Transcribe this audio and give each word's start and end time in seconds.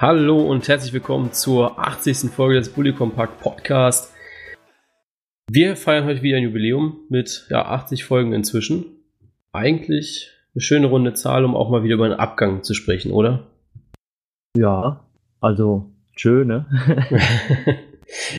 Hallo 0.00 0.48
und 0.48 0.68
herzlich 0.68 0.92
willkommen 0.92 1.32
zur 1.32 1.76
80. 1.76 2.30
Folge 2.30 2.60
des 2.60 2.68
Bully 2.68 2.92
Compact 2.92 3.40
Podcast. 3.40 4.14
Wir 5.50 5.74
feiern 5.74 6.04
heute 6.04 6.22
wieder 6.22 6.36
ein 6.36 6.44
Jubiläum 6.44 7.00
mit 7.08 7.48
ja, 7.50 7.64
80 7.64 8.04
Folgen 8.04 8.32
inzwischen. 8.32 8.84
Eigentlich 9.50 10.30
eine 10.54 10.60
schöne 10.60 10.86
runde 10.86 11.14
Zahl, 11.14 11.44
um 11.44 11.56
auch 11.56 11.68
mal 11.68 11.82
wieder 11.82 11.94
über 11.94 12.04
einen 12.04 12.14
Abgang 12.14 12.62
zu 12.62 12.74
sprechen, 12.74 13.10
oder? 13.10 13.48
Ja, 14.56 15.04
also 15.40 15.90
schön, 16.14 16.46
ne? 16.46 16.66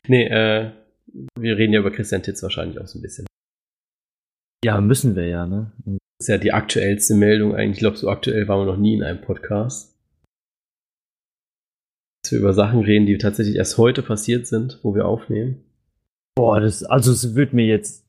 nee, 0.08 0.28
äh, 0.28 0.72
wir 1.38 1.58
reden 1.58 1.73
ja 1.73 1.81
über 1.81 1.91
Christian 1.91 2.23
Titz 2.23 2.41
wahrscheinlich 2.41 2.80
auch 2.80 2.88
so 2.88 3.00
ein 3.00 3.02
bisschen. 3.02 3.28
Ja, 4.64 4.80
müssen 4.80 5.17
wir 5.17 5.28
ja, 5.28 5.45
ne? 5.45 5.73
Das 5.84 5.98
ist 6.22 6.28
ja 6.30 6.38
die 6.38 6.53
aktuellste 6.53 7.16
Meldung 7.16 7.53
eigentlich. 7.53 7.80
Ich 7.80 7.80
glaube, 7.80 7.98
so 7.98 8.09
aktuell 8.09 8.48
waren 8.48 8.66
wir 8.66 8.72
noch 8.72 8.80
nie 8.80 8.94
in 8.94 9.03
einem 9.03 9.20
Podcast 9.20 9.89
dass 12.30 12.33
wir 12.33 12.39
über 12.39 12.53
Sachen 12.53 12.81
reden, 12.81 13.08
die 13.08 13.17
tatsächlich 13.17 13.55
erst 13.55 13.80
heute 13.80 14.03
passiert 14.03 14.45
sind, 14.45 14.80
wo 14.83 14.94
wir 14.94 15.08
aufnehmen. 15.08 15.63
Boah, 16.36 16.59
das, 16.59 16.83
also 16.83 17.11
es 17.11 17.33
wird 17.33 17.53
mir 17.53 17.66
jetzt 17.66 18.05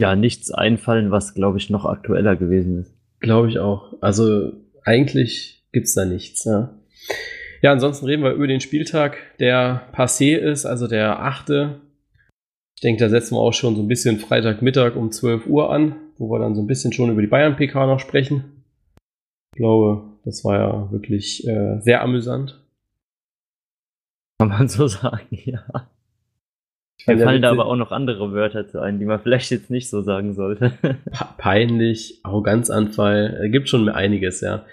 ja 0.00 0.14
nichts 0.14 0.52
einfallen, 0.52 1.10
was 1.10 1.34
glaube 1.34 1.58
ich 1.58 1.70
noch 1.70 1.86
aktueller 1.86 2.36
gewesen 2.36 2.78
ist. 2.80 2.94
Glaube 3.18 3.48
ich 3.48 3.58
auch. 3.58 4.00
Also 4.00 4.52
eigentlich 4.84 5.64
gibt's 5.72 5.94
da 5.94 6.04
nichts, 6.04 6.44
ja. 6.44 6.72
Ja, 7.62 7.72
ansonsten 7.72 8.06
reden 8.06 8.22
wir 8.22 8.32
über 8.32 8.46
den 8.46 8.60
Spieltag, 8.60 9.16
der 9.40 9.88
passé 9.92 10.36
ist, 10.36 10.64
also 10.64 10.86
der 10.86 11.20
achte. 11.20 11.80
Ich 12.76 12.82
denke, 12.82 13.02
da 13.02 13.08
setzen 13.08 13.34
wir 13.34 13.40
auch 13.40 13.54
schon 13.54 13.74
so 13.74 13.82
ein 13.82 13.88
bisschen 13.88 14.18
Freitagmittag 14.18 14.94
um 14.94 15.10
12 15.10 15.46
Uhr 15.46 15.72
an, 15.72 15.96
wo 16.18 16.30
wir 16.30 16.38
dann 16.38 16.54
so 16.54 16.60
ein 16.60 16.66
bisschen 16.68 16.92
schon 16.92 17.10
über 17.10 17.22
die 17.22 17.28
Bayern-PK 17.28 17.86
noch 17.86 17.98
sprechen. 17.98 18.62
Ich 19.54 19.58
glaube, 19.58 20.02
das 20.24 20.44
war 20.44 20.58
ja 20.58 20.92
wirklich 20.92 21.46
äh, 21.48 21.80
sehr 21.80 22.02
amüsant. 22.02 22.63
Kann 24.38 24.48
man 24.48 24.68
so 24.68 24.86
sagen, 24.88 25.26
ja. 25.30 25.64
Mir 27.06 27.18
fallen 27.18 27.42
da 27.42 27.50
aber 27.50 27.66
auch 27.66 27.76
noch 27.76 27.92
andere 27.92 28.32
Wörter 28.32 28.66
zu 28.66 28.80
ein, 28.80 28.98
die 28.98 29.04
man 29.04 29.20
vielleicht 29.20 29.50
jetzt 29.50 29.70
nicht 29.70 29.90
so 29.90 30.00
sagen 30.00 30.32
sollte. 30.32 30.72
Peinlich, 31.36 32.20
Arroganzanfall, 32.22 33.40
äh, 33.42 33.48
gibt 33.50 33.68
schon 33.68 33.88
einiges, 33.88 34.40
ja. 34.40 34.64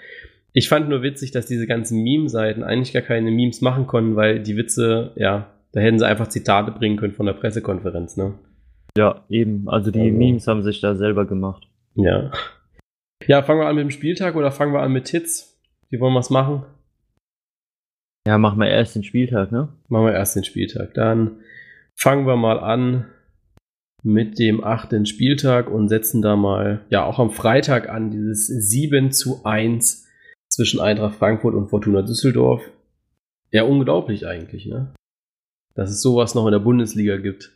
Ich 0.54 0.68
fand 0.68 0.88
nur 0.88 1.02
witzig, 1.02 1.30
dass 1.30 1.46
diese 1.46 1.66
ganzen 1.66 2.02
Meme-Seiten 2.02 2.62
eigentlich 2.62 2.92
gar 2.92 3.02
keine 3.02 3.30
Memes 3.30 3.60
machen 3.60 3.86
konnten, 3.86 4.16
weil 4.16 4.40
die 4.40 4.56
Witze, 4.56 5.12
ja, 5.16 5.50
da 5.72 5.80
hätten 5.80 5.98
sie 5.98 6.06
einfach 6.06 6.28
Zitate 6.28 6.72
bringen 6.72 6.96
können 6.96 7.14
von 7.14 7.26
der 7.26 7.32
Pressekonferenz, 7.34 8.16
ne? 8.16 8.34
Ja, 8.96 9.24
eben. 9.28 9.68
Also 9.68 9.90
die 9.90 10.00
also. 10.00 10.16
Memes 10.16 10.46
haben 10.46 10.62
sich 10.62 10.80
da 10.80 10.94
selber 10.94 11.26
gemacht. 11.26 11.66
Ja. 11.94 12.30
Ja, 13.26 13.42
fangen 13.42 13.60
wir 13.60 13.66
an 13.66 13.76
mit 13.76 13.84
dem 13.84 13.90
Spieltag 13.90 14.36
oder 14.36 14.50
fangen 14.50 14.72
wir 14.72 14.80
an 14.80 14.92
mit 14.92 15.04
Tits? 15.04 15.60
Wie 15.90 16.00
wollen 16.00 16.12
wir 16.12 16.20
es 16.20 16.30
machen? 16.30 16.64
Ja, 18.26 18.38
machen 18.38 18.60
wir 18.60 18.68
erst 18.68 18.94
den 18.94 19.02
Spieltag, 19.02 19.50
ne? 19.50 19.68
Machen 19.88 20.06
wir 20.06 20.12
erst 20.12 20.36
den 20.36 20.44
Spieltag. 20.44 20.94
Dann 20.94 21.40
fangen 21.96 22.26
wir 22.26 22.36
mal 22.36 22.60
an 22.60 23.06
mit 24.04 24.38
dem 24.38 24.62
achten 24.62 25.06
Spieltag 25.06 25.70
und 25.70 25.88
setzen 25.88 26.22
da 26.22 26.36
mal, 26.36 26.84
ja, 26.90 27.04
auch 27.04 27.18
am 27.18 27.30
Freitag 27.30 27.88
an, 27.88 28.10
dieses 28.10 28.46
7 28.46 29.12
zu 29.12 29.44
1 29.44 30.08
zwischen 30.48 30.80
Eintracht 30.80 31.16
Frankfurt 31.16 31.54
und 31.54 31.68
Fortuna 31.68 32.02
Düsseldorf. 32.02 32.62
Ja, 33.50 33.64
unglaublich 33.64 34.26
eigentlich, 34.26 34.66
ne? 34.66 34.92
Dass 35.74 35.90
es 35.90 36.02
sowas 36.02 36.34
noch 36.34 36.46
in 36.46 36.52
der 36.52 36.58
Bundesliga 36.58 37.16
gibt. 37.16 37.52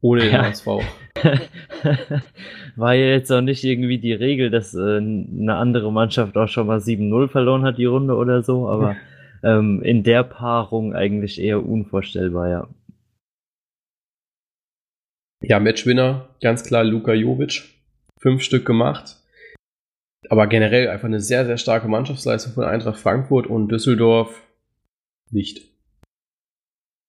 Ohne 0.00 0.22
den 0.22 0.32
ja. 0.32 0.44
HSV. 0.44 0.66
War 2.76 2.94
ja 2.94 3.06
jetzt 3.06 3.30
auch 3.30 3.40
nicht 3.40 3.62
irgendwie 3.62 3.98
die 3.98 4.12
Regel, 4.12 4.50
dass 4.50 4.74
äh, 4.74 4.96
eine 4.96 5.54
andere 5.54 5.92
Mannschaft 5.92 6.36
auch 6.36 6.48
schon 6.48 6.66
mal 6.66 6.78
7-0 6.78 7.28
verloren 7.28 7.62
hat, 7.62 7.78
die 7.78 7.84
Runde 7.84 8.16
oder 8.16 8.42
so, 8.42 8.68
aber 8.68 8.96
ähm, 9.42 9.82
in 9.82 10.02
der 10.02 10.22
Paarung 10.24 10.94
eigentlich 10.94 11.40
eher 11.40 11.64
unvorstellbar, 11.64 12.48
ja. 12.48 12.68
Ja, 15.42 15.58
Matchwinner, 15.58 16.28
ganz 16.40 16.64
klar 16.64 16.84
Luka 16.84 17.12
Jovic. 17.12 17.62
Fünf 18.20 18.42
Stück 18.42 18.64
gemacht. 18.64 19.16
Aber 20.28 20.46
generell 20.46 20.88
einfach 20.88 21.06
eine 21.06 21.20
sehr, 21.20 21.44
sehr 21.44 21.58
starke 21.58 21.88
Mannschaftsleistung 21.88 22.52
von 22.52 22.64
Eintracht 22.64 23.00
Frankfurt 23.00 23.48
und 23.48 23.68
Düsseldorf 23.68 24.40
nicht. 25.32 25.68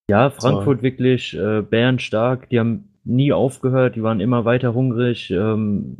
Ja, 0.09 0.31
Frankfurt 0.31 0.79
so. 0.79 0.83
wirklich 0.83 1.37
äh, 1.37 1.61
bärenstark. 1.61 2.49
Die 2.49 2.59
haben 2.59 2.89
nie 3.03 3.31
aufgehört, 3.31 3.95
die 3.95 4.03
waren 4.03 4.19
immer 4.19 4.45
weiter 4.45 4.73
hungrig. 4.73 5.29
Ähm, 5.29 5.97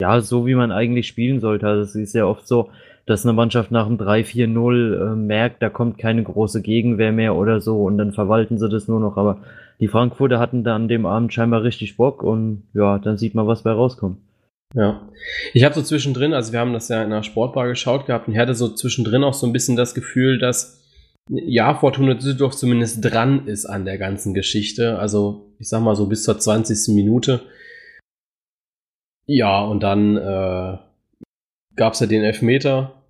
ja, 0.00 0.20
so 0.20 0.46
wie 0.46 0.54
man 0.54 0.72
eigentlich 0.72 1.06
spielen 1.06 1.40
sollte. 1.40 1.68
Also 1.68 1.82
es 1.82 1.94
ist 1.94 2.14
ja 2.14 2.26
oft 2.26 2.48
so, 2.48 2.70
dass 3.06 3.24
eine 3.24 3.32
Mannschaft 3.32 3.70
nach 3.70 3.86
dem 3.86 3.98
3-4-0 3.98 5.12
äh, 5.12 5.16
merkt, 5.16 5.62
da 5.62 5.68
kommt 5.68 5.98
keine 5.98 6.22
große 6.22 6.62
Gegenwehr 6.62 7.12
mehr 7.12 7.36
oder 7.36 7.60
so 7.60 7.82
und 7.84 7.98
dann 7.98 8.12
verwalten 8.12 8.58
sie 8.58 8.68
das 8.68 8.88
nur 8.88 9.00
noch. 9.00 9.16
Aber 9.16 9.38
die 9.80 9.88
Frankfurter 9.88 10.38
hatten 10.38 10.64
da 10.64 10.74
an 10.74 10.88
dem 10.88 11.06
Abend 11.06 11.32
scheinbar 11.32 11.62
richtig 11.62 11.96
Bock 11.96 12.22
und 12.22 12.62
ja, 12.72 12.98
dann 12.98 13.18
sieht 13.18 13.34
man, 13.34 13.46
was 13.46 13.62
bei 13.62 13.72
rauskommt. 13.72 14.18
Ja, 14.74 15.08
ich 15.52 15.64
habe 15.64 15.74
so 15.74 15.82
zwischendrin, 15.82 16.34
also 16.34 16.52
wir 16.52 16.60
haben 16.60 16.72
das 16.72 16.88
ja 16.88 17.02
in 17.02 17.10
der 17.10 17.22
Sportbar 17.22 17.68
geschaut 17.68 18.06
gehabt 18.06 18.26
und 18.26 18.34
ich 18.34 18.40
hatte 18.40 18.54
so 18.54 18.68
zwischendrin 18.68 19.22
auch 19.22 19.34
so 19.34 19.46
ein 19.46 19.52
bisschen 19.52 19.76
das 19.76 19.94
Gefühl, 19.94 20.38
dass 20.38 20.80
ja, 21.28 21.74
Fortuna 21.74 22.14
Düsseldorf 22.14 22.54
zumindest 22.56 23.04
dran 23.04 23.46
ist 23.46 23.66
an 23.66 23.84
der 23.84 23.98
ganzen 23.98 24.34
Geschichte. 24.34 24.98
Also 24.98 25.46
ich 25.58 25.68
sag 25.68 25.80
mal 25.82 25.96
so 25.96 26.06
bis 26.06 26.24
zur 26.24 26.38
20. 26.38 26.94
Minute. 26.94 27.40
Ja, 29.26 29.62
und 29.62 29.82
dann 29.82 30.16
äh, 30.16 30.78
gab 31.76 31.94
es 31.94 32.00
ja 32.00 32.06
den 32.06 32.22
Elfmeter, 32.22 33.02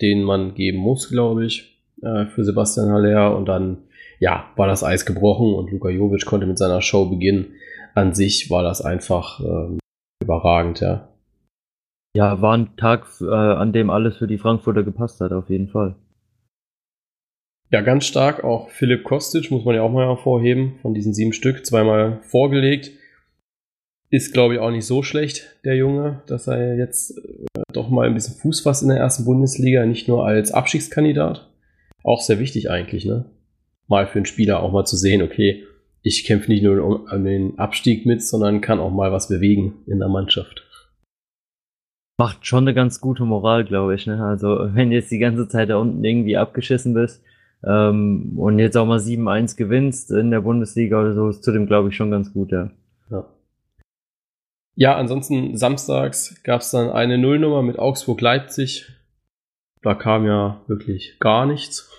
den 0.00 0.22
man 0.22 0.54
geben 0.54 0.78
muss, 0.78 1.08
glaube 1.08 1.44
ich, 1.44 1.82
äh, 2.02 2.26
für 2.26 2.44
Sebastian 2.44 2.90
Haller. 2.90 3.36
Und 3.36 3.46
dann, 3.46 3.84
ja, 4.18 4.50
war 4.56 4.66
das 4.66 4.84
Eis 4.84 5.06
gebrochen 5.06 5.54
und 5.54 5.70
Luka 5.70 5.88
Jovic 5.88 6.26
konnte 6.26 6.46
mit 6.46 6.58
seiner 6.58 6.82
Show 6.82 7.06
beginnen. 7.06 7.54
An 7.94 8.14
sich 8.14 8.50
war 8.50 8.62
das 8.62 8.80
einfach 8.82 9.40
ähm, 9.40 9.78
überragend, 10.22 10.80
ja. 10.80 11.08
Ja, 12.16 12.42
war 12.42 12.56
ein 12.56 12.76
Tag, 12.76 13.06
äh, 13.20 13.26
an 13.26 13.72
dem 13.72 13.90
alles 13.90 14.16
für 14.16 14.26
die 14.26 14.38
Frankfurter 14.38 14.82
gepasst 14.82 15.20
hat, 15.20 15.32
auf 15.32 15.48
jeden 15.48 15.68
Fall. 15.68 15.96
Ja, 17.70 17.82
ganz 17.82 18.04
stark 18.04 18.42
auch 18.42 18.68
Philipp 18.70 19.04
Kostic, 19.04 19.50
muss 19.52 19.64
man 19.64 19.76
ja 19.76 19.82
auch 19.82 19.92
mal 19.92 20.06
hervorheben, 20.06 20.80
von 20.82 20.92
diesen 20.92 21.14
sieben 21.14 21.32
Stück, 21.32 21.64
zweimal 21.64 22.20
vorgelegt. 22.22 22.90
Ist, 24.12 24.32
glaube 24.32 24.54
ich, 24.54 24.60
auch 24.60 24.72
nicht 24.72 24.86
so 24.86 25.04
schlecht, 25.04 25.56
der 25.64 25.76
Junge, 25.76 26.22
dass 26.26 26.48
er 26.48 26.76
jetzt 26.76 27.16
äh, 27.16 27.62
doch 27.72 27.88
mal 27.90 28.08
ein 28.08 28.14
bisschen 28.14 28.34
Fuß 28.34 28.60
fasst 28.60 28.82
in 28.82 28.88
der 28.88 28.98
ersten 28.98 29.24
Bundesliga, 29.24 29.86
nicht 29.86 30.08
nur 30.08 30.26
als 30.26 30.50
Abstiegskandidat. 30.50 31.48
Auch 32.02 32.20
sehr 32.20 32.40
wichtig 32.40 32.70
eigentlich, 32.70 33.04
ne? 33.04 33.26
Mal 33.86 34.08
für 34.08 34.18
einen 34.18 34.26
Spieler 34.26 34.62
auch 34.62 34.72
mal 34.72 34.84
zu 34.84 34.96
sehen, 34.96 35.22
okay, 35.22 35.64
ich 36.02 36.24
kämpfe 36.24 36.50
nicht 36.50 36.62
nur 36.62 36.82
um 37.12 37.24
den 37.24 37.58
Abstieg 37.58 38.04
mit, 38.06 38.22
sondern 38.22 38.60
kann 38.60 38.80
auch 38.80 38.90
mal 38.90 39.12
was 39.12 39.28
bewegen 39.28 39.82
in 39.86 39.98
der 39.98 40.08
Mannschaft. 40.08 40.66
Macht 42.18 42.46
schon 42.46 42.64
eine 42.64 42.74
ganz 42.74 43.00
gute 43.00 43.24
Moral, 43.24 43.64
glaube 43.64 43.94
ich. 43.94 44.06
Ne? 44.06 44.22
Also, 44.22 44.74
wenn 44.74 44.90
du 44.90 44.96
jetzt 44.96 45.10
die 45.10 45.18
ganze 45.18 45.48
Zeit 45.48 45.70
da 45.70 45.76
unten 45.76 46.02
irgendwie 46.04 46.36
abgeschissen 46.36 46.94
bist 46.94 47.22
ähm, 47.64 48.38
und 48.38 48.58
jetzt 48.58 48.76
auch 48.76 48.86
mal 48.86 48.98
7-1 48.98 49.56
gewinnst 49.56 50.10
in 50.10 50.30
der 50.30 50.40
Bundesliga 50.40 51.00
oder 51.00 51.14
so, 51.14 51.28
ist 51.28 51.44
zudem, 51.44 51.66
glaube 51.66 51.90
ich, 51.90 51.96
schon 51.96 52.10
ganz 52.10 52.32
gut, 52.32 52.52
ja. 52.52 52.70
Ja. 54.80 54.96
Ansonsten 54.96 55.56
samstags 55.56 56.42
gab 56.42 56.60
es 56.62 56.70
dann 56.70 56.90
eine 56.90 57.18
Nullnummer 57.18 57.62
mit 57.62 57.78
Augsburg-Leipzig. 57.78 58.86
Da 59.82 59.94
kam 59.94 60.26
ja 60.26 60.60
wirklich 60.66 61.18
gar 61.20 61.46
nichts. 61.46 61.90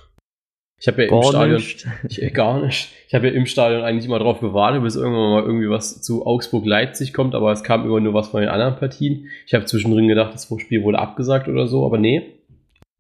Ich 0.82 0.88
habe 0.88 1.04
ja 1.04 1.10
gar 1.10 1.20
im 1.20 1.30
Stadion 1.30 1.56
nicht. 1.58 1.88
Ich, 2.10 2.34
gar 2.34 2.60
nicht. 2.60 2.90
Ich 3.08 3.14
habe 3.14 3.28
ja 3.28 3.34
im 3.34 3.46
Stadion 3.46 3.84
eigentlich 3.84 4.06
immer 4.06 4.18
darauf 4.18 4.40
gewartet, 4.40 4.82
bis 4.82 4.96
irgendwann 4.96 5.32
mal 5.32 5.44
irgendwie 5.44 5.70
was 5.70 6.02
zu 6.02 6.26
Augsburg-Leipzig 6.26 7.14
kommt, 7.14 7.36
aber 7.36 7.52
es 7.52 7.64
kam 7.64 7.86
immer 7.86 8.00
nur 8.00 8.16
was 8.16 8.30
von 8.30 8.42
den 8.42 8.50
anderen 8.50 8.78
Partien. 8.78 9.28
Ich 9.46 9.54
habe 9.54 9.66
zwischendrin 9.66 10.08
gedacht, 10.08 10.34
das 10.34 10.50
Spiel 10.60 10.84
wurde 10.84 10.98
abgesagt 10.98 11.48
oder 11.48 11.68
so, 11.68 11.86
aber 11.86 12.00
nee. 12.00 12.40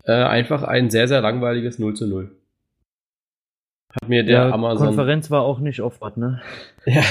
Äh, 0.04 0.14
einfach 0.14 0.62
ein 0.62 0.92
sehr, 0.92 1.08
sehr 1.08 1.22
langweiliges 1.22 1.80
0 1.80 1.96
zu 1.96 2.08
0. 2.08 2.30
Hat 3.94 4.08
mir 4.08 4.24
der 4.24 4.48
ja, 4.48 4.52
Amazon. 4.52 4.88
Konferenz 4.88 5.32
war 5.32 5.42
auch 5.42 5.60
nicht 5.60 5.82
offen, 5.82 6.20
ne? 6.20 6.42
Ja, 6.86 7.04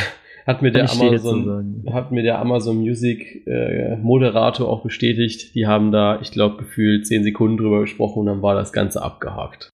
hat 0.46 0.62
mir, 0.62 0.70
der 0.70 0.90
Amazon, 0.90 1.84
hat 1.92 2.12
mir 2.12 2.22
der 2.22 2.38
Amazon 2.38 2.78
Music 2.78 3.46
äh, 3.46 3.96
Moderator 3.96 4.68
auch 4.68 4.82
bestätigt. 4.82 5.54
Die 5.54 5.66
haben 5.66 5.92
da, 5.92 6.20
ich 6.20 6.30
glaube, 6.30 6.56
gefühlt 6.56 7.06
10 7.06 7.24
Sekunden 7.24 7.56
drüber 7.56 7.80
gesprochen 7.80 8.20
und 8.20 8.26
dann 8.26 8.42
war 8.42 8.54
das 8.54 8.72
Ganze 8.72 9.02
abgehakt. 9.02 9.70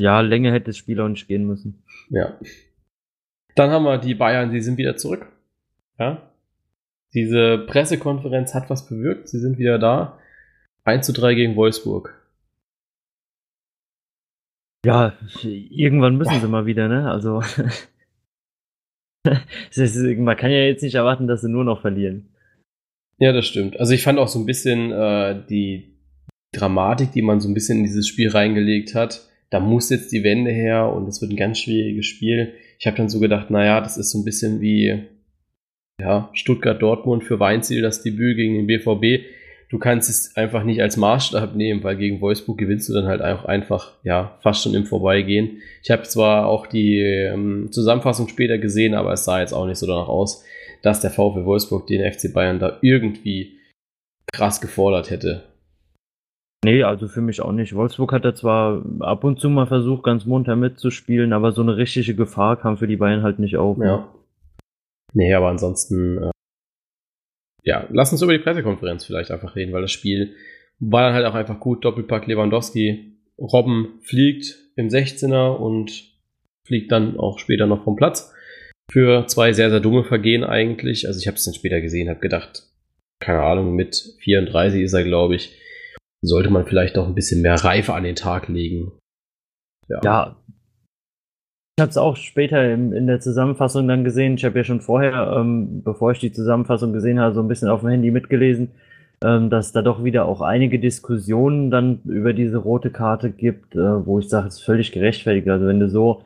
Ja, 0.00 0.20
länger 0.20 0.52
hätte 0.52 0.66
das 0.66 0.76
Spiel 0.76 1.00
auch 1.00 1.08
nicht 1.08 1.28
gehen 1.28 1.46
müssen. 1.46 1.82
Ja. 2.08 2.38
Dann 3.54 3.70
haben 3.70 3.84
wir 3.84 3.98
die 3.98 4.14
Bayern, 4.14 4.50
die 4.50 4.60
sind 4.60 4.78
wieder 4.78 4.96
zurück. 4.96 5.26
Ja. 5.98 6.30
Diese 7.12 7.58
Pressekonferenz 7.58 8.54
hat 8.54 8.70
was 8.70 8.88
bewirkt. 8.88 9.28
Sie 9.28 9.38
sind 9.38 9.58
wieder 9.58 9.78
da. 9.78 10.18
1 10.84 11.04
zu 11.04 11.12
3 11.12 11.34
gegen 11.34 11.56
Wolfsburg. 11.56 12.16
Ja, 14.84 15.12
irgendwann 15.42 16.16
müssen 16.16 16.40
sie 16.40 16.48
mal 16.48 16.64
wieder, 16.64 16.88
ne? 16.88 17.10
Also. 17.10 17.42
man 19.26 20.36
kann 20.36 20.50
ja 20.50 20.64
jetzt 20.64 20.82
nicht 20.82 20.94
erwarten, 20.94 21.26
dass 21.26 21.42
sie 21.42 21.50
nur 21.50 21.64
noch 21.64 21.80
verlieren. 21.80 22.28
Ja, 23.18 23.32
das 23.32 23.46
stimmt. 23.46 23.78
Also 23.78 23.92
ich 23.92 24.02
fand 24.02 24.18
auch 24.18 24.28
so 24.28 24.38
ein 24.38 24.46
bisschen 24.46 24.92
äh, 24.92 25.42
die, 25.48 25.90
Dramatik, 26.52 27.12
die 27.12 27.22
man 27.22 27.40
so 27.40 27.48
ein 27.48 27.54
bisschen 27.54 27.78
in 27.78 27.84
dieses 27.84 28.08
Spiel 28.08 28.30
reingelegt 28.30 28.94
hat, 28.94 29.28
da 29.50 29.60
muss 29.60 29.90
jetzt 29.90 30.12
die 30.12 30.24
Wende 30.24 30.50
her 30.50 30.92
und 30.92 31.08
es 31.08 31.20
wird 31.20 31.32
ein 31.32 31.36
ganz 31.36 31.58
schwieriges 31.58 32.06
Spiel. 32.06 32.54
Ich 32.78 32.86
habe 32.86 32.96
dann 32.96 33.08
so 33.08 33.20
gedacht, 33.20 33.50
naja, 33.50 33.80
das 33.80 33.96
ist 33.96 34.10
so 34.10 34.18
ein 34.18 34.24
bisschen 34.24 34.60
wie 34.60 35.04
ja, 36.00 36.30
Stuttgart-Dortmund 36.32 37.24
für 37.24 37.40
Weinziel 37.40 37.82
das 37.82 38.02
Debüt 38.02 38.36
gegen 38.36 38.54
den 38.54 38.66
BVB. 38.66 39.24
Du 39.70 39.78
kannst 39.78 40.10
es 40.10 40.36
einfach 40.36 40.64
nicht 40.64 40.82
als 40.82 40.96
Maßstab 40.96 41.54
nehmen, 41.54 41.84
weil 41.84 41.96
gegen 41.96 42.20
Wolfsburg 42.20 42.58
gewinnst 42.58 42.88
du 42.88 42.92
dann 42.92 43.06
halt 43.06 43.22
auch 43.22 43.44
einfach, 43.44 43.92
ja, 44.02 44.36
fast 44.42 44.64
schon 44.64 44.74
im 44.74 44.84
Vorbeigehen. 44.84 45.62
Ich 45.84 45.92
habe 45.92 46.02
zwar 46.02 46.46
auch 46.46 46.66
die 46.66 46.98
ähm, 46.98 47.68
Zusammenfassung 47.70 48.26
später 48.26 48.58
gesehen, 48.58 48.94
aber 48.94 49.12
es 49.12 49.24
sah 49.24 49.38
jetzt 49.40 49.52
auch 49.52 49.66
nicht 49.66 49.78
so 49.78 49.86
danach 49.86 50.08
aus, 50.08 50.44
dass 50.82 51.00
der 51.00 51.10
VfL 51.10 51.44
Wolfsburg 51.44 51.86
den 51.86 52.12
FC 52.12 52.32
Bayern 52.34 52.58
da 52.58 52.78
irgendwie 52.82 53.60
krass 54.32 54.60
gefordert 54.60 55.10
hätte. 55.10 55.44
Nee, 56.64 56.82
also 56.82 57.06
für 57.06 57.22
mich 57.22 57.40
auch 57.40 57.52
nicht. 57.52 57.74
Wolfsburg 57.74 58.12
hat 58.12 58.24
da 58.24 58.34
zwar 58.34 58.82
ab 58.98 59.22
und 59.22 59.38
zu 59.38 59.48
mal 59.48 59.66
versucht, 59.66 60.02
ganz 60.02 60.26
munter 60.26 60.56
mitzuspielen, 60.56 61.32
aber 61.32 61.52
so 61.52 61.62
eine 61.62 61.76
richtige 61.76 62.14
Gefahr 62.16 62.56
kam 62.56 62.76
für 62.76 62.88
die 62.88 62.96
Bayern 62.96 63.22
halt 63.22 63.38
nicht 63.38 63.56
auf. 63.56 63.78
Ja. 63.78 64.08
Nee, 65.14 65.32
aber 65.32 65.48
ansonsten, 65.48 66.18
äh, 66.18 66.30
ja, 67.64 67.86
lass 67.90 68.12
uns 68.12 68.22
über 68.22 68.32
die 68.32 68.42
Pressekonferenz 68.42 69.04
vielleicht 69.04 69.30
einfach 69.30 69.56
reden, 69.56 69.72
weil 69.72 69.82
das 69.82 69.92
Spiel 69.92 70.34
war 70.78 71.02
dann 71.02 71.14
halt 71.14 71.26
auch 71.26 71.34
einfach 71.34 71.60
gut. 71.60 71.84
Doppelpack 71.84 72.26
Lewandowski. 72.26 73.16
Robben 73.38 74.00
fliegt 74.02 74.56
im 74.76 74.88
16er 74.88 75.56
und 75.56 76.04
fliegt 76.66 76.92
dann 76.92 77.18
auch 77.18 77.38
später 77.38 77.66
noch 77.66 77.84
vom 77.84 77.96
Platz. 77.96 78.32
Für 78.90 79.26
zwei 79.26 79.52
sehr, 79.52 79.70
sehr 79.70 79.80
dumme 79.80 80.04
Vergehen 80.04 80.44
eigentlich. 80.44 81.06
Also 81.06 81.20
ich 81.20 81.26
habe 81.26 81.36
es 81.36 81.44
dann 81.44 81.54
später 81.54 81.80
gesehen, 81.80 82.08
habe 82.08 82.20
gedacht, 82.20 82.64
keine 83.20 83.42
Ahnung, 83.42 83.74
mit 83.74 84.14
34 84.20 84.82
ist 84.82 84.92
er, 84.92 85.04
glaube 85.04 85.36
ich 85.36 85.60
sollte 86.22 86.50
man 86.50 86.66
vielleicht 86.66 86.98
auch 86.98 87.06
ein 87.06 87.14
bisschen 87.14 87.42
mehr 87.42 87.54
Reife 87.54 87.94
an 87.94 88.04
den 88.04 88.16
Tag 88.16 88.48
legen. 88.48 88.92
Ja. 89.88 90.00
ja. 90.04 90.36
Ich 91.80 91.82
habe 91.82 91.90
es 91.92 91.96
auch 91.96 92.16
später 92.16 92.70
in, 92.70 92.92
in, 92.92 93.06
der 93.06 93.20
Zusammenfassung 93.20 93.88
dann 93.88 94.04
gesehen. 94.04 94.34
Ich 94.34 94.44
habe 94.44 94.58
ja 94.58 94.64
schon 94.64 94.82
vorher, 94.82 95.34
ähm, 95.34 95.82
bevor 95.82 96.12
ich 96.12 96.18
die 96.18 96.30
Zusammenfassung 96.30 96.92
gesehen 96.92 97.18
habe, 97.18 97.34
so 97.34 97.40
ein 97.40 97.48
bisschen 97.48 97.70
auf 97.70 97.80
dem 97.80 97.88
Handy 97.88 98.10
mitgelesen, 98.10 98.68
ähm, 99.24 99.48
dass 99.48 99.72
da 99.72 99.80
doch 99.80 100.04
wieder 100.04 100.26
auch 100.26 100.42
einige 100.42 100.78
Diskussionen 100.78 101.70
dann 101.70 102.00
über 102.04 102.34
diese 102.34 102.58
rote 102.58 102.90
Karte 102.90 103.30
gibt, 103.30 103.76
äh, 103.76 104.06
wo 104.06 104.18
ich 104.18 104.28
sage, 104.28 104.48
es 104.48 104.56
ist 104.56 104.64
völlig 104.64 104.92
gerechtfertigt. 104.92 105.48
Also 105.48 105.68
wenn 105.68 105.80
du 105.80 105.88
so 105.88 106.22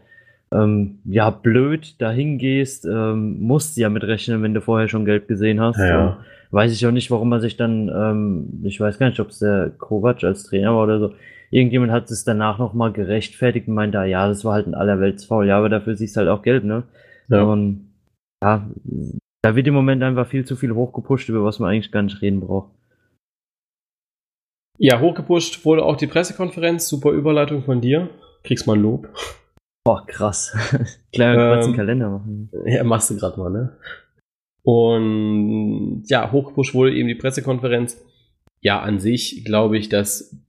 ähm, 0.51 0.99
ja 1.05 1.31
blöd 1.31 2.03
dahin 2.03 2.39
gehst, 2.39 2.85
ähm, 2.85 3.41
musst 3.41 3.77
du 3.77 3.83
ja 3.83 3.91
mit 3.91 4.03
rechnen, 4.03 4.43
wenn 4.43 4.55
du 4.55 4.61
vorher 4.61 4.89
schon 4.89 5.05
gelb 5.05 5.29
gesehen 5.29 5.61
hast. 5.61 5.79
Ja 5.79 6.19
weiß 6.55 6.73
ich 6.73 6.87
auch 6.87 6.93
nicht, 6.93 7.11
warum 7.11 7.29
man 7.29 7.41
sich 7.41 7.57
dann, 7.57 7.89
ähm, 7.89 8.61
ich 8.63 8.81
weiß 8.81 8.99
gar 8.99 9.09
nicht, 9.09 9.19
ob 9.19 9.31
es 9.31 9.41
der 9.41 9.73
Kovac 9.77 10.23
als 10.23 10.45
Trainer 10.45 10.75
war 10.75 10.85
oder 10.85 11.01
so, 11.01 11.13
irgendjemand 11.55 11.93
hat 11.93 12.11
es 12.11 12.25
danach 12.25 12.59
nochmal 12.59 12.93
gerechtfertigt 12.93 13.69
und 13.69 13.75
meinte, 13.75 13.99
ja, 14.05 14.27
das 14.27 14.45
war 14.45 14.55
halt 14.55 14.67
ein 14.67 14.75
Allerweltsfaul, 14.75 15.47
ja, 15.47 15.57
aber 15.57 15.69
dafür 15.69 15.95
siehst 15.95 16.17
du 16.17 16.21
halt 16.21 16.29
auch 16.29 16.43
gelb, 16.43 16.65
ne? 16.65 16.83
Ja. 17.29 17.45
Und 17.45 17.95
ja, 18.43 18.69
da 19.43 19.55
wird 19.55 19.69
im 19.69 19.75
Moment 19.75 20.03
einfach 20.03 20.27
viel 20.27 20.45
zu 20.45 20.57
viel 20.57 20.75
hochgepusht, 20.75 21.29
über 21.29 21.45
was 21.45 21.61
man 21.61 21.71
eigentlich 21.71 21.93
gar 21.93 22.03
nicht 22.03 22.21
reden 22.21 22.41
braucht. 22.41 22.73
Ja, 24.79 25.01
hochgepusht 25.01 25.65
wurde 25.65 25.85
auch 25.85 25.97
die 25.97 26.09
Pressekonferenz, 26.09 26.89
super 26.89 27.13
Überleitung 27.13 27.63
von 27.63 27.81
dir. 27.81 28.11
Kriegst 28.43 28.67
mal 28.67 28.75
ein 28.77 28.83
Lob. 28.83 29.09
Boah, 29.85 30.05
krass. 30.07 30.57
Kleiner 31.13 31.63
ähm, 31.63 31.77
Kalender 31.77 32.11
machen. 32.11 32.51
Ja, 32.67 32.83
machst 32.83 33.11
du 33.11 33.17
gerade 33.17 33.39
mal, 33.39 33.51
ne? 33.51 33.77
Und 34.65 36.03
ja, 36.07 36.33
hochgepusht 36.33 36.75
wurde 36.75 36.95
eben 36.95 37.07
die 37.07 37.15
Pressekonferenz. 37.15 38.05
Ja, 38.61 38.81
an 38.81 38.99
sich 38.99 39.45
glaube 39.45 39.79
ich, 39.79 39.89
dass 39.89 40.44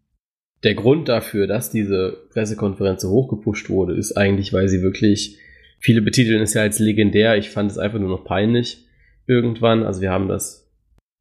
der 0.66 0.74
Grund 0.74 1.08
dafür, 1.08 1.46
dass 1.46 1.70
diese 1.70 2.26
Pressekonferenz 2.32 3.04
so 3.04 3.12
hochgepusht 3.12 3.70
wurde, 3.70 3.94
ist 3.94 4.18
eigentlich, 4.18 4.52
weil 4.52 4.68
sie 4.68 4.82
wirklich, 4.82 5.38
viele 5.80 6.02
betiteln 6.02 6.42
es 6.42 6.56
ja 6.56 6.64
als 6.64 6.80
legendär. 6.80 7.38
Ich 7.38 7.52
fand 7.52 7.70
es 7.70 7.78
einfach 7.78 8.00
nur 8.00 8.10
noch 8.10 8.26
peinlich 8.26 8.86
irgendwann. 9.28 9.84
Also 9.84 10.02
wir 10.02 10.12
haben 10.12 10.28
das 10.28 10.68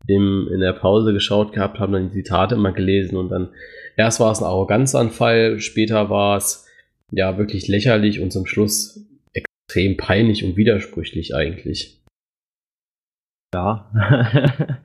im, 0.07 0.49
in 0.53 0.61
der 0.61 0.73
Pause 0.73 1.13
geschaut 1.13 1.53
gehabt, 1.53 1.79
haben 1.79 1.93
dann 1.93 2.11
die 2.11 2.23
Zitate 2.23 2.55
immer 2.55 2.73
gelesen 2.73 3.17
und 3.17 3.29
dann 3.29 3.51
erst 3.97 4.19
war 4.19 4.33
es 4.33 4.41
ein 4.41 4.47
Arroganzanfall, 4.47 5.61
später 5.61 6.09
war 6.09 6.39
es 6.39 6.67
ja 7.11 7.37
wirklich 7.39 7.69
lächerlich 7.69 8.21
und 8.21 8.33
zum 8.33 8.47
Schluss 8.47 9.07
extrem 9.33 9.97
peinlich 9.97 10.45
und 10.45 10.57
widersprüchlich 10.57 11.35
eigentlich. 11.35 12.03
Ja. 13.55 13.91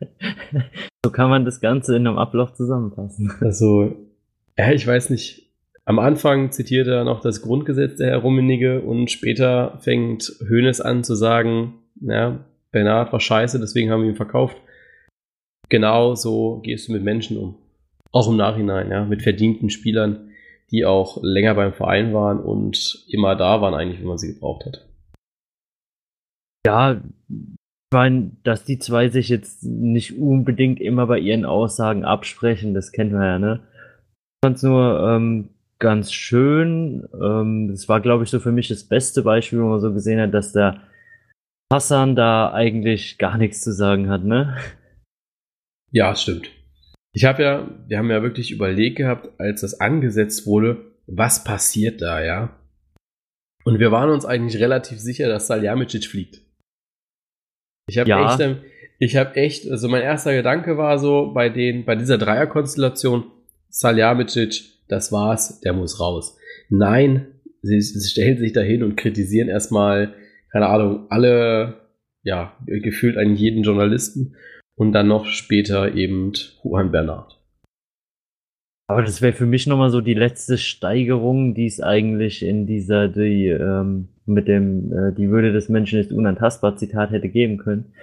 so 1.06 1.12
kann 1.12 1.30
man 1.30 1.46
das 1.46 1.60
Ganze 1.60 1.96
in 1.96 2.06
einem 2.08 2.18
Ablauf 2.18 2.54
zusammenfassen. 2.54 3.34
Also, 3.42 4.09
ja, 4.60 4.72
ich 4.74 4.86
weiß 4.86 5.10
nicht. 5.10 5.50
Am 5.86 6.00
Anfang 6.00 6.52
zitiert 6.52 6.88
er 6.88 7.06
noch 7.06 7.22
das 7.22 7.42
Grundgesetz 7.42 7.96
der 7.96 8.10
Herr 8.10 8.18
Rummenigge 8.18 8.82
und 8.82 9.10
später 9.10 9.80
fängt 9.80 10.34
Hoeneß 10.50 10.82
an 10.82 11.06
zu 11.06 11.16
sagen, 11.16 11.76
ja, 12.02 12.44
Bernhard 12.72 13.14
war 13.14 13.22
scheiße, 13.22 13.58
deswegen 13.58 13.90
haben 13.90 14.04
wir 14.04 14.10
ihn 14.10 14.16
verkauft. 14.18 14.58
Genau 15.70 16.14
so 16.14 16.60
gehst 16.60 16.90
du 16.90 16.92
mit 16.92 17.04
Menschen 17.04 17.38
um. 17.38 17.56
Auch 18.12 18.30
im 18.30 18.36
Nachhinein, 18.36 18.92
ja, 18.92 19.06
mit 19.06 19.22
verdienten 19.22 19.70
Spielern, 19.70 20.32
die 20.72 20.84
auch 20.84 21.24
länger 21.24 21.56
beim 21.56 21.74
Verein 21.74 22.14
waren 22.14 22.42
und 22.42 23.06
immer 23.08 23.38
da 23.38 23.62
waren 23.62 23.74
eigentlich, 23.74 24.02
wenn 24.02 24.08
man 24.08 24.18
sie 24.18 24.34
gebraucht 24.34 24.66
hat. 24.66 24.90
Ja, 26.68 27.02
meine, 27.94 28.32
dass 28.44 28.66
die 28.66 28.78
zwei 28.78 29.08
sich 29.08 29.30
jetzt 29.30 29.64
nicht 29.64 30.20
unbedingt 30.20 30.82
immer 30.82 31.08
bei 31.08 31.18
ihren 31.18 31.46
Aussagen 31.46 32.04
absprechen, 32.04 32.74
das 32.74 32.92
kennen 32.92 33.14
wir 33.14 33.26
ja, 33.26 33.40
ne? 33.40 33.62
Ich 34.42 34.48
fand's 34.48 34.64
nur 34.64 35.06
ähm, 35.06 35.50
ganz 35.80 36.14
schön. 36.14 37.06
Ähm, 37.14 37.68
das 37.70 37.90
war, 37.90 38.00
glaube 38.00 38.24
ich, 38.24 38.30
so 38.30 38.40
für 38.40 38.54
mich 38.54 38.70
das 38.70 38.86
beste 38.86 39.22
Beispiel, 39.22 39.62
wo 39.62 39.66
man 39.66 39.82
so 39.82 39.94
gesehen 39.94 40.22
hat, 40.22 40.34
dass 40.34 40.54
der 40.54 40.82
Hassan 41.70 42.16
da 42.16 42.54
eigentlich 42.54 43.18
gar 43.18 43.38
nichts 43.38 43.62
zu 43.62 43.74
sagen 43.74 44.10
hat, 44.10 44.24
ne? 44.24 44.58
Ja, 45.92 46.16
stimmt. 46.16 46.50
Ich 47.12 47.26
habe 47.26 47.44
ja, 47.44 47.68
wir 47.88 47.98
haben 47.98 48.10
ja 48.10 48.24
wirklich 48.24 48.52
überlegt 48.52 48.96
gehabt, 48.96 49.30
als 49.40 49.60
das 49.60 49.82
angesetzt 49.82 50.46
wurde, 50.46 50.96
was 51.06 51.44
passiert 51.44 52.02
da, 52.02 52.24
ja? 52.24 52.58
Und 53.66 53.80
wir 53.80 53.92
waren 53.92 54.10
uns 54.10 54.26
eigentlich 54.26 54.62
relativ 54.62 55.00
sicher, 55.00 55.28
dass 55.28 55.48
Saljamicic 55.48 56.06
fliegt. 56.06 56.42
Ich 57.90 57.98
habe 57.98 58.10
ja. 58.10 58.32
echt, 58.32 58.40
ähm, 58.40 58.62
ich 59.00 59.18
habe 59.18 59.36
echt, 59.36 59.70
also 59.70 59.90
mein 59.90 60.02
erster 60.02 60.34
Gedanke 60.34 60.78
war 60.78 60.98
so 60.98 61.34
bei 61.34 61.50
den, 61.50 61.84
bei 61.84 61.96
dieser 61.96 62.18
Dreierkonstellation, 62.18 63.26
Saljamicic, 63.70 64.62
das 64.88 65.12
war's, 65.12 65.60
der 65.62 65.74
muss 65.74 66.00
raus. 66.00 66.38
Nein, 66.70 67.28
sie, 67.62 67.82
sie 67.82 68.10
stellen 68.10 68.38
sich 68.38 68.54
dahin 68.54 68.84
und 68.84 68.98
kritisieren 68.98 69.50
erstmal, 69.50 70.14
keine 70.52 70.68
Ahnung, 70.68 71.08
alle, 71.10 71.90
ja, 72.24 72.58
gefühlt 72.66 73.18
eigentlich 73.18 73.40
jeden 73.40 73.64
Journalisten 73.64 74.36
und 74.76 74.94
dann 74.94 75.08
noch 75.08 75.26
später 75.26 75.96
eben 75.96 76.34
Juan 76.64 76.92
Bernard. 76.92 77.40
Aber 78.88 79.04
das 79.04 79.22
wäre 79.22 79.34
für 79.34 79.46
mich 79.46 79.68
nochmal 79.68 79.92
so 79.92 80.02
die 80.02 80.16
letzte 80.16 80.58
Steigerung, 80.58 81.54
die 81.54 81.68
es 81.68 81.80
eigentlich 81.80 82.44
in 82.44 82.66
dieser, 82.66 83.08
die, 83.08 83.48
ähm, 83.48 84.08
mit 84.26 84.48
dem, 84.48 84.92
äh, 84.92 85.14
die 85.14 85.30
Würde 85.30 85.54
des 85.54 85.70
Menschen 85.70 86.00
ist 86.00 86.12
unantastbar 86.12 86.76
Zitat 86.76 87.12
hätte 87.12 87.30
geben 87.30 87.60
können. 87.60 87.94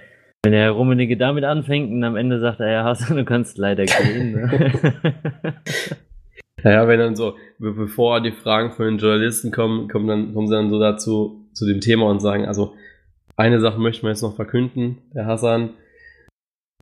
Wenn 0.43 0.51
der 0.53 0.61
Herr 0.61 0.71
Rummenigge 0.71 1.17
damit 1.17 1.43
anfängt 1.43 1.91
und 1.91 2.03
am 2.03 2.15
Ende 2.15 2.39
sagt 2.39 2.59
er, 2.59 2.71
ja, 2.71 2.83
Hassan, 2.83 3.17
du 3.17 3.25
kannst 3.25 3.57
leider 3.57 3.85
gehen. 3.85 4.31
Ne? 4.33 5.53
naja, 6.63 6.87
wenn 6.87 6.99
dann 6.99 7.15
so, 7.15 7.35
bevor 7.59 8.21
die 8.21 8.31
Fragen 8.31 8.71
von 8.71 8.85
den 8.85 8.97
Journalisten 8.97 9.51
kommen, 9.51 9.87
kommen 9.89 10.07
dann, 10.07 10.33
kommen 10.33 10.47
sie 10.47 10.55
dann 10.55 10.69
so 10.69 10.79
dazu, 10.79 11.47
zu 11.53 11.65
dem 11.65 11.81
Thema 11.81 12.09
und 12.09 12.21
sagen, 12.21 12.45
also, 12.45 12.75
eine 13.35 13.59
Sache 13.59 13.79
möchten 13.79 14.03
wir 14.03 14.09
jetzt 14.09 14.21
noch 14.21 14.35
verkünden, 14.35 14.99
der 15.13 15.25
Hassan, 15.25 15.71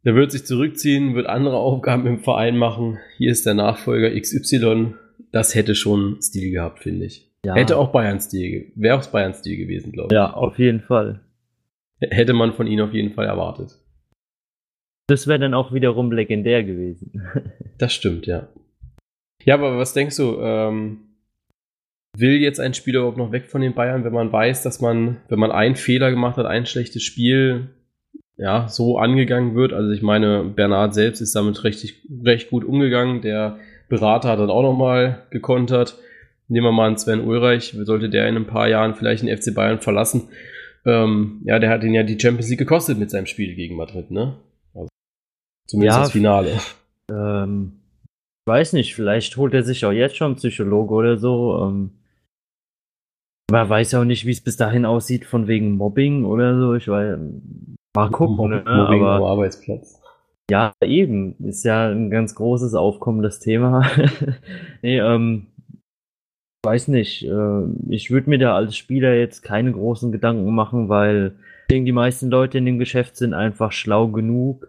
der 0.06 0.16
wird 0.16 0.32
sich 0.32 0.46
zurückziehen, 0.46 1.16
wird 1.16 1.28
andere 1.28 1.58
Aufgaben 1.58 2.06
im 2.06 2.20
Verein 2.20 2.58
machen. 2.58 3.00
Hier 3.18 3.32
ist 3.32 3.46
der 3.46 3.56
Nachfolger 3.56 4.12
XY. 4.12 4.94
Das 5.32 5.56
hätte 5.56 5.74
schon 5.74 6.22
Stil 6.22 6.52
gehabt, 6.52 6.80
finde 6.80 7.06
ich. 7.06 7.32
Ja. 7.44 7.56
Hätte 7.56 7.78
auch 7.78 7.92
Bayern 7.92 8.20
Stil, 8.20 8.72
wäre 8.76 8.98
auch 8.98 9.06
Bayern 9.08 9.34
Stil 9.34 9.58
gewesen, 9.58 9.92
glaube 9.92 10.10
ich. 10.12 10.16
Ja, 10.16 10.32
auf 10.32 10.60
jeden 10.60 10.82
Fall. 10.82 11.22
Hätte 12.00 12.34
man 12.34 12.54
von 12.54 12.68
ihnen 12.68 12.82
auf 12.82 12.94
jeden 12.94 13.14
Fall 13.14 13.26
erwartet. 13.26 13.80
Das 15.08 15.28
wäre 15.28 15.40
dann 15.40 15.54
auch 15.54 15.72
wiederum 15.72 16.12
legendär 16.12 16.64
gewesen. 16.64 17.22
das 17.78 17.94
stimmt, 17.94 18.26
ja. 18.26 18.48
Ja, 19.44 19.54
aber 19.54 19.78
was 19.78 19.94
denkst 19.94 20.18
du, 20.18 20.40
ähm, 20.42 21.06
will 22.18 22.42
jetzt 22.42 22.60
ein 22.60 22.74
Spieler 22.74 23.00
überhaupt 23.00 23.18
noch 23.18 23.32
weg 23.32 23.46
von 23.46 23.62
den 23.62 23.74
Bayern, 23.74 24.04
wenn 24.04 24.14
man 24.14 24.32
weiß, 24.32 24.64
dass 24.64 24.82
man, 24.82 25.18
wenn 25.30 25.40
man 25.40 25.52
einen 25.52 25.76
Fehler 25.76 26.10
gemacht 26.10 26.38
hat, 26.38 26.46
ein 26.46 26.66
schlechtes 26.66 27.04
Spiel, 27.04 27.70
ja, 28.38 28.68
so 28.68 28.98
angegangen 28.98 29.56
wird. 29.56 29.74
Also 29.74 29.92
ich 29.92 30.02
meine, 30.02 30.44
Bernhard 30.44 30.94
selbst 30.94 31.22
ist 31.22 31.36
damit 31.36 31.64
recht, 31.64 31.94
recht 32.24 32.50
gut 32.50 32.66
umgegangen. 32.66 33.22
Der 33.22 33.60
Berater 33.88 34.30
hat 34.30 34.40
dann 34.40 34.50
auch 34.50 34.64
nochmal 34.64 35.24
gekontert. 35.30 35.98
Nehmen 36.48 36.66
wir 36.66 36.72
mal 36.72 36.88
einen 36.88 36.98
Sven 36.98 37.22
Ulreich, 37.22 37.76
sollte 37.84 38.10
der 38.10 38.28
in 38.28 38.36
ein 38.36 38.48
paar 38.48 38.68
Jahren 38.68 38.96
vielleicht 38.96 39.24
den 39.24 39.36
FC 39.36 39.54
Bayern 39.54 39.80
verlassen. 39.80 40.30
Ähm, 40.86 41.42
ja, 41.46 41.60
der 41.60 41.70
hat 41.70 41.84
ihn 41.84 41.94
ja 41.94 42.04
die 42.04 42.20
Champions 42.20 42.50
League 42.50 42.60
gekostet 42.60 42.98
mit 42.98 43.10
seinem 43.10 43.26
Spiel 43.26 43.56
gegen 43.56 43.76
Madrid, 43.76 44.12
ne? 44.12 44.38
Also 44.74 44.88
zumindest 45.68 45.98
ja, 45.98 46.04
das 46.04 46.12
Finale. 46.12 46.60
Ähm, 47.12 47.80
weiß 48.48 48.74
nicht, 48.74 48.94
vielleicht 48.94 49.38
holt 49.38 49.54
er 49.54 49.64
sich 49.64 49.86
auch 49.86 49.92
jetzt 49.92 50.18
schon 50.18 50.36
Psychologe 50.36 50.94
oder 50.94 51.18
so. 51.18 51.66
Ähm, 51.66 51.92
man 53.52 53.70
weiß 53.70 53.94
ja 53.94 54.02
auch 54.02 54.06
nicht, 54.06 54.26
wie 54.26 54.32
es 54.32 54.42
bis 54.42 54.58
dahin 54.58 54.86
aussieht, 54.86 55.26
von 55.26 55.48
wegen 55.48 55.72
Mobbing 55.72 56.26
oder 56.26 56.60
so. 56.60 56.76
Ich 56.76 56.88
weiß, 56.88 57.18
mal 57.96 58.12
gucken. 58.12 58.36
Mobbing, 58.38 58.64
ne? 58.64 58.78
Mobbing 58.78 59.02
aber, 59.02 59.16
am 59.16 59.24
Arbeitsplatz. 59.24 60.02
Ja, 60.50 60.74
eben. 60.84 61.36
Ist 61.44 61.64
ja 61.64 61.90
ein 61.90 62.12
ganz 62.12 62.36
großes 62.36 62.76
aufkommendes 62.76 63.40
Thema. 63.40 63.90
nee, 64.84 65.00
ähm, 65.00 65.48
weiß 66.66 66.88
nicht. 66.90 67.24
Äh, 67.24 67.62
ich 67.90 68.12
würde 68.12 68.30
mir 68.30 68.40
da 68.40 68.56
als 68.56 68.76
Spieler 68.76 69.14
jetzt 69.16 69.42
keine 69.42 69.72
großen 69.72 70.12
Gedanken 70.12 70.54
machen, 70.54 70.90
weil 70.90 71.34
ich 71.62 71.68
denke, 71.70 71.86
die 71.86 71.92
meisten 71.92 72.30
Leute 72.30 72.58
in 72.58 72.66
dem 72.66 72.80
Geschäft 72.80 73.16
sind 73.18 73.34
einfach 73.34 73.72
schlau 73.72 74.10
genug, 74.10 74.68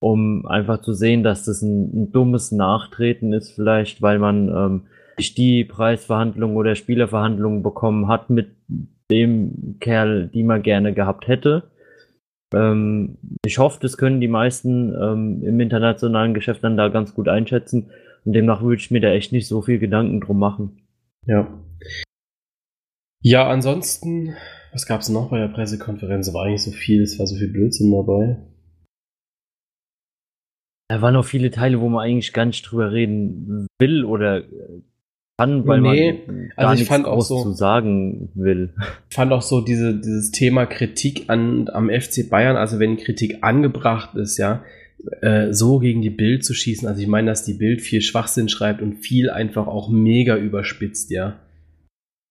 um 0.00 0.46
einfach 0.46 0.80
zu 0.82 0.92
sehen, 0.92 1.22
dass 1.22 1.44
das 1.44 1.62
ein, 1.62 2.02
ein 2.02 2.12
dummes 2.12 2.52
Nachtreten 2.52 3.32
ist, 3.32 3.52
vielleicht, 3.52 4.02
weil 4.02 4.18
man 4.18 4.48
ähm, 4.48 4.82
die 5.36 5.64
Preisverhandlung 5.64 6.56
oder 6.56 6.74
Spielerverhandlungen 6.74 7.62
bekommen 7.62 8.08
hat 8.08 8.30
mit 8.30 8.48
dem 9.10 9.76
Kerl, 9.80 10.28
die 10.28 10.42
man 10.42 10.62
gerne 10.62 10.94
gehabt 10.94 11.28
hätte. 11.28 11.64
Ähm, 12.54 13.18
ich 13.44 13.58
hoffe, 13.58 13.78
das 13.80 13.96
können 13.96 14.20
die 14.20 14.28
meisten 14.28 14.94
ähm, 14.94 15.42
im 15.44 15.60
internationalen 15.60 16.34
Geschäft 16.34 16.64
dann 16.64 16.76
da 16.76 16.88
ganz 16.88 17.14
gut 17.14 17.28
einschätzen. 17.28 17.90
Und 18.24 18.32
demnach 18.34 18.62
würde 18.62 18.80
ich 18.80 18.90
mir 18.90 19.00
da 19.00 19.08
echt 19.08 19.32
nicht 19.32 19.46
so 19.46 19.62
viel 19.62 19.78
Gedanken 19.78 20.20
drum 20.20 20.38
machen. 20.38 20.79
Ja. 21.26 21.62
Ja, 23.22 23.48
ansonsten, 23.48 24.36
was 24.72 24.86
gab 24.86 25.00
es 25.00 25.08
noch 25.08 25.30
bei 25.30 25.38
der 25.38 25.48
Pressekonferenz? 25.48 26.32
War 26.32 26.46
eigentlich 26.46 26.62
so 26.62 26.70
viel, 26.70 27.02
es 27.02 27.18
war 27.18 27.26
so 27.26 27.36
viel 27.36 27.48
Blödsinn 27.48 27.92
dabei. 27.92 28.38
Da 30.88 31.02
waren 31.02 31.14
auch 31.16 31.24
viele 31.24 31.50
Teile, 31.50 31.80
wo 31.80 31.88
man 31.88 32.04
eigentlich 32.04 32.32
gar 32.32 32.46
nicht 32.46 32.62
drüber 32.62 32.90
reden 32.90 33.66
will 33.78 34.04
oder 34.04 34.42
kann, 35.38 35.66
weil 35.66 35.80
nee, 35.80 36.20
man 36.26 36.48
gar 36.56 36.68
also 36.68 36.82
ich 36.82 36.88
fand 36.88 37.06
auch 37.06 37.22
so, 37.22 37.42
zu 37.42 37.52
sagen 37.52 38.30
will. 38.34 38.74
Ich 39.08 39.14
fand 39.14 39.32
auch 39.32 39.42
so 39.42 39.60
diese, 39.60 39.98
dieses 39.98 40.32
Thema 40.32 40.66
Kritik 40.66 41.24
an, 41.28 41.68
am 41.72 41.88
FC 41.88 42.28
Bayern, 42.28 42.56
also 42.56 42.78
wenn 42.78 42.96
Kritik 42.96 43.38
angebracht 43.42 44.14
ist, 44.16 44.36
ja, 44.36 44.64
äh, 45.22 45.52
so 45.52 45.78
gegen 45.78 46.02
die 46.02 46.10
Bild 46.10 46.44
zu 46.44 46.54
schießen. 46.54 46.86
Also 46.86 47.00
ich 47.00 47.08
meine, 47.08 47.30
dass 47.30 47.44
die 47.44 47.54
Bild 47.54 47.80
viel 47.80 48.02
Schwachsinn 48.02 48.48
schreibt 48.48 48.82
und 48.82 48.94
viel 48.94 49.30
einfach 49.30 49.66
auch 49.66 49.88
mega 49.88 50.36
überspitzt, 50.36 51.10
ja. 51.10 51.40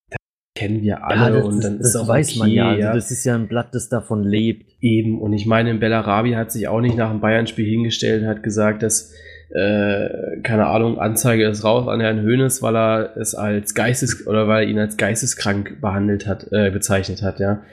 Das 0.09 0.19
kennen 0.55 0.81
wir 0.81 1.03
alle 1.03 1.39
ja, 1.39 1.43
und 1.43 1.63
dann 1.63 1.79
ist, 1.79 1.95
das 1.95 1.95
auch 1.95 2.07
weiß 2.07 2.31
okay, 2.31 2.39
man 2.39 2.51
ja. 2.51 2.69
Also 2.69 2.93
das 2.93 3.11
ist 3.11 3.25
ja 3.25 3.35
ein 3.35 3.47
Blatt, 3.47 3.73
das 3.73 3.89
davon 3.89 4.23
lebt. 4.23 4.71
Eben. 4.81 5.19
Und 5.21 5.33
ich 5.33 5.45
meine, 5.45 5.73
Bellarabi 5.75 6.33
hat 6.33 6.51
sich 6.51 6.67
auch 6.67 6.81
nicht 6.81 6.97
nach 6.97 7.11
dem 7.11 7.21
Bayern-Spiel 7.21 7.65
hingestellt 7.65 8.23
und 8.23 8.27
hat 8.27 8.43
gesagt, 8.43 8.83
dass 8.83 9.13
äh, 9.49 10.41
keine 10.43 10.67
Ahnung, 10.67 10.99
Anzeige 10.99 11.47
ist 11.47 11.63
raus 11.63 11.88
an 11.88 11.99
Herrn 12.01 12.21
Höhnes, 12.21 12.61
weil 12.61 12.75
er 12.75 13.17
es 13.17 13.33
als 13.33 13.73
Geistes 13.73 14.27
oder 14.27 14.47
weil 14.47 14.65
er 14.65 14.69
ihn 14.69 14.77
als 14.77 14.95
geisteskrank 14.95 15.81
behandelt 15.81 16.27
hat, 16.27 16.47
äh, 16.51 16.69
bezeichnet 16.69 17.23
hat, 17.23 17.39
ja. 17.39 17.63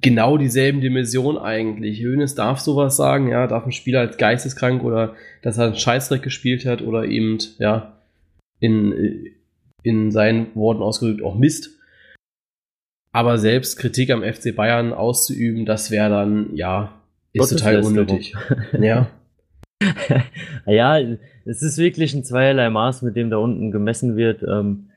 Genau 0.00 0.38
dieselben 0.38 0.80
Dimensionen 0.80 1.40
eigentlich. 1.40 2.00
Höhnes 2.00 2.34
darf 2.34 2.60
sowas 2.60 2.96
sagen, 2.96 3.28
ja, 3.28 3.46
darf 3.46 3.66
ein 3.66 3.72
Spieler 3.72 4.00
als 4.00 4.16
geisteskrank 4.16 4.82
oder 4.82 5.14
dass 5.42 5.58
er 5.58 5.66
einen 5.66 5.76
Scheißdreck 5.76 6.22
gespielt 6.22 6.64
hat 6.64 6.82
oder 6.82 7.04
eben, 7.04 7.38
ja, 7.58 8.00
in, 8.60 9.26
in 9.82 10.10
seinen 10.10 10.54
Worten 10.54 10.82
ausgedrückt 10.82 11.22
auch 11.22 11.34
Mist. 11.34 11.70
Aber 13.12 13.38
selbst 13.38 13.76
Kritik 13.76 14.10
am 14.10 14.22
FC 14.22 14.54
Bayern 14.54 14.92
auszuüben, 14.92 15.66
das 15.66 15.90
wäre 15.90 16.10
dann, 16.10 16.54
ja, 16.54 17.00
ist 17.32 17.50
total 17.50 17.82
unnötig. 17.82 18.34
ja. 18.80 19.08
ja, 20.66 20.98
es 21.44 21.62
ist 21.62 21.78
wirklich 21.78 22.14
ein 22.14 22.24
zweierlei 22.24 22.70
Maß, 22.70 23.02
mit 23.02 23.16
dem 23.16 23.30
da 23.30 23.38
unten 23.38 23.70
gemessen 23.70 24.16
wird. 24.16 24.42
Ähm, 24.42 24.89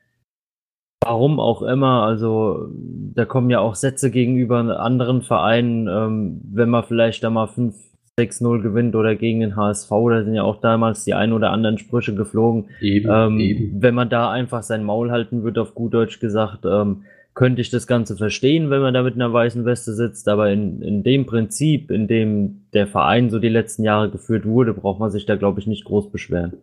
warum 1.06 1.40
auch 1.40 1.62
immer, 1.62 2.04
also 2.04 2.70
da 3.16 3.26
kommen 3.26 3.50
ja 3.50 3.60
auch 3.60 3.76
Sätze 3.76 4.12
gegenüber 4.12 4.80
anderen 4.80 5.22
Vereinen, 5.22 5.88
ähm, 5.88 6.42
wenn 6.52 6.70
man 6.70 6.84
vielleicht 6.84 7.24
da 7.24 7.30
mal 7.30 7.48
5, 7.48 7.76
6-0 8.18 8.62
gewinnt 8.62 8.96
oder 8.96 9.16
gegen 9.16 9.40
den 9.40 9.56
HSV, 9.56 9.90
da 9.90 10.24
sind 10.24 10.36
ja 10.36 10.44
auch 10.44 10.62
damals 10.62 11.04
die 11.04 11.16
ein 11.16 11.34
oder 11.34 11.50
anderen 11.50 11.80
Sprüche 11.80 12.14
geflogen. 12.14 12.66
Eben, 12.80 13.10
ähm, 13.12 13.40
eben. 13.40 13.82
Wenn 13.82 13.96
man 13.96 14.10
da 14.10 14.30
einfach 14.30 14.62
sein 14.62 14.84
Maul 14.84 15.10
halten 15.10 15.44
würde, 15.44 15.62
auf 15.62 15.74
gut 15.74 15.96
Deutsch 15.96 16.20
gesagt, 16.20 16.66
ähm, 16.66 17.04
könnte 17.34 17.62
ich 17.62 17.72
das 17.72 17.88
Ganze 17.88 18.16
verstehen, 18.16 18.70
wenn 18.70 18.82
man 18.82 18.94
da 18.94 19.02
mit 19.02 19.16
einer 19.16 19.34
weißen 19.34 19.66
Weste 19.66 19.94
sitzt, 19.94 20.28
aber 20.30 20.52
in, 20.52 20.84
in 20.84 21.02
dem 21.02 21.26
Prinzip, 21.26 21.90
in 21.90 22.08
dem 22.08 22.66
der 22.74 22.86
Verein 22.86 23.32
so 23.32 23.40
die 23.40 23.50
letzten 23.50 23.84
Jahre 23.84 24.12
geführt 24.12 24.46
wurde, 24.46 24.74
braucht 24.76 25.00
man 25.00 25.10
sich 25.10 25.26
da, 25.26 25.36
glaube 25.36 25.60
ich, 25.60 25.66
nicht 25.66 25.86
groß 25.86 26.12
beschweren. 26.12 26.54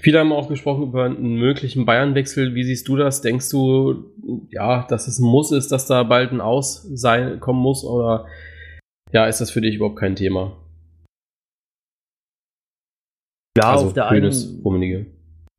Viele 0.00 0.20
haben 0.20 0.32
auch 0.32 0.48
gesprochen 0.48 0.84
über 0.84 1.04
einen 1.04 1.36
möglichen 1.36 1.84
Bayernwechsel. 1.84 2.54
Wie 2.54 2.62
siehst 2.62 2.86
du 2.86 2.96
das? 2.96 3.20
Denkst 3.20 3.50
du, 3.50 4.12
ja, 4.50 4.86
dass 4.88 5.08
es 5.08 5.18
ein 5.18 5.26
Muss 5.26 5.50
ist, 5.50 5.72
dass 5.72 5.86
da 5.86 6.04
bald 6.04 6.30
ein 6.30 6.40
Aus 6.40 6.82
sein, 6.82 7.40
kommen 7.40 7.60
muss? 7.60 7.84
Oder 7.84 8.26
ja, 9.12 9.26
ist 9.26 9.40
das 9.40 9.50
für 9.50 9.60
dich 9.60 9.74
überhaupt 9.74 9.98
kein 9.98 10.14
Thema? 10.14 10.56
Ja, 13.56 13.72
also, 13.72 13.86
auf 13.86 13.92
der 13.92 14.08
einen, 14.08 14.32
Rummenige. 14.64 15.06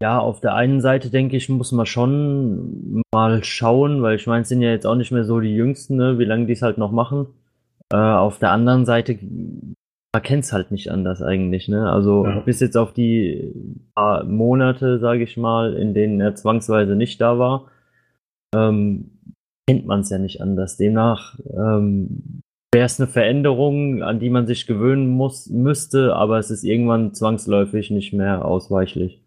Ja, 0.02 0.20
auf 0.20 0.40
der 0.40 0.56
einen 0.56 0.80
Seite 0.80 1.10
denke 1.10 1.36
ich, 1.36 1.50
muss 1.50 1.74
man 1.74 1.86
schon 1.86 3.02
mal 3.14 3.44
schauen, 3.44 4.02
weil 4.02 4.16
ich 4.16 4.26
meine, 4.26 4.44
es 4.44 4.50
sind 4.50 4.62
ja 4.62 4.70
jetzt 4.70 4.88
auch 4.88 4.96
nicht 4.96 5.12
mehr 5.12 5.26
so 5.26 5.42
die 5.42 5.54
Jüngsten, 5.54 5.98
ne, 5.98 6.18
wie 6.18 6.24
lange 6.24 6.46
die 6.46 6.54
es 6.54 6.62
halt 6.62 6.78
noch 6.78 6.92
machen. 6.92 7.28
Äh, 7.92 7.98
auf 7.98 8.40
der 8.40 8.52
anderen 8.52 8.86
Seite, 8.86 9.20
man 10.14 10.24
kennt 10.24 10.44
es 10.44 10.54
halt 10.54 10.72
nicht 10.72 10.92
anders 10.92 11.22
eigentlich, 11.22 11.68
ne? 11.68 11.92
Also 11.92 12.26
ja. 12.26 12.40
bis 12.40 12.60
jetzt 12.60 12.78
auf 12.78 12.94
die 12.94 13.54
paar 13.96 14.24
Monate, 14.24 15.00
sage 15.00 15.24
ich 15.24 15.38
mal, 15.38 15.74
in 15.74 15.94
denen 15.94 16.20
er 16.20 16.36
zwangsweise 16.36 16.96
nicht 16.96 17.22
da 17.22 17.38
war, 17.38 17.72
ähm, 18.56 19.12
kennt 19.68 19.86
man 19.86 20.02
es 20.02 20.10
ja 20.10 20.18
nicht 20.18 20.42
anders. 20.42 20.78
Demnach 20.78 21.40
ähm, 21.52 22.42
wäre 22.74 22.86
es 22.86 23.00
eine 23.00 23.08
Veränderung, 23.08 24.02
an 24.02 24.20
die 24.20 24.32
man 24.32 24.48
sich 24.48 24.66
gewöhnen 24.66 25.10
muss, 25.10 25.48
müsste, 25.48 26.16
aber 26.16 26.40
es 26.40 26.50
ist 26.50 26.64
irgendwann 26.64 27.14
zwangsläufig 27.14 27.92
nicht 27.92 28.14
mehr 28.14 28.46
ausweichlich. 28.46 29.22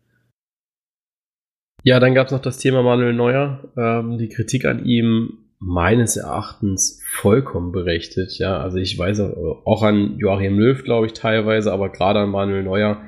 Ja, 1.84 1.98
dann 2.00 2.14
gab 2.14 2.26
es 2.26 2.32
noch 2.32 2.42
das 2.42 2.58
Thema 2.58 2.82
Manuel 2.82 3.12
Neuer. 3.12 3.60
Ähm, 3.76 4.18
die 4.18 4.28
Kritik 4.28 4.64
an 4.64 4.84
ihm 4.84 5.41
meines 5.64 6.16
Erachtens 6.16 7.00
vollkommen 7.04 7.72
berechtigt. 7.72 8.38
Ja, 8.38 8.58
also 8.58 8.78
ich 8.78 8.98
weiß 8.98 9.20
auch 9.64 9.82
an 9.82 10.16
Joachim 10.18 10.58
Löw, 10.58 10.82
glaube 10.82 11.06
ich, 11.06 11.12
teilweise, 11.12 11.72
aber 11.72 11.90
gerade 11.90 12.20
an 12.20 12.30
Manuel 12.30 12.64
Neuer. 12.64 13.00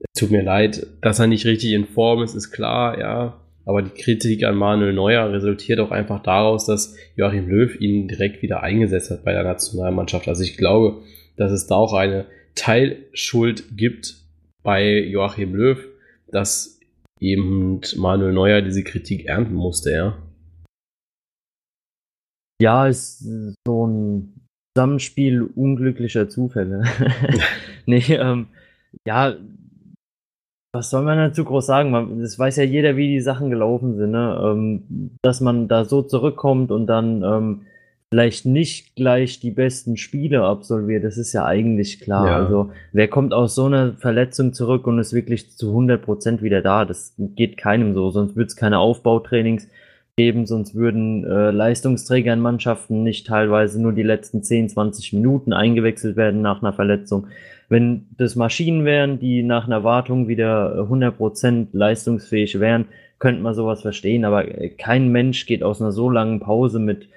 Es 0.00 0.20
tut 0.20 0.30
mir 0.30 0.42
leid, 0.42 0.86
dass 1.00 1.18
er 1.18 1.26
nicht 1.26 1.46
richtig 1.46 1.72
in 1.72 1.86
Form 1.86 2.22
ist, 2.22 2.34
ist 2.34 2.50
klar, 2.50 2.98
ja. 2.98 3.40
Aber 3.64 3.82
die 3.82 3.90
Kritik 3.90 4.44
an 4.44 4.56
Manuel 4.56 4.92
Neuer 4.92 5.32
resultiert 5.32 5.80
auch 5.80 5.90
einfach 5.90 6.22
daraus, 6.22 6.66
dass 6.66 6.94
Joachim 7.16 7.48
Löw 7.48 7.74
ihn 7.80 8.06
direkt 8.06 8.42
wieder 8.42 8.62
eingesetzt 8.62 9.10
hat 9.10 9.24
bei 9.24 9.32
der 9.32 9.42
Nationalmannschaft. 9.42 10.28
Also 10.28 10.42
ich 10.44 10.56
glaube, 10.56 11.02
dass 11.36 11.50
es 11.50 11.66
da 11.66 11.76
auch 11.76 11.94
eine 11.94 12.26
Teilschuld 12.54 13.76
gibt 13.76 14.16
bei 14.62 15.00
Joachim 15.00 15.54
Löw, 15.54 15.78
dass 16.30 16.78
eben 17.20 17.80
Manuel 17.96 18.32
Neuer 18.32 18.60
diese 18.60 18.84
Kritik 18.84 19.26
ernten 19.26 19.54
musste, 19.54 19.92
ja. 19.92 20.18
Ja, 22.60 22.86
ist 22.86 23.26
so 23.66 23.86
ein 23.86 24.34
Zusammenspiel 24.76 25.42
unglücklicher 25.42 26.28
Zufälle. 26.28 26.84
nee, 27.86 28.02
ähm, 28.10 28.46
ja, 29.06 29.36
was 30.72 30.90
soll 30.90 31.02
man 31.02 31.18
dazu 31.18 31.44
groß 31.44 31.66
sagen? 31.66 31.90
Man, 31.90 32.20
das 32.20 32.38
weiß 32.38 32.56
ja 32.56 32.64
jeder, 32.64 32.96
wie 32.96 33.08
die 33.08 33.20
Sachen 33.20 33.50
gelaufen 33.50 33.96
sind, 33.96 34.10
ne? 34.10 34.38
Ähm, 34.42 35.18
dass 35.22 35.40
man 35.40 35.68
da 35.68 35.84
so 35.84 36.02
zurückkommt 36.02 36.70
und 36.70 36.86
dann 36.86 37.22
ähm, 37.22 37.62
vielleicht 38.10 38.46
nicht 38.46 38.94
gleich 38.94 39.40
die 39.40 39.50
besten 39.50 39.96
Spiele 39.96 40.44
absolviert, 40.44 41.04
das 41.04 41.16
ist 41.16 41.32
ja 41.32 41.44
eigentlich 41.44 42.00
klar. 42.00 42.26
Ja. 42.26 42.36
Also 42.36 42.70
wer 42.92 43.08
kommt 43.08 43.34
aus 43.34 43.54
so 43.54 43.64
einer 43.64 43.94
Verletzung 43.94 44.52
zurück 44.52 44.86
und 44.86 44.98
ist 44.98 45.12
wirklich 45.12 45.56
zu 45.56 45.68
100 45.70 46.02
Prozent 46.02 46.42
wieder 46.42 46.62
da? 46.62 46.84
Das 46.84 47.14
geht 47.18 47.56
keinem 47.56 47.94
so, 47.94 48.10
sonst 48.10 48.36
würde 48.36 48.46
es 48.46 48.56
keine 48.56 48.78
Aufbautrainings 48.78 49.68
geben, 50.18 50.46
sonst 50.46 50.74
würden 50.74 51.24
äh, 51.24 51.50
Leistungsträger 51.50 52.32
in 52.32 52.40
Mannschaften 52.40 53.02
nicht 53.02 53.26
teilweise 53.26 53.80
nur 53.82 53.92
die 53.92 54.02
letzten 54.02 54.42
10, 54.42 54.70
20 54.70 55.12
Minuten 55.12 55.52
eingewechselt 55.52 56.16
werden 56.16 56.40
nach 56.40 56.62
einer 56.62 56.72
Verletzung. 56.72 57.26
Wenn 57.68 58.06
das 58.16 58.34
Maschinen 58.34 58.86
wären, 58.86 59.18
die 59.18 59.42
nach 59.42 59.66
einer 59.66 59.84
Wartung 59.84 60.26
wieder 60.26 60.88
100% 60.88 61.66
leistungsfähig 61.72 62.58
wären, 62.60 62.86
könnte 63.18 63.42
man 63.42 63.52
sowas 63.52 63.82
verstehen, 63.82 64.24
aber 64.24 64.44
kein 64.78 65.12
Mensch 65.12 65.44
geht 65.44 65.62
aus 65.62 65.82
einer 65.82 65.92
so 65.92 66.08
langen 66.08 66.40
Pause 66.40 66.78
mit 66.78 67.08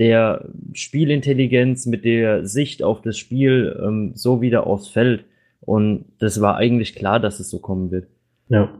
der 0.00 0.46
Spielintelligenz, 0.72 1.86
mit 1.86 2.04
der 2.04 2.44
Sicht 2.44 2.82
auf 2.82 3.02
das 3.02 3.18
Spiel 3.18 3.80
ähm, 3.80 4.12
so 4.16 4.40
wieder 4.40 4.66
aufs 4.66 4.88
Feld. 4.88 5.24
Und 5.60 6.06
das 6.18 6.40
war 6.40 6.56
eigentlich 6.56 6.96
klar, 6.96 7.20
dass 7.20 7.38
es 7.38 7.50
so 7.50 7.60
kommen 7.60 7.92
wird. 7.92 8.08
Ja. 8.48 8.74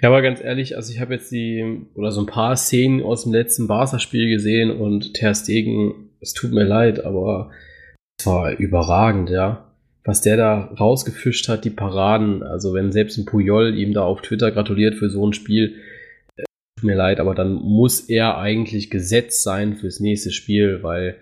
Ja, 0.00 0.08
aber 0.08 0.22
ganz 0.22 0.42
ehrlich, 0.42 0.76
also 0.76 0.92
ich 0.92 1.00
habe 1.00 1.14
jetzt 1.14 1.30
die, 1.30 1.86
oder 1.94 2.10
so 2.10 2.20
ein 2.20 2.26
paar 2.26 2.56
Szenen 2.56 3.02
aus 3.02 3.24
dem 3.24 3.32
letzten 3.32 3.68
Barca-Spiel 3.68 4.30
gesehen 4.30 4.70
und 4.70 5.14
Ter 5.14 5.34
Stegen, 5.34 6.10
es 6.20 6.32
tut 6.32 6.52
mir 6.52 6.64
leid, 6.64 7.04
aber 7.04 7.50
es 8.18 8.26
war 8.26 8.52
überragend, 8.52 9.30
ja. 9.30 9.72
was 10.04 10.22
der 10.22 10.36
da 10.36 10.64
rausgefischt 10.78 11.48
hat, 11.48 11.64
die 11.64 11.70
Paraden. 11.70 12.42
Also 12.42 12.74
wenn 12.74 12.92
selbst 12.92 13.18
ein 13.18 13.26
Puyol 13.26 13.76
ihm 13.76 13.92
da 13.92 14.02
auf 14.02 14.22
Twitter 14.22 14.50
gratuliert 14.50 14.94
für 14.94 15.10
so 15.10 15.26
ein 15.26 15.32
Spiel, 15.32 15.76
äh, 16.36 16.44
tut 16.78 16.86
mir 16.86 16.96
leid, 16.96 17.20
aber 17.20 17.34
dann 17.34 17.54
muss 17.54 18.08
er 18.08 18.38
eigentlich 18.38 18.90
gesetzt 18.90 19.42
sein 19.42 19.76
fürs 19.76 20.00
nächste 20.00 20.30
Spiel, 20.30 20.82
weil 20.82 21.16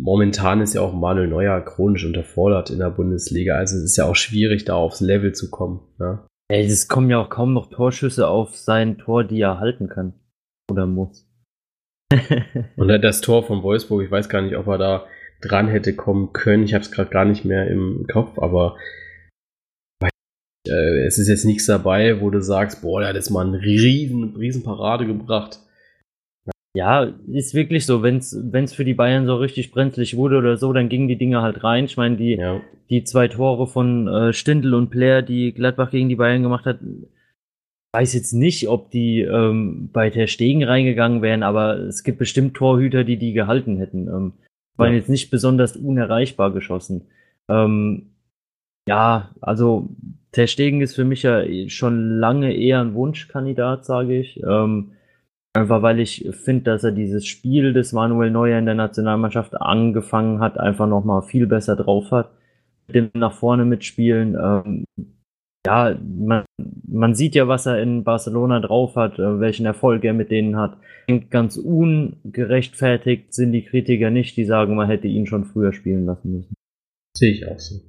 momentan 0.00 0.60
ist 0.60 0.74
ja 0.74 0.80
auch 0.80 0.94
Manuel 0.94 1.28
Neuer 1.28 1.60
chronisch 1.60 2.04
unterfordert 2.04 2.70
in 2.70 2.78
der 2.78 2.90
Bundesliga. 2.90 3.56
Also 3.56 3.76
es 3.76 3.84
ist 3.84 3.96
ja 3.96 4.06
auch 4.06 4.16
schwierig, 4.16 4.64
da 4.64 4.74
aufs 4.74 5.00
Level 5.00 5.32
zu 5.32 5.50
kommen. 5.50 5.80
Ne? 5.98 6.20
Ey, 6.50 6.66
es 6.66 6.88
kommen 6.88 7.08
ja 7.10 7.20
auch 7.20 7.30
kaum 7.30 7.52
noch 7.52 7.70
Torschüsse 7.70 8.26
auf 8.26 8.56
sein 8.56 8.98
Tor, 8.98 9.22
die 9.22 9.40
er 9.40 9.60
halten 9.60 9.88
kann. 9.88 10.14
Oder 10.68 10.84
muss. 10.84 11.24
Und 12.76 12.88
das 12.88 13.20
Tor 13.20 13.44
von 13.44 13.62
Wolfsburg, 13.62 14.02
ich 14.02 14.10
weiß 14.10 14.28
gar 14.28 14.42
nicht, 14.42 14.56
ob 14.56 14.66
er 14.66 14.78
da 14.78 15.06
dran 15.40 15.68
hätte 15.68 15.94
kommen 15.94 16.32
können. 16.32 16.64
Ich 16.64 16.74
habe 16.74 16.82
es 16.82 16.90
gerade 16.90 17.08
gar 17.08 17.24
nicht 17.24 17.44
mehr 17.44 17.68
im 17.68 18.04
Kopf, 18.10 18.36
aber 18.40 18.76
äh, 20.66 21.06
es 21.06 21.18
ist 21.18 21.28
jetzt 21.28 21.44
nichts 21.44 21.66
dabei, 21.66 22.20
wo 22.20 22.30
du 22.30 22.42
sagst, 22.42 22.82
boah, 22.82 22.98
der 22.98 23.10
hat 23.10 23.14
jetzt 23.14 23.30
mal 23.30 23.46
eine 23.46 23.62
riesen, 23.62 24.34
riesen 24.34 24.64
Parade 24.64 25.06
gebracht. 25.06 25.60
Ja, 26.76 27.02
ist 27.26 27.54
wirklich 27.54 27.84
so, 27.84 28.02
wenn 28.02 28.18
es 28.18 28.72
für 28.72 28.84
die 28.84 28.94
Bayern 28.94 29.26
so 29.26 29.36
richtig 29.36 29.72
brenzlig 29.72 30.16
wurde 30.16 30.38
oder 30.38 30.56
so, 30.56 30.72
dann 30.72 30.88
gingen 30.88 31.08
die 31.08 31.18
Dinge 31.18 31.42
halt 31.42 31.64
rein. 31.64 31.86
Ich 31.86 31.96
meine, 31.96 32.16
die, 32.16 32.36
ja. 32.36 32.60
die 32.90 33.02
zwei 33.02 33.26
Tore 33.26 33.66
von 33.66 34.06
äh, 34.06 34.32
Stindl 34.32 34.74
und 34.74 34.90
Player, 34.90 35.22
die 35.22 35.52
Gladbach 35.52 35.90
gegen 35.90 36.08
die 36.08 36.14
Bayern 36.14 36.42
gemacht 36.42 36.66
hat, 36.66 36.78
weiß 37.92 38.14
jetzt 38.14 38.32
nicht, 38.32 38.68
ob 38.68 38.92
die 38.92 39.20
ähm, 39.22 39.90
bei 39.92 40.10
der 40.10 40.28
Stegen 40.28 40.62
reingegangen 40.62 41.22
wären, 41.22 41.42
aber 41.42 41.76
es 41.76 42.04
gibt 42.04 42.18
bestimmt 42.18 42.54
Torhüter, 42.54 43.02
die 43.02 43.16
die 43.16 43.32
gehalten 43.32 43.78
hätten. 43.78 44.06
Ähm, 44.06 44.32
waren 44.76 44.92
ja. 44.92 44.98
jetzt 44.98 45.08
nicht 45.08 45.30
besonders 45.30 45.76
unerreichbar 45.76 46.52
geschossen. 46.52 47.08
Ähm, 47.48 48.14
ja, 48.88 49.30
also 49.40 49.88
Ter 50.30 50.46
Stegen 50.46 50.80
ist 50.80 50.94
für 50.94 51.04
mich 51.04 51.24
ja 51.24 51.42
schon 51.68 52.18
lange 52.18 52.54
eher 52.54 52.80
ein 52.80 52.94
Wunschkandidat, 52.94 53.84
sage 53.84 54.18
ich. 54.18 54.40
Ähm, 54.42 54.92
einfach 55.52 55.82
weil 55.82 56.00
ich 56.00 56.28
finde, 56.32 56.64
dass 56.64 56.84
er 56.84 56.92
dieses 56.92 57.26
Spiel 57.26 57.72
des 57.72 57.92
Manuel 57.92 58.30
Neuer 58.30 58.58
in 58.58 58.66
der 58.66 58.74
Nationalmannschaft 58.74 59.60
angefangen 59.60 60.40
hat, 60.40 60.58
einfach 60.58 60.86
nochmal 60.86 61.22
viel 61.22 61.46
besser 61.46 61.76
drauf 61.76 62.10
hat. 62.10 62.30
Mit 62.86 62.96
dem 62.96 63.10
nach 63.14 63.32
vorne 63.32 63.64
mitspielen. 63.64 64.36
Ähm, 64.40 64.84
ja, 65.66 65.96
man, 66.18 66.44
man 66.88 67.14
sieht 67.14 67.34
ja, 67.34 67.46
was 67.46 67.66
er 67.66 67.80
in 67.82 68.02
Barcelona 68.02 68.60
drauf 68.60 68.96
hat, 68.96 69.18
äh, 69.18 69.40
welchen 69.40 69.66
Erfolg 69.66 70.04
er 70.04 70.14
mit 70.14 70.30
denen 70.30 70.56
hat. 70.56 70.76
Ganz 71.30 71.56
ungerechtfertigt 71.56 73.34
sind 73.34 73.52
die 73.52 73.64
Kritiker 73.64 74.10
nicht, 74.10 74.36
die 74.36 74.44
sagen, 74.44 74.76
man 74.76 74.88
hätte 74.88 75.08
ihn 75.08 75.26
schon 75.26 75.44
früher 75.44 75.72
spielen 75.72 76.06
lassen 76.06 76.36
müssen. 76.36 76.54
Sehe 77.16 77.32
ich 77.32 77.46
auch 77.48 77.58
so. 77.58 77.80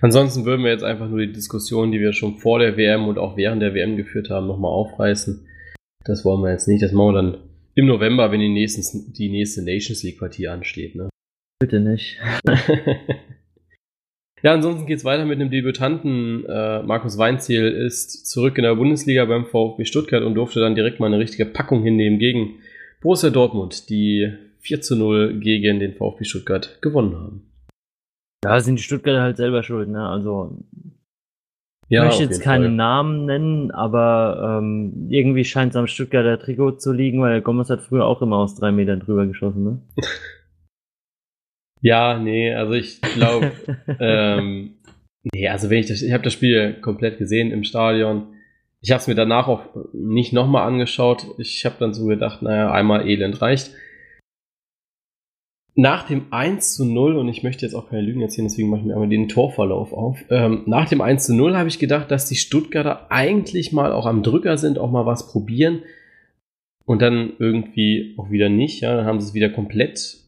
Ansonsten 0.00 0.44
würden 0.44 0.62
wir 0.62 0.70
jetzt 0.70 0.84
einfach 0.84 1.08
nur 1.08 1.20
die 1.20 1.32
Diskussion, 1.32 1.90
die 1.90 2.00
wir 2.00 2.12
schon 2.12 2.36
vor 2.36 2.58
der 2.58 2.76
WM 2.76 3.08
und 3.08 3.18
auch 3.18 3.36
während 3.36 3.62
der 3.62 3.74
WM 3.74 3.96
geführt 3.96 4.28
haben, 4.30 4.46
nochmal 4.46 4.70
aufreißen. 4.70 5.46
Das 6.06 6.24
wollen 6.24 6.42
wir 6.42 6.50
jetzt 6.50 6.68
nicht. 6.68 6.82
Das 6.82 6.92
machen 6.92 7.14
wir 7.14 7.22
dann 7.22 7.38
im 7.74 7.86
November, 7.86 8.30
wenn 8.32 8.40
die, 8.40 8.48
nächsten, 8.48 9.12
die 9.12 9.28
nächste 9.28 9.62
Nations 9.62 10.02
League 10.02 10.18
Partie 10.18 10.48
ansteht. 10.48 10.94
Ne? 10.94 11.08
Bitte 11.60 11.80
nicht. 11.80 12.18
Ja, 14.42 14.52
ansonsten 14.52 14.86
geht 14.86 14.98
es 14.98 15.04
weiter 15.04 15.24
mit 15.24 15.40
einem 15.40 15.50
Debütanten. 15.50 16.44
Äh, 16.46 16.82
Markus 16.82 17.18
Weinziel 17.18 17.66
ist 17.66 18.28
zurück 18.28 18.58
in 18.58 18.64
der 18.64 18.74
Bundesliga 18.74 19.24
beim 19.24 19.46
VfB 19.46 19.84
Stuttgart 19.84 20.22
und 20.22 20.34
durfte 20.34 20.60
dann 20.60 20.74
direkt 20.74 21.00
mal 21.00 21.06
eine 21.06 21.18
richtige 21.18 21.46
Packung 21.46 21.82
hinnehmen 21.82 22.18
gegen 22.18 22.60
Borussia 23.00 23.30
Dortmund, 23.30 23.88
die 23.88 24.32
4 24.60 24.82
zu 24.82 24.94
0 24.94 25.40
gegen 25.40 25.80
den 25.80 25.94
VfB 25.94 26.24
Stuttgart 26.24 26.80
gewonnen 26.82 27.16
haben. 27.16 27.50
Da 28.42 28.60
sind 28.60 28.78
die 28.78 28.82
Stuttgarter 28.82 29.22
halt 29.22 29.36
selber 29.36 29.62
schuld, 29.62 29.88
ne? 29.88 30.06
Also 30.06 30.62
ja, 31.88 32.02
ich 32.02 32.06
möchte 32.06 32.24
jetzt 32.24 32.42
keine 32.42 32.66
Fall. 32.66 32.74
Namen 32.74 33.26
nennen, 33.26 33.70
aber 33.70 34.58
ähm, 34.58 35.06
irgendwie 35.08 35.44
scheint 35.44 35.70
es 35.70 35.76
am 35.76 35.86
Stuttgarter 35.86 36.38
Trikot 36.38 36.72
zu 36.72 36.92
liegen, 36.92 37.20
weil 37.20 37.32
der 37.32 37.40
Gomez 37.42 37.70
hat 37.70 37.82
früher 37.82 38.06
auch 38.06 38.22
immer 38.22 38.38
aus 38.38 38.56
drei 38.56 38.72
Metern 38.72 39.00
drüber 39.00 39.26
geschossen, 39.26 39.64
ne? 39.64 39.80
Ja, 41.80 42.18
nee, 42.18 42.52
also 42.52 42.72
ich 42.72 43.00
glaube, 43.00 43.52
ähm, 44.00 44.74
nee, 45.32 45.48
also 45.48 45.70
wenn 45.70 45.78
ich 45.78 45.86
das, 45.86 46.02
ich 46.02 46.12
habe 46.12 46.24
das 46.24 46.32
Spiel 46.32 46.74
komplett 46.80 47.18
gesehen 47.18 47.52
im 47.52 47.64
Stadion. 47.64 48.28
Ich 48.80 48.90
habe 48.90 49.00
es 49.00 49.06
mir 49.06 49.14
danach 49.14 49.48
auch 49.48 49.62
nicht 49.92 50.32
nochmal 50.32 50.66
angeschaut. 50.66 51.26
Ich 51.38 51.64
habe 51.64 51.76
dann 51.78 51.94
so 51.94 52.06
gedacht, 52.06 52.42
naja, 52.42 52.70
einmal 52.70 53.08
Elend 53.08 53.40
reicht. 53.40 53.70
Nach 55.78 56.04
dem 56.04 56.32
1 56.32 56.74
zu 56.74 56.86
0, 56.86 57.16
und 57.16 57.28
ich 57.28 57.42
möchte 57.42 57.66
jetzt 57.66 57.74
auch 57.74 57.90
keine 57.90 58.00
Lügen 58.00 58.22
erzählen, 58.22 58.48
deswegen 58.48 58.70
mache 58.70 58.80
ich 58.80 58.86
mir 58.86 58.94
einmal 58.94 59.10
den 59.10 59.28
Torverlauf 59.28 59.92
auf. 59.92 60.24
Ähm, 60.30 60.62
nach 60.64 60.88
dem 60.88 61.02
1 61.02 61.26
zu 61.26 61.34
0 61.34 61.54
habe 61.54 61.68
ich 61.68 61.78
gedacht, 61.78 62.10
dass 62.10 62.26
die 62.26 62.36
Stuttgarter 62.36 63.10
eigentlich 63.10 63.72
mal 63.72 63.92
auch 63.92 64.06
am 64.06 64.22
Drücker 64.22 64.56
sind, 64.56 64.78
auch 64.78 64.90
mal 64.90 65.04
was 65.04 65.30
probieren. 65.30 65.82
Und 66.86 67.02
dann 67.02 67.32
irgendwie 67.38 68.14
auch 68.16 68.30
wieder 68.30 68.48
nicht. 68.48 68.80
Ja, 68.80 68.96
dann 68.96 69.04
haben 69.04 69.20
sie 69.20 69.28
es 69.28 69.34
wieder 69.34 69.50
komplett 69.50 70.18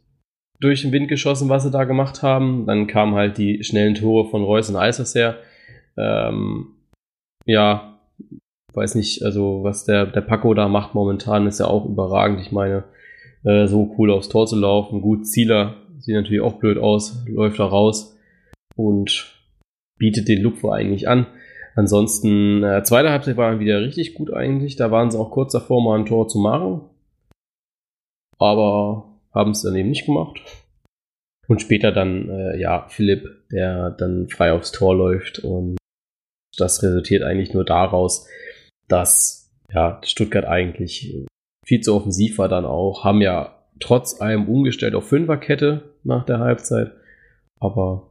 durch 0.61 0.83
den 0.83 0.93
Wind 0.93 1.09
geschossen, 1.09 1.49
was 1.49 1.63
sie 1.63 1.71
da 1.71 1.85
gemacht 1.85 2.23
haben. 2.23 2.67
Dann 2.67 2.87
kamen 2.87 3.15
halt 3.15 3.39
die 3.39 3.65
schnellen 3.65 3.95
Tore 3.95 4.29
von 4.29 4.43
Reus 4.43 4.69
und 4.69 4.77
Eisers 4.77 5.15
her. 5.15 5.39
Ähm, 5.97 6.75
ja, 7.47 7.99
weiß 8.75 8.97
nicht, 8.97 9.23
also 9.23 9.63
was 9.63 9.85
der, 9.85 10.05
der 10.05 10.21
Paco 10.21 10.53
da 10.53 10.69
macht 10.69 10.95
momentan, 10.95 11.47
ist 11.47 11.61
ja 11.61 11.67
auch 11.67 11.87
überragend. 11.87 12.41
Ich 12.41 12.53
meine, 12.53 12.85
äh, 13.49 13.67
so 13.67 13.95
cool 13.97 14.11
aufs 14.11 14.29
Tor 14.29 14.47
zu 14.47 14.57
laufen. 14.57 15.01
Gut, 15.01 15.27
Zieler 15.27 15.77
sieht 15.99 16.15
natürlich 16.15 16.43
auch 16.43 16.59
blöd 16.59 16.79
aus, 16.79 17.25
läuft 17.27 17.59
da 17.59 17.65
raus 17.65 18.17
und 18.77 19.35
bietet 19.99 20.29
den 20.29 20.43
Lupfer 20.43 20.73
eigentlich 20.73 21.09
an. 21.09 21.27
Ansonsten, 21.75 22.63
äh, 22.63 22.83
zweite 22.83 23.11
Halbzeit 23.11 23.37
war 23.37 23.51
dann 23.51 23.61
wieder 23.61 23.81
richtig 23.81 24.15
gut 24.15 24.33
eigentlich. 24.33 24.77
Da 24.77 24.91
waren 24.91 25.11
sie 25.11 25.19
auch 25.19 25.31
kurz 25.31 25.53
davor, 25.53 25.83
mal 25.83 25.99
ein 25.99 26.07
Tor 26.07 26.29
zu 26.29 26.39
machen. 26.39 26.83
Aber 28.39 29.19
haben 29.33 29.53
es 29.53 29.63
dann 29.63 29.77
eben 29.77 29.89
nicht 29.89 30.07
gemacht. 30.07 30.41
Und 31.47 31.63
später 31.63 31.93
dann, 31.93 32.29
äh, 32.29 32.61
ja, 32.61 32.87
Philipp, 32.89 33.49
der 33.51 33.91
dann 33.91 34.29
frei 34.29 34.53
aufs 34.53 34.73
Tor 34.73 34.95
läuft. 34.95 35.39
Und 35.39 35.79
das 36.57 36.83
resultiert 36.83 37.23
eigentlich 37.23 37.55
nur 37.55 37.65
daraus, 37.65 38.29
dass 38.89 39.51
ja, 39.73 40.01
Stuttgart 40.05 40.45
eigentlich 40.45 41.27
viel 41.69 41.81
zu 41.83 41.95
offensiv 41.95 42.39
war 42.39 42.49
dann 42.49 42.65
auch. 42.65 43.05
Haben 43.05 43.21
ja 43.21 43.55
trotz 43.79 44.21
allem 44.23 44.49
umgestellt 44.49 44.95
auf 44.95 45.07
Fünferkette 45.07 45.83
nach 46.03 46.25
der 46.25 46.39
Halbzeit. 46.39 46.93
Aber 47.61 48.09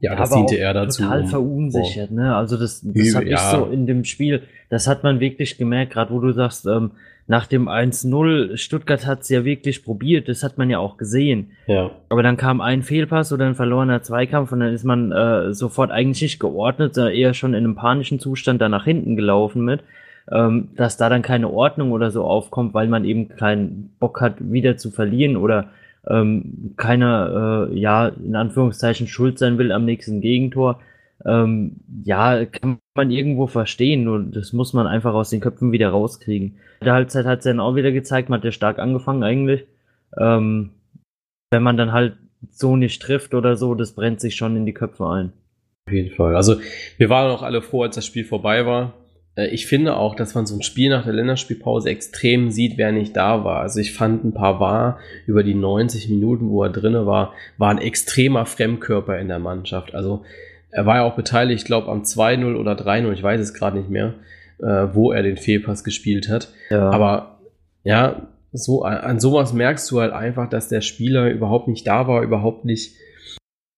ja, 0.00 0.16
das 0.16 0.30
diente 0.30 0.56
er 0.56 0.74
dazu. 0.74 1.04
Total 1.04 1.24
verunsichert, 1.26 2.08
oh. 2.10 2.16
ne? 2.16 2.34
Also 2.34 2.56
das, 2.56 2.80
das 2.82 3.14
habe 3.14 3.24
ich 3.26 3.30
ja. 3.30 3.50
so 3.52 3.66
in 3.66 3.86
dem 3.86 4.04
Spiel, 4.04 4.42
das 4.68 4.88
hat 4.88 5.04
man 5.04 5.20
wirklich 5.20 5.58
gemerkt, 5.58 5.92
gerade 5.92 6.12
wo 6.12 6.18
du 6.18 6.32
sagst, 6.32 6.66
ähm, 6.66 6.90
nach 7.28 7.46
dem 7.46 7.68
1-0, 7.68 8.56
Stuttgart 8.56 9.06
hat 9.06 9.20
es 9.20 9.28
ja 9.28 9.44
wirklich 9.44 9.84
probiert, 9.84 10.28
das 10.28 10.42
hat 10.42 10.58
man 10.58 10.70
ja 10.70 10.80
auch 10.80 10.96
gesehen. 10.96 11.52
Ja. 11.68 11.92
Aber 12.08 12.24
dann 12.24 12.36
kam 12.36 12.60
ein 12.60 12.82
Fehlpass 12.82 13.32
oder 13.32 13.46
ein 13.46 13.54
verlorener 13.54 14.02
Zweikampf 14.02 14.50
und 14.50 14.58
dann 14.58 14.74
ist 14.74 14.82
man 14.82 15.12
äh, 15.12 15.54
sofort 15.54 15.92
eigentlich 15.92 16.22
nicht 16.22 16.40
geordnet, 16.40 16.96
sondern 16.96 17.14
eher 17.14 17.32
schon 17.32 17.54
in 17.54 17.62
einem 17.64 17.76
panischen 17.76 18.18
Zustand 18.18 18.60
da 18.60 18.68
nach 18.68 18.84
hinten 18.84 19.14
gelaufen 19.14 19.64
mit. 19.64 19.84
Ähm, 20.30 20.68
dass 20.76 20.96
da 20.96 21.08
dann 21.08 21.22
keine 21.22 21.50
Ordnung 21.50 21.90
oder 21.90 22.10
so 22.10 22.24
aufkommt, 22.24 22.74
weil 22.74 22.86
man 22.86 23.04
eben 23.04 23.28
keinen 23.28 23.94
Bock 23.98 24.20
hat, 24.20 24.36
wieder 24.38 24.76
zu 24.76 24.90
verlieren 24.90 25.36
oder 25.36 25.70
ähm, 26.08 26.74
keiner, 26.76 27.68
äh, 27.70 27.78
ja, 27.78 28.08
in 28.08 28.36
Anführungszeichen 28.36 29.06
schuld 29.08 29.38
sein 29.38 29.58
will 29.58 29.72
am 29.72 29.84
nächsten 29.84 30.20
Gegentor. 30.20 30.80
Ähm, 31.24 31.76
ja, 32.04 32.44
kann 32.44 32.78
man 32.96 33.10
irgendwo 33.10 33.46
verstehen, 33.46 34.04
nur 34.04 34.22
das 34.22 34.52
muss 34.52 34.72
man 34.72 34.86
einfach 34.86 35.14
aus 35.14 35.30
den 35.30 35.40
Köpfen 35.40 35.70
wieder 35.72 35.90
rauskriegen. 35.90 36.56
In 36.80 36.84
der 36.84 36.94
Halbzeit 36.94 37.26
hat 37.26 37.38
es 37.38 37.44
dann 37.44 37.60
auch 37.60 37.76
wieder 37.76 37.92
gezeigt, 37.92 38.28
man 38.28 38.40
hat 38.40 38.44
ja 38.44 38.52
stark 38.52 38.78
angefangen 38.78 39.22
eigentlich. 39.22 39.66
Ähm, 40.18 40.70
wenn 41.50 41.62
man 41.62 41.76
dann 41.76 41.92
halt 41.92 42.16
so 42.50 42.76
nicht 42.76 43.00
trifft 43.02 43.34
oder 43.34 43.56
so, 43.56 43.74
das 43.74 43.92
brennt 43.92 44.20
sich 44.20 44.34
schon 44.34 44.56
in 44.56 44.66
die 44.66 44.74
Köpfe 44.74 45.06
ein. 45.06 45.32
Auf 45.86 45.92
jeden 45.92 46.14
Fall. 46.14 46.34
Also 46.34 46.56
wir 46.98 47.08
waren 47.08 47.30
auch 47.30 47.42
alle 47.42 47.62
froh, 47.62 47.82
als 47.82 47.94
das 47.94 48.06
Spiel 48.06 48.24
vorbei 48.24 48.66
war. 48.66 48.94
Äh, 49.36 49.48
ich 49.48 49.66
finde 49.66 49.96
auch, 49.96 50.14
dass 50.14 50.34
man 50.34 50.46
so 50.46 50.54
ein 50.54 50.62
Spiel 50.62 50.90
nach 50.90 51.04
der 51.04 51.12
Länderspielpause 51.12 51.90
extrem 51.90 52.50
sieht, 52.50 52.78
wer 52.78 52.92
nicht 52.92 53.16
da 53.16 53.44
war. 53.44 53.60
Also 53.60 53.80
ich 53.80 53.92
fand 53.92 54.24
ein 54.24 54.34
paar 54.34 54.60
war 54.60 54.98
über 55.26 55.42
die 55.42 55.54
90 55.54 56.08
Minuten, 56.08 56.50
wo 56.50 56.62
er 56.62 56.70
drinne 56.70 57.06
war, 57.06 57.32
war 57.58 57.70
ein 57.70 57.78
extremer 57.78 58.46
Fremdkörper 58.46 59.18
in 59.18 59.28
der 59.28 59.38
Mannschaft. 59.38 59.94
Also 59.94 60.24
er 60.70 60.86
war 60.86 60.96
ja 60.96 61.02
auch 61.04 61.16
beteiligt, 61.16 61.62
ich 61.62 61.66
glaube, 61.66 61.90
am 61.90 62.02
2-0 62.02 62.56
oder 62.56 62.72
3-0, 62.72 63.12
ich 63.12 63.22
weiß 63.22 63.40
es 63.40 63.54
gerade 63.54 63.78
nicht 63.78 63.90
mehr, 63.90 64.14
äh, 64.58 64.88
wo 64.92 65.12
er 65.12 65.22
den 65.22 65.36
Fehlpass 65.36 65.84
gespielt 65.84 66.28
hat. 66.28 66.48
Ja. 66.70 66.90
Aber 66.90 67.40
ja, 67.84 68.28
so 68.52 68.82
an 68.82 69.18
sowas 69.18 69.52
merkst 69.52 69.90
du 69.90 70.00
halt 70.00 70.12
einfach, 70.12 70.48
dass 70.48 70.68
der 70.68 70.82
Spieler 70.82 71.30
überhaupt 71.30 71.68
nicht 71.68 71.86
da 71.86 72.06
war, 72.06 72.22
überhaupt 72.22 72.64
nicht 72.64 72.96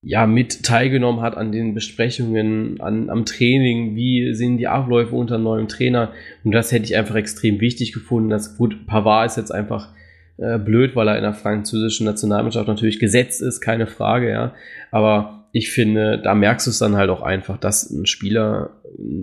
ja, 0.04 0.26
mit 0.26 0.62
teilgenommen 0.62 1.22
hat 1.22 1.36
an 1.36 1.50
den 1.50 1.74
Besprechungen, 1.74 2.80
an, 2.80 3.08
am 3.08 3.24
Training, 3.24 3.96
wie 3.96 4.34
sind 4.34 4.58
die 4.58 4.68
Abläufe 4.68 5.16
unter 5.16 5.38
neuen 5.38 5.66
Trainer. 5.66 6.12
Und 6.44 6.52
das 6.52 6.72
hätte 6.72 6.84
ich 6.84 6.96
einfach 6.96 7.14
extrem 7.14 7.60
wichtig 7.60 7.92
gefunden. 7.92 8.28
Das 8.28 8.56
gut, 8.56 8.86
Pavard 8.86 9.26
ist 9.26 9.36
jetzt 9.36 9.50
einfach 9.50 9.88
äh, 10.36 10.58
blöd, 10.58 10.94
weil 10.94 11.08
er 11.08 11.16
in 11.16 11.22
der 11.22 11.32
französischen 11.32 12.04
Nationalmannschaft 12.04 12.68
natürlich 12.68 12.98
gesetzt 12.98 13.40
ist, 13.40 13.60
keine 13.60 13.86
Frage, 13.86 14.30
ja. 14.30 14.54
Aber 14.90 15.46
ich 15.52 15.70
finde, 15.70 16.18
da 16.18 16.34
merkst 16.34 16.66
du 16.66 16.70
es 16.70 16.78
dann 16.78 16.96
halt 16.96 17.10
auch 17.10 17.22
einfach, 17.22 17.56
dass 17.56 17.88
ein 17.88 18.06
Spieler 18.06 18.70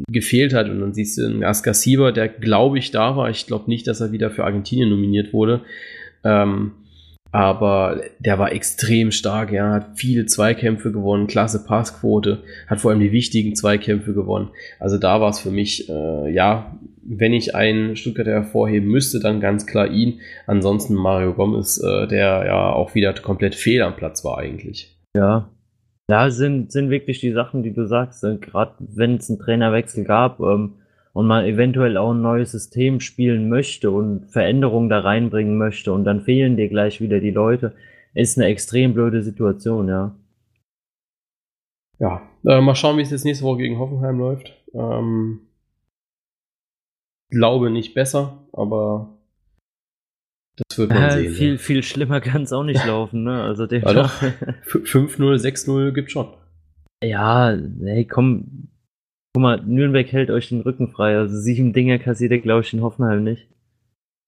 gefehlt 0.09 0.53
hat. 0.53 0.69
Und 0.69 0.79
dann 0.79 0.93
siehst 0.93 1.17
du 1.17 1.25
einen 1.25 1.43
Askar 1.43 1.73
Sieber, 1.73 2.11
der 2.11 2.29
glaube 2.29 2.79
ich 2.79 2.91
da 2.91 3.15
war. 3.15 3.29
Ich 3.29 3.47
glaube 3.47 3.69
nicht, 3.69 3.85
dass 3.87 4.01
er 4.01 4.11
wieder 4.11 4.31
für 4.31 4.45
Argentinien 4.45 4.89
nominiert 4.89 5.33
wurde. 5.33 5.61
Ähm, 6.23 6.71
aber 7.31 8.01
der 8.19 8.39
war 8.39 8.51
extrem 8.51 9.11
stark, 9.11 9.51
ja, 9.51 9.71
hat 9.71 9.91
viele 9.95 10.25
Zweikämpfe 10.25 10.91
gewonnen, 10.91 11.27
klasse 11.27 11.63
Passquote, 11.63 12.43
hat 12.67 12.81
vor 12.81 12.91
allem 12.91 12.99
die 12.99 13.13
wichtigen 13.13 13.55
Zweikämpfe 13.55 14.13
gewonnen. 14.13 14.49
Also 14.79 14.97
da 14.97 15.21
war 15.21 15.29
es 15.29 15.39
für 15.39 15.51
mich, 15.51 15.89
äh, 15.89 16.33
ja, 16.33 16.77
wenn 17.03 17.33
ich 17.33 17.55
einen 17.55 17.95
Stuttgarter 17.95 18.31
hervorheben 18.31 18.89
müsste, 18.89 19.19
dann 19.19 19.39
ganz 19.39 19.65
klar 19.65 19.87
ihn. 19.87 20.19
Ansonsten 20.45 20.93
Mario 20.93 21.33
Gomez, 21.33 21.81
äh, 21.81 22.07
der 22.07 22.45
ja 22.45 22.73
auch 22.73 22.95
wieder 22.95 23.13
komplett 23.13 23.55
fehl 23.55 23.81
am 23.81 23.95
Platz 23.95 24.25
war 24.25 24.37
eigentlich. 24.37 24.97
Ja. 25.15 25.49
Ja, 26.09 26.29
sind, 26.29 26.73
sind 26.73 26.89
wirklich 26.89 27.21
die 27.21 27.31
Sachen, 27.31 27.63
die 27.63 27.71
du 27.71 27.87
sagst, 27.87 28.23
äh, 28.25 28.35
gerade 28.35 28.73
wenn 28.79 29.15
es 29.15 29.29
einen 29.29 29.39
Trainerwechsel 29.39 30.03
gab, 30.03 30.41
ähm, 30.41 30.73
und 31.13 31.27
man 31.27 31.45
eventuell 31.45 31.97
auch 31.97 32.11
ein 32.11 32.21
neues 32.21 32.51
System 32.51 32.99
spielen 32.99 33.49
möchte 33.49 33.91
und 33.91 34.27
Veränderungen 34.31 34.89
da 34.89 34.99
reinbringen 34.99 35.57
möchte 35.57 35.91
und 35.93 36.05
dann 36.05 36.21
fehlen 36.21 36.57
dir 36.57 36.69
gleich 36.69 37.01
wieder 37.01 37.19
die 37.19 37.31
Leute, 37.31 37.75
ist 38.13 38.37
eine 38.37 38.47
extrem 38.47 38.93
blöde 38.93 39.21
Situation, 39.21 39.87
ja. 39.87 40.15
Ja, 41.99 42.21
äh, 42.45 42.61
mal 42.61 42.75
schauen, 42.75 42.97
wie 42.97 43.01
es 43.01 43.11
jetzt 43.11 43.25
nächste 43.25 43.45
Woche 43.45 43.59
gegen 43.59 43.77
Hoffenheim 43.77 44.17
läuft. 44.17 44.53
Ähm, 44.73 45.41
glaube 47.29 47.69
nicht 47.69 47.93
besser, 47.93 48.39
aber 48.53 49.17
das 50.57 50.77
wird 50.77 50.89
man 50.89 51.03
äh, 51.03 51.11
sehen. 51.11 51.33
Viel, 51.33 51.51
ja. 51.53 51.57
viel 51.57 51.83
schlimmer 51.83 52.21
kann 52.21 52.43
es 52.43 52.53
auch 52.53 52.63
nicht 52.63 52.85
laufen, 52.85 53.23
ne? 53.23 53.43
Also 53.43 53.67
dem 53.67 53.83
ja, 53.83 53.93
doch. 53.93 54.11
5-0, 54.65 55.17
6-0 55.17 55.91
gibt 55.91 56.11
schon. 56.11 56.33
Ja, 57.03 57.57
hey, 57.83 58.05
komm, 58.05 58.67
Guck 59.33 59.41
mal, 59.41 59.61
Nürnberg 59.61 60.11
hält 60.11 60.29
euch 60.29 60.49
den 60.49 60.61
Rücken 60.61 60.89
frei. 60.89 61.17
Also 61.17 61.37
sieben 61.37 61.73
Dinger 61.73 61.99
kassiert 61.99 62.31
er, 62.31 62.39
glaube 62.39 62.61
ich, 62.61 62.73
in 62.73 62.81
Hoffenheim 62.81 63.23
nicht. 63.23 63.47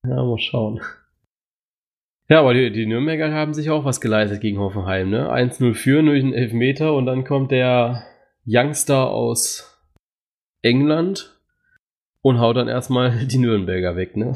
Ja, 0.07 0.23
mal 0.23 0.37
schauen. 0.37 0.81
Ja, 2.29 2.39
aber 2.39 2.53
die, 2.53 2.71
die 2.71 2.85
Nürnberger 2.85 3.33
haben 3.33 3.53
sich 3.53 3.69
auch 3.69 3.83
was 3.83 3.99
geleistet 3.99 4.41
gegen 4.41 4.59
Hoffenheim, 4.59 5.09
ne? 5.09 5.29
1-0 5.29 5.73
führen 5.73 6.05
durch 6.05 6.23
einen 6.23 6.33
Elfmeter 6.33 6.93
und 6.93 7.05
dann 7.05 7.25
kommt 7.25 7.51
der 7.51 8.03
Youngster 8.45 9.09
aus 9.09 9.77
England 10.61 11.37
und 12.21 12.39
haut 12.39 12.55
dann 12.55 12.69
erstmal 12.69 13.25
die 13.27 13.37
Nürnberger 13.37 13.95
weg, 13.95 14.15
ne? 14.15 14.33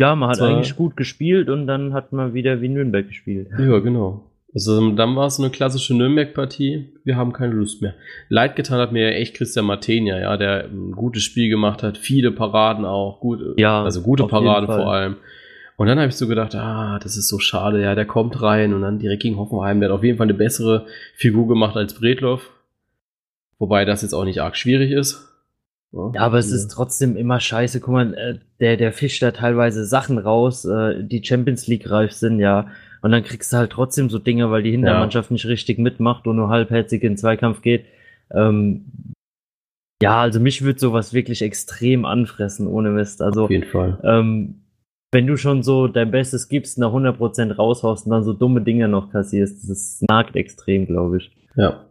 Ja, 0.00 0.16
man 0.16 0.30
hat 0.30 0.38
Zwar, 0.38 0.48
eigentlich 0.48 0.74
gut 0.74 0.96
gespielt 0.96 1.48
und 1.48 1.68
dann 1.68 1.92
hat 1.92 2.12
man 2.12 2.34
wieder 2.34 2.60
wie 2.60 2.68
Nürnberg 2.68 3.06
gespielt. 3.06 3.48
Ja, 3.56 3.78
genau. 3.78 4.28
Also 4.54 4.92
dann 4.92 5.16
war 5.16 5.26
es 5.26 5.40
eine 5.40 5.50
klassische 5.50 5.94
Nürnberg-Partie. 5.96 6.92
Wir 7.02 7.16
haben 7.16 7.32
keine 7.32 7.54
Lust 7.54 7.82
mehr. 7.82 7.94
Leid 8.28 8.54
getan 8.54 8.78
hat 8.78 8.92
mir 8.92 9.10
ja 9.10 9.16
echt 9.16 9.34
Christian 9.34 9.66
Martenia, 9.66 10.18
ja, 10.18 10.36
der 10.36 10.66
ein 10.66 10.92
gutes 10.92 11.24
Spiel 11.24 11.48
gemacht 11.48 11.82
hat, 11.82 11.98
viele 11.98 12.30
Paraden 12.30 12.84
auch, 12.84 13.18
gut, 13.18 13.40
ja, 13.56 13.82
also 13.82 14.00
gute 14.02 14.26
Paraden 14.28 14.66
vor 14.66 14.92
allem. 14.92 15.16
Und 15.76 15.88
dann 15.88 15.98
habe 15.98 16.08
ich 16.08 16.14
so 16.14 16.28
gedacht, 16.28 16.54
ah, 16.54 17.00
das 17.02 17.16
ist 17.16 17.28
so 17.28 17.40
schade, 17.40 17.82
ja, 17.82 17.96
der 17.96 18.06
kommt 18.06 18.40
rein 18.40 18.74
und 18.74 18.82
dann 18.82 19.00
direkt 19.00 19.22
gegen 19.22 19.38
Hoffenheim, 19.38 19.80
der 19.80 19.88
hat 19.88 19.96
auf 19.96 20.04
jeden 20.04 20.18
Fall 20.18 20.26
eine 20.26 20.34
bessere 20.34 20.86
Figur 21.16 21.48
gemacht 21.48 21.76
als 21.76 21.94
Bredloff. 21.94 22.50
Wobei 23.58 23.84
das 23.84 24.02
jetzt 24.02 24.14
auch 24.14 24.24
nicht 24.24 24.40
arg 24.40 24.56
schwierig 24.56 24.92
ist. 24.92 25.28
Ja, 25.90 26.12
ja 26.14 26.20
aber 26.20 26.38
es 26.38 26.52
ist 26.52 26.68
trotzdem 26.68 27.16
immer 27.16 27.40
scheiße. 27.40 27.80
Guck 27.80 27.94
mal, 27.94 28.14
äh, 28.14 28.38
der, 28.60 28.76
der 28.76 28.92
fischt 28.92 29.22
da 29.22 29.32
teilweise 29.32 29.84
Sachen 29.84 30.18
raus, 30.18 30.64
äh, 30.64 31.02
die 31.02 31.24
Champions 31.24 31.66
League 31.66 31.90
reif 31.90 32.12
sind, 32.12 32.38
ja. 32.38 32.68
Und 33.04 33.10
dann 33.10 33.22
kriegst 33.22 33.52
du 33.52 33.58
halt 33.58 33.70
trotzdem 33.70 34.08
so 34.08 34.18
Dinge, 34.18 34.50
weil 34.50 34.62
die 34.62 34.70
Hintermannschaft 34.70 35.28
ja. 35.28 35.34
nicht 35.34 35.44
richtig 35.44 35.78
mitmacht 35.78 36.26
und 36.26 36.36
nur 36.36 36.48
halbherzig 36.48 37.02
in 37.02 37.12
den 37.12 37.16
Zweikampf 37.18 37.60
geht. 37.60 37.84
Ähm, 38.30 38.86
ja, 40.02 40.22
also 40.22 40.40
mich 40.40 40.62
würde 40.62 40.78
sowas 40.80 41.12
wirklich 41.12 41.42
extrem 41.42 42.06
anfressen, 42.06 42.66
ohne 42.66 42.88
Mist. 42.88 43.20
Also, 43.20 43.44
Auf 43.44 43.50
jeden 43.50 43.68
Fall. 43.68 44.00
Ähm, 44.02 44.62
wenn 45.12 45.26
du 45.26 45.36
schon 45.36 45.62
so 45.62 45.86
dein 45.86 46.12
Bestes 46.12 46.48
gibst, 46.48 46.78
nach 46.78 46.94
100% 46.94 47.52
raushaust 47.52 48.06
und 48.06 48.12
dann 48.12 48.24
so 48.24 48.32
dumme 48.32 48.62
Dinge 48.62 48.88
noch 48.88 49.12
kassierst, 49.12 49.68
das 49.68 50.02
nagt 50.08 50.34
extrem, 50.34 50.86
glaube 50.86 51.18
ich. 51.18 51.30
Ja. 51.56 51.84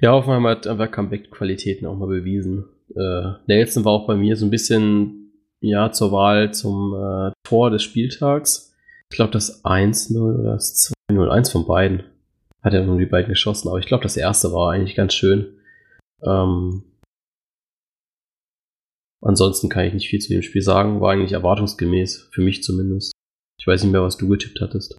Ja, 0.00 0.12
Hoffenheim 0.12 0.46
hat 0.46 0.66
einfach 0.66 0.90
Comeback-Qualitäten 0.90 1.86
auch 1.86 1.98
mal 1.98 2.08
bewiesen. 2.08 2.64
Äh, 2.96 3.32
Nelson 3.48 3.84
war 3.84 3.92
auch 3.92 4.06
bei 4.06 4.16
mir 4.16 4.34
so 4.36 4.46
ein 4.46 4.50
bisschen, 4.50 5.30
ja, 5.60 5.92
zur 5.92 6.10
Wahl 6.10 6.54
zum 6.54 6.94
äh, 6.94 7.32
Tor 7.46 7.68
des 7.68 7.82
Spieltags. 7.82 8.72
Ich 9.10 9.16
glaube, 9.16 9.32
das 9.32 9.64
1-0 9.64 10.16
oder 10.18 10.52
das 10.54 10.94
2-0, 11.10 11.28
eins 11.28 11.50
von 11.50 11.66
beiden. 11.66 12.04
Hat 12.62 12.74
er 12.74 12.84
nur 12.84 12.98
die 12.98 13.06
beiden 13.06 13.28
geschossen, 13.28 13.68
aber 13.68 13.78
ich 13.78 13.86
glaube, 13.86 14.02
das 14.02 14.16
erste 14.16 14.52
war 14.52 14.72
eigentlich 14.72 14.96
ganz 14.96 15.14
schön. 15.14 15.56
Ähm, 16.22 16.82
ansonsten 19.22 19.68
kann 19.68 19.84
ich 19.84 19.94
nicht 19.94 20.08
viel 20.08 20.20
zu 20.20 20.32
dem 20.32 20.42
Spiel 20.42 20.62
sagen. 20.62 21.00
War 21.00 21.12
eigentlich 21.12 21.32
erwartungsgemäß, 21.32 22.28
für 22.32 22.40
mich 22.40 22.64
zumindest. 22.64 23.12
Ich 23.60 23.66
weiß 23.66 23.82
nicht 23.82 23.92
mehr, 23.92 24.02
was 24.02 24.16
du 24.16 24.28
getippt 24.28 24.60
hattest. 24.60 24.98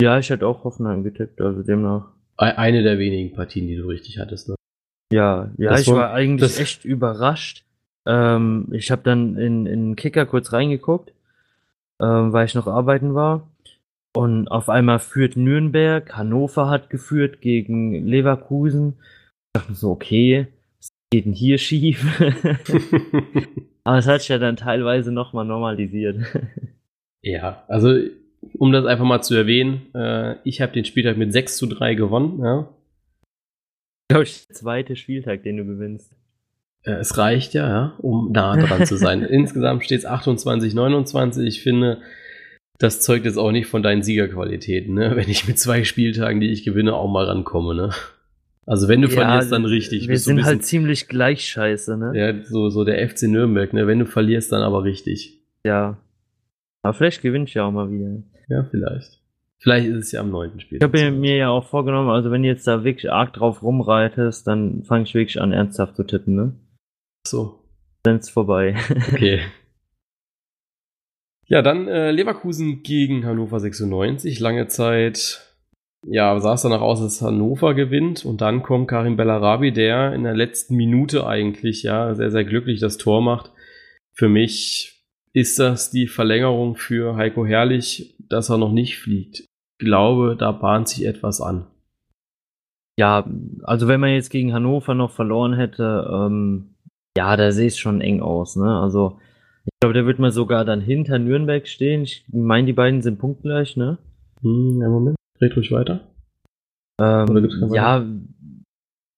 Ja, 0.00 0.18
ich 0.18 0.30
hätte 0.30 0.46
auch 0.46 0.64
Hoffenheim 0.64 1.04
getippt, 1.04 1.40
also 1.40 1.62
demnach. 1.62 2.12
Eine 2.36 2.82
der 2.82 2.98
wenigen 2.98 3.34
Partien, 3.34 3.66
die 3.66 3.76
du 3.76 3.86
richtig 3.86 4.18
hattest, 4.18 4.48
ne? 4.48 4.54
Ja, 5.12 5.52
ja, 5.58 5.70
das 5.70 5.82
ich 5.82 5.88
war 5.88 6.12
eigentlich 6.12 6.58
echt 6.58 6.84
überrascht. 6.84 7.64
Ähm, 8.06 8.68
ich 8.72 8.90
habe 8.90 9.02
dann 9.02 9.36
in, 9.36 9.66
in 9.66 9.94
Kicker 9.94 10.26
kurz 10.26 10.52
reingeguckt 10.52 11.12
ähm, 12.02 12.32
weil 12.32 12.46
ich 12.46 12.54
noch 12.54 12.66
arbeiten 12.66 13.14
war. 13.14 13.48
Und 14.14 14.48
auf 14.48 14.68
einmal 14.68 14.98
führt 14.98 15.36
Nürnberg, 15.36 16.14
Hannover 16.14 16.68
hat 16.68 16.90
geführt 16.90 17.40
gegen 17.40 18.06
Leverkusen. 18.06 18.98
Ich 18.98 19.60
dachte 19.60 19.74
so, 19.74 19.90
okay, 19.90 20.48
was 20.78 20.88
geht 21.10 21.24
denn 21.24 21.32
hier 21.32 21.58
schief? 21.58 22.04
Aber 23.84 23.98
es 23.98 24.06
hat 24.06 24.20
sich 24.20 24.28
ja 24.28 24.38
dann 24.38 24.56
teilweise 24.56 25.12
nochmal 25.12 25.46
normalisiert. 25.46 26.18
ja, 27.22 27.64
also 27.68 27.96
um 28.58 28.72
das 28.72 28.84
einfach 28.84 29.04
mal 29.04 29.22
zu 29.22 29.34
erwähnen, 29.34 29.94
äh, 29.94 30.36
ich 30.44 30.60
habe 30.60 30.72
den 30.72 30.84
Spieltag 30.84 31.16
mit 31.16 31.32
6 31.32 31.56
zu 31.56 31.66
3 31.66 31.94
gewonnen, 31.94 32.40
ja. 32.42 32.68
Glaube 34.08 34.24
ich, 34.24 34.46
der 34.46 34.56
zweite 34.56 34.96
Spieltag, 34.96 35.42
den 35.42 35.56
du 35.56 35.64
gewinnst. 35.64 36.14
Äh, 36.84 36.92
es 36.92 37.16
reicht 37.18 37.54
ja, 37.54 37.68
ja, 37.68 37.94
um 37.98 38.32
nah 38.32 38.56
dran 38.56 38.86
zu 38.86 38.96
sein. 38.96 39.22
Insgesamt 39.22 39.84
steht 39.84 40.00
es 40.00 40.06
28, 40.06 40.74
29. 40.74 41.46
Ich 41.46 41.62
finde, 41.62 41.98
das 42.78 43.00
zeugt 43.00 43.24
jetzt 43.24 43.38
auch 43.38 43.52
nicht 43.52 43.66
von 43.66 43.82
deinen 43.82 44.02
Siegerqualitäten, 44.02 44.94
ne? 44.94 45.14
wenn 45.14 45.28
ich 45.28 45.46
mit 45.46 45.58
zwei 45.58 45.84
Spieltagen, 45.84 46.40
die 46.40 46.50
ich 46.50 46.64
gewinne, 46.64 46.94
auch 46.94 47.10
mal 47.10 47.24
rankomme. 47.24 47.74
Ne? 47.74 47.90
Also 48.66 48.88
wenn 48.88 49.02
du 49.02 49.08
ja, 49.08 49.14
verlierst, 49.14 49.52
dann 49.52 49.64
richtig. 49.64 50.08
Wir 50.08 50.18
sind 50.18 50.44
halt 50.44 50.64
ziemlich 50.64 51.08
gleich 51.08 51.48
scheiße, 51.48 51.96
ne? 51.96 52.12
Ja, 52.14 52.44
so, 52.44 52.70
so 52.70 52.84
der 52.84 53.08
FC 53.08 53.24
Nürnberg, 53.24 53.72
ne? 53.72 53.86
Wenn 53.86 53.98
du 53.98 54.06
verlierst, 54.06 54.52
dann 54.52 54.62
aber 54.62 54.84
richtig. 54.84 55.40
Ja. 55.64 55.98
Aber 56.82 56.94
vielleicht 56.94 57.22
gewinne 57.22 57.44
ich 57.44 57.54
ja 57.54 57.64
auch 57.64 57.72
mal 57.72 57.90
wieder. 57.90 58.22
Ja, 58.48 58.64
vielleicht. 58.70 59.20
Vielleicht 59.58 59.86
ist 59.86 60.06
es 60.06 60.12
ja 60.12 60.20
am 60.20 60.30
neunten 60.30 60.60
Spiel. 60.60 60.78
Ich 60.78 60.84
habe 60.84 61.10
mir 61.10 61.36
ja 61.36 61.48
auch 61.48 61.64
vorgenommen, 61.64 62.10
also 62.10 62.30
wenn 62.30 62.42
du 62.42 62.48
jetzt 62.48 62.66
da 62.66 62.82
wirklich 62.82 63.12
arg 63.12 63.32
drauf 63.32 63.62
rumreitest, 63.62 64.46
dann 64.46 64.82
fange 64.84 65.04
ich 65.04 65.14
wirklich 65.14 65.40
an, 65.40 65.52
ernsthaft 65.52 65.96
zu 65.96 66.04
tippen, 66.04 66.34
ne? 66.34 66.52
So. 67.26 67.60
Dann 68.02 68.18
ist 68.18 68.30
vorbei. 68.30 68.76
Okay. 69.12 69.42
Ja, 71.46 71.60
dann 71.60 71.86
äh, 71.86 72.12
Leverkusen 72.12 72.82
gegen 72.82 73.26
Hannover 73.26 73.60
96. 73.60 74.40
Lange 74.40 74.68
Zeit, 74.68 75.54
ja, 76.06 76.40
sah 76.40 76.54
es 76.54 76.62
danach 76.62 76.80
aus, 76.80 77.00
dass 77.00 77.20
Hannover 77.20 77.74
gewinnt. 77.74 78.24
Und 78.24 78.40
dann 78.40 78.62
kommt 78.62 78.88
Karim 78.88 79.16
Bellarabi, 79.16 79.70
der 79.70 80.14
in 80.14 80.22
der 80.22 80.34
letzten 80.34 80.76
Minute 80.76 81.26
eigentlich, 81.26 81.82
ja, 81.82 82.14
sehr, 82.14 82.30
sehr 82.30 82.44
glücklich 82.44 82.80
das 82.80 82.96
Tor 82.96 83.20
macht. 83.20 83.52
Für 84.14 84.28
mich 84.28 85.04
ist 85.34 85.58
das 85.58 85.90
die 85.90 86.06
Verlängerung 86.06 86.76
für 86.76 87.16
Heiko 87.16 87.44
Herrlich, 87.44 88.16
dass 88.18 88.50
er 88.50 88.58
noch 88.58 88.72
nicht 88.72 88.98
fliegt. 88.98 89.40
Ich 89.40 89.86
glaube, 89.86 90.36
da 90.38 90.52
bahnt 90.52 90.88
sich 90.88 91.04
etwas 91.04 91.40
an. 91.40 91.66
Ja, 92.98 93.26
also 93.62 93.88
wenn 93.88 94.00
man 94.00 94.10
jetzt 94.10 94.30
gegen 94.30 94.52
Hannover 94.52 94.94
noch 94.94 95.10
verloren 95.10 95.54
hätte, 95.54 96.08
ähm, 96.12 96.71
ja, 97.16 97.36
da 97.36 97.52
sehe 97.52 97.66
es 97.66 97.78
schon 97.78 98.00
eng 98.00 98.20
aus, 98.20 98.56
ne? 98.56 98.78
Also, 98.78 99.18
ich 99.64 99.72
glaube, 99.80 99.94
der 99.94 100.06
wird 100.06 100.18
mal 100.18 100.32
sogar 100.32 100.64
dann 100.64 100.80
hinter 100.80 101.18
Nürnberg 101.18 101.68
stehen. 101.68 102.02
Ich 102.02 102.24
meine, 102.32 102.66
die 102.66 102.72
beiden 102.72 103.02
sind 103.02 103.18
punktgleich, 103.18 103.76
ne? 103.76 103.98
Hm, 104.40 104.80
ja, 104.80 104.88
Moment. 104.88 105.16
Red 105.40 105.56
ruhig 105.56 105.70
weiter. 105.70 106.08
Ähm, 107.00 107.48
ja, 107.72 108.04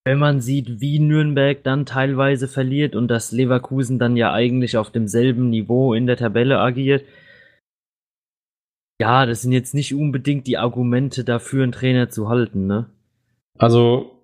wenn 0.06 0.18
man 0.18 0.40
sieht, 0.40 0.80
wie 0.80 0.98
Nürnberg 0.98 1.62
dann 1.62 1.86
teilweise 1.86 2.46
verliert 2.46 2.94
und 2.94 3.08
dass 3.08 3.32
Leverkusen 3.32 3.98
dann 3.98 4.16
ja 4.16 4.32
eigentlich 4.32 4.76
auf 4.76 4.90
demselben 4.90 5.50
Niveau 5.50 5.94
in 5.94 6.06
der 6.06 6.16
Tabelle 6.16 6.58
agiert, 6.58 7.04
ja, 9.00 9.26
das 9.26 9.42
sind 9.42 9.52
jetzt 9.52 9.74
nicht 9.74 9.94
unbedingt 9.94 10.46
die 10.46 10.58
Argumente 10.58 11.24
dafür, 11.24 11.62
einen 11.62 11.72
Trainer 11.72 12.10
zu 12.10 12.28
halten, 12.28 12.66
ne? 12.66 12.86
Also, 13.58 14.20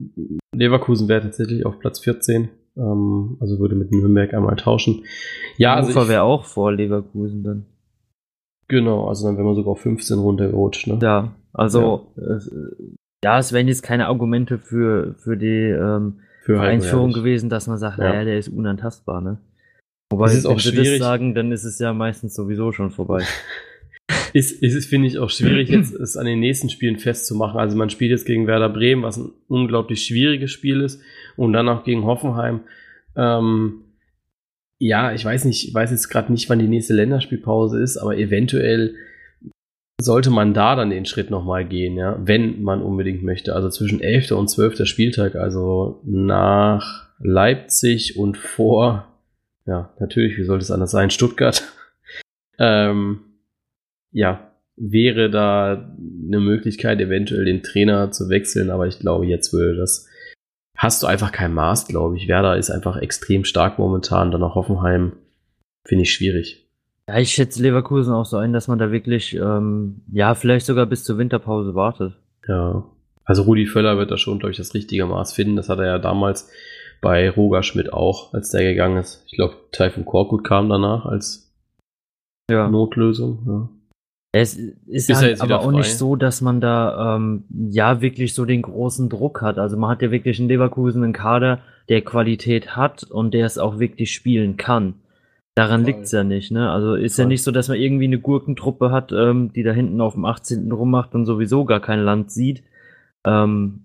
Leverkusen 0.54 1.09
wäre 1.09 1.22
tatsächlich 1.22 1.64
auf 1.64 1.78
Platz 1.78 2.00
14 2.00 2.50
ähm, 2.80 3.36
also 3.40 3.58
würde 3.58 3.74
mit 3.74 3.92
Nürnberg 3.92 4.32
einmal 4.34 4.56
tauschen. 4.56 5.04
Ja, 5.56 5.76
Hannover 5.76 6.00
also 6.00 6.08
wäre 6.08 6.22
auch 6.22 6.44
vor 6.44 6.72
Leverkusen 6.72 7.44
dann. 7.44 7.66
Genau, 8.68 9.08
also 9.08 9.26
dann 9.26 9.36
wäre 9.36 9.44
man 9.44 9.54
sogar 9.54 9.72
auf 9.72 9.80
15 9.80 10.18
runtergerutscht. 10.18 10.86
Ne? 10.86 10.98
Ja, 11.02 11.32
also 11.52 12.08
ja. 12.16 12.36
Äh, 12.36 12.40
ja, 13.22 13.38
es 13.38 13.52
wären 13.52 13.68
jetzt 13.68 13.82
keine 13.82 14.06
Argumente 14.06 14.58
für, 14.58 15.14
für 15.18 15.36
die 15.36 15.46
ähm, 15.46 16.20
für 16.42 16.56
Vereinsführung 16.56 17.12
gewesen, 17.12 17.50
dass 17.50 17.66
man 17.66 17.78
sagt, 17.78 17.98
ja. 17.98 18.08
naja, 18.08 18.24
der 18.24 18.38
ist 18.38 18.48
unantastbar, 18.48 19.20
ne? 19.20 19.38
Wobei, 20.10 20.26
es 20.26 20.38
ist 20.38 20.44
wenn 20.44 20.52
auch 20.52 20.60
sie 20.60 20.70
schwierig. 20.70 20.98
das 20.98 21.06
sagen, 21.06 21.34
dann 21.34 21.52
ist 21.52 21.64
es 21.64 21.78
ja 21.78 21.92
meistens 21.92 22.34
sowieso 22.34 22.72
schon 22.72 22.90
vorbei. 22.90 23.24
ist, 24.32 24.62
ist 24.62 24.74
es, 24.74 24.86
finde 24.86 25.06
ich, 25.08 25.18
auch 25.18 25.30
schwierig, 25.30 25.68
jetzt 25.68 25.94
es 25.94 26.16
an 26.16 26.26
den 26.26 26.40
nächsten 26.40 26.70
Spielen 26.70 26.98
festzumachen. 26.98 27.60
Also 27.60 27.76
man 27.76 27.90
spielt 27.90 28.10
jetzt 28.10 28.26
gegen 28.26 28.46
Werder 28.46 28.68
Bremen, 28.68 29.02
was 29.02 29.18
ein 29.18 29.32
unglaublich 29.48 30.04
schwieriges 30.04 30.50
Spiel 30.50 30.80
ist, 30.80 31.00
und 31.40 31.55
dann 31.55 31.70
auch 31.70 31.85
gegen 31.85 32.05
Hoffenheim. 32.05 32.61
Ähm, 33.16 33.85
ja, 34.79 35.12
ich 35.12 35.24
weiß 35.24 35.46
nicht, 35.46 35.68
ich 35.68 35.74
weiß 35.74 35.90
jetzt 35.90 36.09
gerade 36.09 36.31
nicht, 36.31 36.50
wann 36.50 36.59
die 36.59 36.68
nächste 36.68 36.92
Länderspielpause 36.92 37.83
ist, 37.83 37.96
aber 37.96 38.18
eventuell 38.18 38.94
sollte 40.03 40.29
man 40.29 40.53
da 40.53 40.76
dann 40.76 40.90
den 40.90 41.07
Schritt 41.07 41.31
nochmal 41.31 41.64
gehen, 41.66 41.96
ja, 41.96 42.18
wenn 42.22 42.62
man 42.62 42.83
unbedingt 42.83 43.22
möchte. 43.22 43.55
Also 43.55 43.70
zwischen 43.70 44.03
11. 44.03 44.33
und 44.33 44.48
12. 44.48 44.87
Spieltag, 44.87 45.35
also 45.35 46.03
nach 46.05 47.09
Leipzig 47.18 48.18
und 48.18 48.37
vor, 48.37 49.09
ja, 49.66 49.94
natürlich, 49.98 50.37
wie 50.37 50.44
sollte 50.44 50.64
es 50.64 50.70
anders 50.70 50.90
sein, 50.90 51.09
Stuttgart. 51.09 51.62
ähm, 52.59 53.20
ja, 54.12 54.50
wäre 54.76 55.31
da 55.31 55.94
eine 56.26 56.40
Möglichkeit, 56.40 57.00
eventuell 57.00 57.46
den 57.46 57.62
Trainer 57.62 58.11
zu 58.11 58.29
wechseln, 58.29 58.68
aber 58.68 58.87
ich 58.87 58.98
glaube, 58.98 59.24
jetzt 59.24 59.55
würde 59.55 59.76
das, 59.76 60.10
hast 60.80 61.02
du 61.02 61.06
einfach 61.06 61.30
kein 61.30 61.52
Maß, 61.52 61.88
glaube 61.88 62.16
ich. 62.16 62.26
Werder 62.26 62.56
ist 62.56 62.70
einfach 62.70 62.96
extrem 62.96 63.44
stark 63.44 63.78
momentan, 63.78 64.30
dann 64.30 64.42
auch 64.42 64.54
Hoffenheim, 64.54 65.12
finde 65.86 66.02
ich 66.02 66.12
schwierig. 66.12 66.66
Ja, 67.06 67.18
ich 67.18 67.32
schätze 67.32 67.62
Leverkusen 67.62 68.14
auch 68.14 68.24
so 68.24 68.38
ein, 68.38 68.54
dass 68.54 68.66
man 68.66 68.78
da 68.78 68.90
wirklich, 68.90 69.34
ähm, 69.34 70.00
ja, 70.10 70.34
vielleicht 70.34 70.64
sogar 70.64 70.86
bis 70.86 71.04
zur 71.04 71.18
Winterpause 71.18 71.74
wartet. 71.74 72.14
Ja. 72.48 72.84
Also 73.24 73.42
Rudi 73.42 73.66
Völler 73.66 73.98
wird 73.98 74.10
da 74.10 74.16
schon, 74.16 74.38
glaube 74.38 74.52
ich, 74.52 74.56
das 74.56 74.72
richtige 74.72 75.04
Maß 75.04 75.34
finden. 75.34 75.56
Das 75.56 75.68
hat 75.68 75.80
er 75.80 75.86
ja 75.86 75.98
damals 75.98 76.50
bei 77.02 77.28
Roger 77.28 77.62
Schmidt 77.62 77.92
auch, 77.92 78.32
als 78.32 78.50
der 78.50 78.62
gegangen 78.62 78.96
ist. 78.96 79.22
Ich 79.26 79.36
glaube, 79.36 79.56
Taifun 79.72 80.06
Korkut 80.06 80.44
kam 80.44 80.70
danach 80.70 81.04
als 81.04 81.52
ja. 82.50 82.68
Notlösung. 82.70 83.42
Ja. 83.46 83.79
Es 84.32 84.54
ist, 84.54 85.10
ist 85.10 85.20
halt 85.20 85.40
aber 85.40 85.60
auch 85.60 85.72
nicht 85.72 85.98
so, 85.98 86.14
dass 86.14 86.40
man 86.40 86.60
da 86.60 87.16
ähm, 87.16 87.44
ja 87.50 88.00
wirklich 88.00 88.32
so 88.32 88.44
den 88.44 88.62
großen 88.62 89.08
Druck 89.08 89.42
hat. 89.42 89.58
Also 89.58 89.76
man 89.76 89.90
hat 89.90 90.02
ja 90.02 90.12
wirklich 90.12 90.38
in 90.38 90.46
Leverkusen 90.46 91.02
einen 91.02 91.12
Kader, 91.12 91.60
der 91.88 92.02
Qualität 92.02 92.76
hat 92.76 93.02
und 93.02 93.34
der 93.34 93.46
es 93.46 93.58
auch 93.58 93.80
wirklich 93.80 94.12
spielen 94.12 94.56
kann. 94.56 94.94
Daran 95.56 95.84
liegt 95.84 96.04
es 96.04 96.12
ja 96.12 96.22
nicht, 96.22 96.52
ne? 96.52 96.70
Also 96.70 96.94
ist 96.94 97.16
Voll. 97.16 97.24
ja 97.24 97.28
nicht 97.28 97.42
so, 97.42 97.50
dass 97.50 97.68
man 97.68 97.76
irgendwie 97.76 98.04
eine 98.04 98.20
Gurkentruppe 98.20 98.92
hat, 98.92 99.10
ähm, 99.10 99.52
die 99.52 99.64
da 99.64 99.72
hinten 99.72 100.00
auf 100.00 100.14
dem 100.14 100.24
18. 100.24 100.70
rummacht 100.70 101.14
und 101.14 101.26
sowieso 101.26 101.64
gar 101.64 101.80
kein 101.80 101.98
Land 102.00 102.30
sieht. 102.30 102.62
Ähm, 103.24 103.80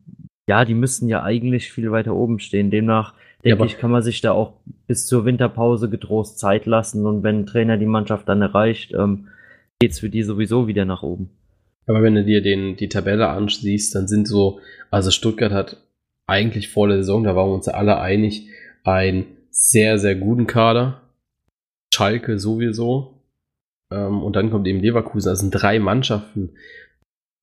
ja, 0.47 0.63
die 0.63 0.75
müssten 0.75 1.10
ja 1.10 1.23
eigentlich 1.23 1.71
viel 1.71 1.91
weiter 1.91 2.13
oben 2.13 2.39
stehen. 2.39 2.69
Demnach 2.69 3.15
denke 3.43 3.60
ja, 3.60 3.65
ich, 3.65 3.77
kann 3.79 3.91
man 3.91 4.03
sich 4.03 4.21
da 4.21 4.31
auch 4.31 4.53
bis 4.88 5.08
zur 5.08 5.25
Winterpause 5.25 5.89
getrost 5.89 6.38
Zeit 6.38 6.67
lassen 6.67 7.05
und 7.08 7.23
wenn 7.23 7.39
ein 7.39 7.45
Trainer 7.45 7.77
die 7.77 7.86
Mannschaft 7.86 8.29
dann 8.29 8.43
erreicht, 8.43 8.93
ähm, 8.93 9.27
geht's 9.80 10.00
für 10.00 10.10
die 10.10 10.24
sowieso 10.24 10.68
wieder 10.68 10.86
nach 10.86 11.04
oben. 11.04 11.30
Aber 11.88 12.02
wenn 12.02 12.16
du 12.16 12.24
dir 12.24 12.42
den, 12.42 12.76
die 12.76 12.90
Tabelle 12.90 13.30
ansiehst, 13.30 13.94
dann 13.94 14.08
sind 14.08 14.28
so, 14.28 14.60
also 14.90 15.12
Stuttgart 15.12 15.52
hat 15.52 15.78
eigentlich 16.28 16.70
vor 16.70 16.88
der 16.88 16.98
Saison, 16.98 17.24
da 17.24 17.36
waren 17.36 17.50
wir 17.50 17.56
uns 17.56 17.68
alle 17.68 18.00
einig, 18.00 18.50
einen 18.84 19.26
sehr, 19.52 20.00
sehr 20.00 20.16
guten 20.16 20.48
Kader 20.48 21.02
Schalke 21.94 22.40
sowieso. 22.40 23.22
Ähm, 23.92 24.24
und 24.24 24.36
dann 24.36 24.50
kommt 24.50 24.68
eben 24.68 24.80
Leverkusen. 24.80 25.30
Das 25.30 25.40
sind 25.40 25.52
drei 25.52 25.80
Mannschaften, 25.80 26.52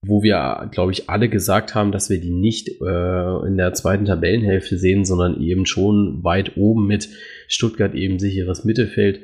wo 0.05 0.23
wir, 0.23 0.69
glaube 0.73 0.93
ich, 0.93 1.09
alle 1.09 1.29
gesagt 1.29 1.75
haben, 1.75 1.93
dass 1.93 2.11
wir 2.11 2.21
die 2.21 2.33
nicht 2.33 2.69
äh, 2.81 3.47
in 3.47 3.57
der 3.57 3.73
zweiten 3.75 4.05
Tabellenhälfte 4.05 4.77
sehen, 4.79 5.05
sondern 5.05 5.41
eben 5.41 5.65
schon 5.65 6.23
weit 6.25 6.57
oben 6.57 6.87
mit 6.87 7.09
Stuttgart 7.49 7.95
eben 7.95 8.19
sicheres 8.19 8.65
Mittelfeld. 8.65 9.21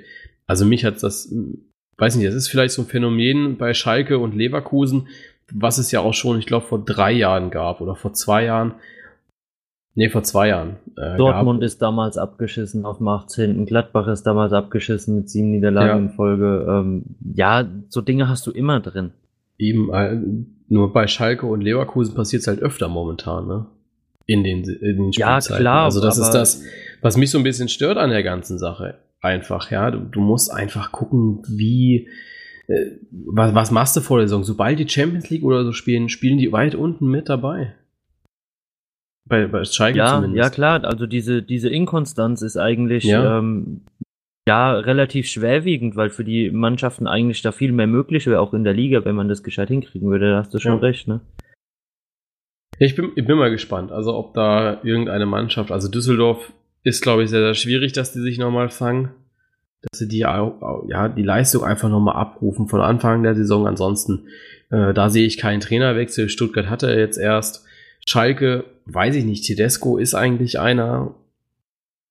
Also 0.47 0.65
mich 0.65 0.85
hat 0.85 1.03
das, 1.03 1.35
weiß 1.99 2.17
nicht, 2.17 2.29
das 2.29 2.35
ist 2.35 2.49
vielleicht 2.49 2.75
so 2.75 2.83
ein 2.83 2.89
Phänomen 2.89 3.57
bei 3.59 3.75
Schalke 3.75 4.19
und 4.19 4.35
Leverkusen, 4.35 5.09
was 5.53 5.79
es 5.79 5.91
ja 5.91 6.01
auch 6.01 6.15
schon, 6.15 6.39
ich 6.39 6.47
glaube, 6.47 6.67
vor 6.67 6.85
drei 6.85 7.13
Jahren 7.13 7.51
gab 7.51 7.81
oder 7.81 7.95
vor 7.95 8.13
zwei 8.13 8.45
Jahren, 8.45 8.75
Nee, 9.99 10.11
vor 10.11 10.23
zwei 10.23 10.47
Jahren. 10.47 10.77
Äh, 10.97 11.17
Dortmund 11.17 11.59
gab. 11.59 11.67
ist 11.67 11.83
damals 11.83 12.19
abgeschissen 12.19 12.85
auf 12.85 12.99
dem 12.99 13.09
18. 13.09 13.67
Gladbach 13.67 14.07
ist 14.07 14.23
damals 14.23 14.53
abgeschissen 14.53 15.17
mit 15.17 15.29
sieben 15.29 15.51
Niederlagen 15.51 15.89
ja. 15.89 15.97
in 15.97 16.11
Folge. 16.11 16.67
Ähm, 16.69 17.03
ja, 17.35 17.67
so 17.89 18.01
Dinge 18.01 18.29
hast 18.29 18.47
du 18.47 18.53
immer 18.53 18.79
drin. 18.79 19.11
Eben, 19.59 19.93
äh, 19.93 20.17
nur 20.69 20.93
bei 20.93 21.09
Schalke 21.09 21.47
und 21.47 21.63
Leverkusen 21.63 22.15
passiert 22.15 22.43
es 22.43 22.47
halt 22.47 22.61
öfter 22.61 22.87
momentan, 22.87 23.49
ne? 23.49 23.67
In 24.25 24.45
den, 24.45 24.63
in 24.63 24.97
den 24.99 25.11
Ja, 25.11 25.41
klar. 25.41 25.87
Also 25.87 26.01
das 26.01 26.17
ist 26.17 26.31
das, 26.31 26.63
was 27.03 27.17
mich 27.17 27.33
so 27.33 27.39
ein 27.39 27.45
bisschen 27.45 27.69
stört 27.69 27.99
an 27.99 28.11
der 28.11 28.23
ganzen 28.23 28.57
Sache. 28.61 28.99
Einfach, 29.21 29.71
ja. 29.71 29.91
Du, 29.91 30.01
du 30.01 30.21
musst 30.21 30.53
einfach 30.53 30.93
gucken, 30.93 31.43
wie, 31.49 32.09
äh, 32.69 32.99
was, 33.11 33.55
was 33.55 33.71
machst 33.71 33.97
du 33.97 34.01
vor 34.01 34.19
der 34.19 34.29
Saison? 34.29 34.45
Sobald 34.45 34.79
die 34.79 34.89
Champions 34.89 35.31
League 35.31 35.45
oder 35.45 35.65
so 35.65 35.73
spielen, 35.73 36.09
spielen 36.09 36.39
die 36.39 36.53
weit 36.53 36.75
unten 36.75 37.11
mit 37.11 37.29
dabei. 37.29 37.75
Bei, 39.29 39.47
bei 39.47 39.65
Schalke 39.65 39.99
ja, 39.99 40.15
zumindest. 40.15 40.39
Ja, 40.39 40.51
klar, 40.51 40.85
also 40.85 41.07
diese, 41.07 41.43
diese 41.43 41.69
Inkonstanz 41.69 42.43
ist 42.43 42.57
eigentlich 42.57 43.05
ja. 43.05 43.39
Ähm, 43.39 43.83
ja 44.49 44.73
relativ 44.73 45.29
schwerwiegend, 45.29 45.95
weil 45.95 46.09
für 46.09 46.25
die 46.25 46.51
Mannschaften 46.51 47.07
eigentlich 47.07 47.43
da 47.43 47.53
viel 47.53 47.73
mehr 47.73 47.87
möglich 47.87 48.27
wäre, 48.27 48.41
auch 48.41 48.55
in 48.55 48.65
der 48.65 48.73
Liga, 48.73 49.05
wenn 49.05 49.15
man 49.15 49.29
das 49.29 49.43
gescheit 49.43 49.69
hinkriegen 49.69 50.11
würde. 50.11 50.31
Da 50.31 50.39
hast 50.39 50.55
du 50.55 50.59
schon 50.59 50.77
ja. 50.77 50.79
recht, 50.79 51.07
ne? 51.07 51.21
Ich 52.79 52.95
bin, 52.95 53.13
ich 53.17 53.27
bin 53.27 53.37
mal 53.37 53.51
gespannt, 53.51 53.93
also 53.93 54.15
ob 54.15 54.35
da 54.35 54.81
irgendeine 54.85 55.27
Mannschaft, 55.27 55.71
also 55.73 55.91
Düsseldorf 55.91 56.53
ist, 56.83 57.03
glaube 57.03 57.25
ich, 57.25 57.31
sehr, 57.31 57.41
sehr 57.41 57.55
schwierig, 57.55 57.93
dass 57.93 58.13
die 58.13 58.21
sich 58.21 58.39
nochmal 58.39 58.71
fangen. 58.71 59.11
Dass 59.83 60.01
sie 60.01 60.09
die, 60.09 60.19
ja, 60.19 61.09
die 61.09 61.23
Leistung 61.23 61.65
einfach 61.65 61.89
nochmal 61.89 62.17
abrufen 62.17 62.69
von 62.69 62.81
Anfang 62.81 63.23
der 63.23 63.35
Saison. 63.35 63.67
Ansonsten, 63.67 64.27
äh, 64.71 64.93
da 64.93 65.11
sehe 65.11 65.27
ich 65.27 65.39
keinen 65.39 65.61
Trainerwechsel. 65.61 66.29
Stuttgart 66.29 66.69
hatte 66.69 66.89
er 66.89 66.99
jetzt 66.99 67.19
erst. 67.19 67.65
Schalke, 68.09 68.65
weiß 68.87 69.15
ich 69.17 69.25
nicht, 69.25 69.45
Tedesco 69.45 69.99
ist 69.99 70.15
eigentlich 70.15 70.59
einer, 70.59 71.15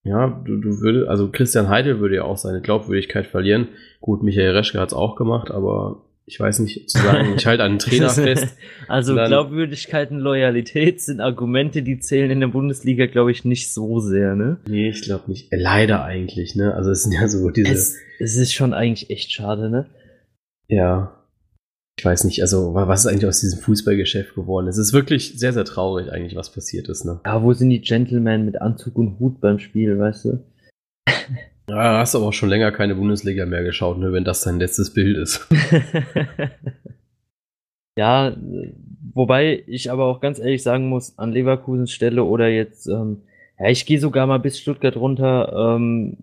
ja, 0.03 0.27
du, 0.45 0.57
du 0.57 0.79
würdest, 0.79 1.09
also 1.09 1.29
Christian 1.31 1.69
Heidel 1.69 1.99
würde 1.99 2.17
ja 2.17 2.23
auch 2.23 2.37
seine 2.37 2.61
Glaubwürdigkeit 2.61 3.25
verlieren. 3.25 3.69
Gut, 3.99 4.21
Michael 4.21 4.51
Reschke 4.51 4.79
hat 4.79 4.89
es 4.89 4.93
auch 4.93 5.15
gemacht, 5.15 5.49
aber 5.49 6.05
ich 6.27 6.39
weiß 6.39 6.59
nicht 6.59 6.89
zu 6.89 6.99
sagen, 6.99 7.35
ich 7.37 7.45
halte 7.45 7.63
einen 7.63 7.79
Trainer 7.79 8.09
fest. 8.11 8.55
Also 8.87 9.15
dann, 9.15 9.29
Glaubwürdigkeit 9.29 10.11
und 10.11 10.19
Loyalität 10.19 11.01
sind 11.01 11.21
Argumente, 11.21 11.81
die 11.81 11.99
zählen 11.99 12.29
in 12.29 12.41
der 12.41 12.47
Bundesliga, 12.47 13.07
glaube 13.07 13.31
ich, 13.31 13.45
nicht 13.45 13.73
so 13.73 13.99
sehr, 13.99 14.35
ne? 14.35 14.57
Nee, 14.67 14.89
ich 14.89 15.01
glaube 15.01 15.31
nicht. 15.31 15.47
Leider 15.51 16.03
eigentlich, 16.03 16.55
ne? 16.55 16.73
Also 16.73 16.91
es 16.91 17.03
sind 17.03 17.13
ja 17.13 17.27
so 17.27 17.49
diese. 17.49 17.71
Es, 17.71 17.95
es 18.19 18.35
ist 18.35 18.53
schon 18.53 18.73
eigentlich 18.73 19.09
echt 19.09 19.31
schade, 19.31 19.69
ne? 19.69 19.87
Ja 20.67 21.17
ich 21.99 22.05
weiß 22.05 22.25
nicht, 22.25 22.41
also 22.41 22.75
was 22.75 23.01
ist 23.01 23.07
eigentlich 23.07 23.25
aus 23.25 23.39
diesem 23.39 23.59
Fußballgeschäft 23.59 24.35
geworden? 24.35 24.67
Es 24.67 24.77
ist 24.77 24.93
wirklich 24.93 25.33
sehr, 25.39 25.51
sehr 25.51 25.65
traurig 25.65 26.11
eigentlich, 26.11 26.35
was 26.35 26.51
passiert 26.51 26.89
ist. 26.89 27.05
Ne? 27.05 27.19
Ja, 27.25 27.41
wo 27.41 27.53
sind 27.53 27.71
die 27.71 27.81
Gentlemen 27.81 28.45
mit 28.45 28.61
Anzug 28.61 28.97
und 28.97 29.19
Hut 29.19 29.41
beim 29.41 29.57
Spiel, 29.57 29.97
weißt 29.97 30.25
du? 30.25 30.43
Ja, 31.69 31.97
hast 31.97 32.15
aber 32.15 32.27
auch 32.27 32.33
schon 32.33 32.49
länger 32.49 32.71
keine 32.71 32.95
Bundesliga 32.95 33.45
mehr 33.45 33.63
geschaut, 33.63 33.97
ne, 33.97 34.13
wenn 34.13 34.23
das 34.23 34.41
dein 34.41 34.59
letztes 34.59 34.93
Bild 34.93 35.17
ist. 35.17 35.47
ja, 37.97 38.35
wobei 39.13 39.63
ich 39.67 39.91
aber 39.91 40.05
auch 40.05 40.21
ganz 40.21 40.39
ehrlich 40.39 40.63
sagen 40.63 40.87
muss, 40.87 41.17
an 41.19 41.33
Leverkusens 41.33 41.91
Stelle 41.91 42.23
oder 42.23 42.47
jetzt, 42.47 42.87
ähm, 42.87 43.23
ja, 43.59 43.69
ich 43.69 43.85
gehe 43.85 43.99
sogar 43.99 44.27
mal 44.27 44.39
bis 44.39 44.59
Stuttgart 44.59 44.95
runter, 44.95 45.75
ähm, 45.75 46.17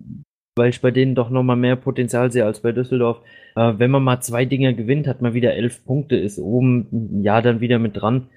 weil 0.56 0.70
ich 0.70 0.80
bei 0.80 0.90
denen 0.90 1.14
doch 1.14 1.28
nochmal 1.28 1.56
mehr 1.56 1.76
Potenzial 1.76 2.32
sehe 2.32 2.46
als 2.46 2.60
bei 2.60 2.72
Düsseldorf. 2.72 3.20
Äh, 3.56 3.74
wenn 3.76 3.90
man 3.90 4.02
mal 4.02 4.20
zwei 4.20 4.46
Dinge 4.46 4.74
gewinnt, 4.74 5.06
hat 5.06 5.20
man 5.20 5.34
wieder 5.34 5.54
elf 5.54 5.84
Punkte, 5.84 6.16
ist 6.16 6.38
oben 6.38 7.22
ja 7.22 7.42
dann 7.42 7.60
wieder 7.60 7.78
mit 7.78 8.00
dran. 8.00 8.28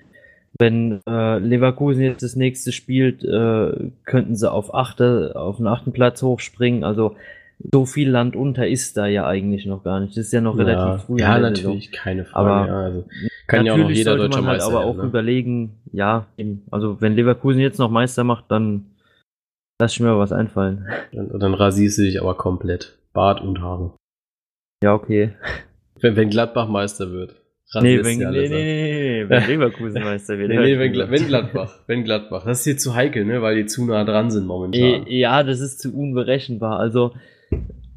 Wenn 0.60 1.02
äh, 1.08 1.40
Leverkusen 1.40 2.02
jetzt 2.02 2.24
das 2.24 2.36
nächste 2.36 2.72
spielt, 2.72 3.24
äh, 3.24 3.92
könnten 4.06 4.36
sie 4.36 4.52
auf, 4.52 4.74
achte, 4.74 5.34
auf 5.36 5.58
den 5.58 5.68
achten 5.68 5.92
Platz 5.92 6.22
hochspringen. 6.22 6.84
Also 6.84 7.16
so 7.72 7.86
viel 7.86 8.10
Land 8.10 8.36
unter 8.36 8.68
ist 8.68 8.98
da 8.98 9.08
ja 9.08 9.28
eigentlich 9.28 9.66
noch 9.66 9.84
gar 9.84 10.00
nicht. 10.00 10.18
Das 10.18 10.26
ist 10.26 10.34
ja 10.34 10.42
noch 10.42 10.58
ja, 10.58 10.64
relativ 10.64 11.06
früh. 11.06 11.20
Ja, 11.20 11.38
natürlich, 11.40 11.92
keine 11.92 12.26
Frage. 12.26 12.50
Aber 12.50 12.68
ja, 12.68 12.80
also 12.82 13.06
kann 13.48 13.66
ja 13.66 13.74
auch 13.74 13.78
noch 13.78 13.90
jeder 13.90 14.16
deutscher 14.16 14.42
man 14.42 14.50
halt 14.50 14.60
Meister 14.60 14.76
aber 14.76 14.86
auch 14.86 14.96
ne? 14.96 15.04
überlegen, 15.04 15.78
ja, 15.92 16.26
also 16.72 17.02
wenn 17.02 17.14
Leverkusen 17.14 17.62
jetzt 17.62 17.80
noch 17.80 17.90
Meister 17.90 18.24
macht, 18.24 18.46
dann 18.50 18.86
Lass 19.80 19.94
ich 19.94 20.00
mir 20.00 20.18
was 20.18 20.32
einfallen. 20.32 20.88
Dann, 21.12 21.40
dann 21.40 21.54
rasierst 21.54 22.00
du 22.00 22.02
dich 22.04 22.20
aber 22.20 22.36
komplett. 22.36 22.98
Bart 23.14 23.42
und 23.42 23.62
Haare. 23.62 23.94
Ja, 24.84 24.94
okay. 24.94 25.36
Wenn, 26.00 26.16
wenn 26.16 26.30
Gladbach 26.30 26.68
Meister 26.68 27.12
wird. 27.12 27.36
Nee, 27.74 28.04
wenn, 28.04 28.18
nee, 28.18 28.26
nee, 28.26 28.50
nee, 28.50 29.24
nee, 29.24 29.30
wenn 29.30 29.48
Leverkusen 29.48 30.02
Meister 30.02 30.38
wird. 30.38 30.50
nee, 30.50 30.58
nee, 30.58 30.80
wenn, 30.80 31.12
wenn 31.12 31.28
Gladbach. 31.28 31.80
Wenn 31.88 32.06
Gladbach. 32.06 32.46
Das 32.46 32.60
ist 32.60 32.64
hier 32.64 32.78
zu 32.78 32.96
heikel, 32.96 33.26
ne, 33.26 33.42
weil 33.42 33.58
die 33.58 33.66
zu 33.66 33.86
nah 33.86 34.06
dran 34.06 34.32
sind 34.32 34.48
momentan. 34.48 35.06
Ja, 35.08 35.44
das 35.44 35.60
ist 35.60 35.82
zu 35.82 35.94
unberechenbar. 35.94 36.80
Also, 36.80 37.14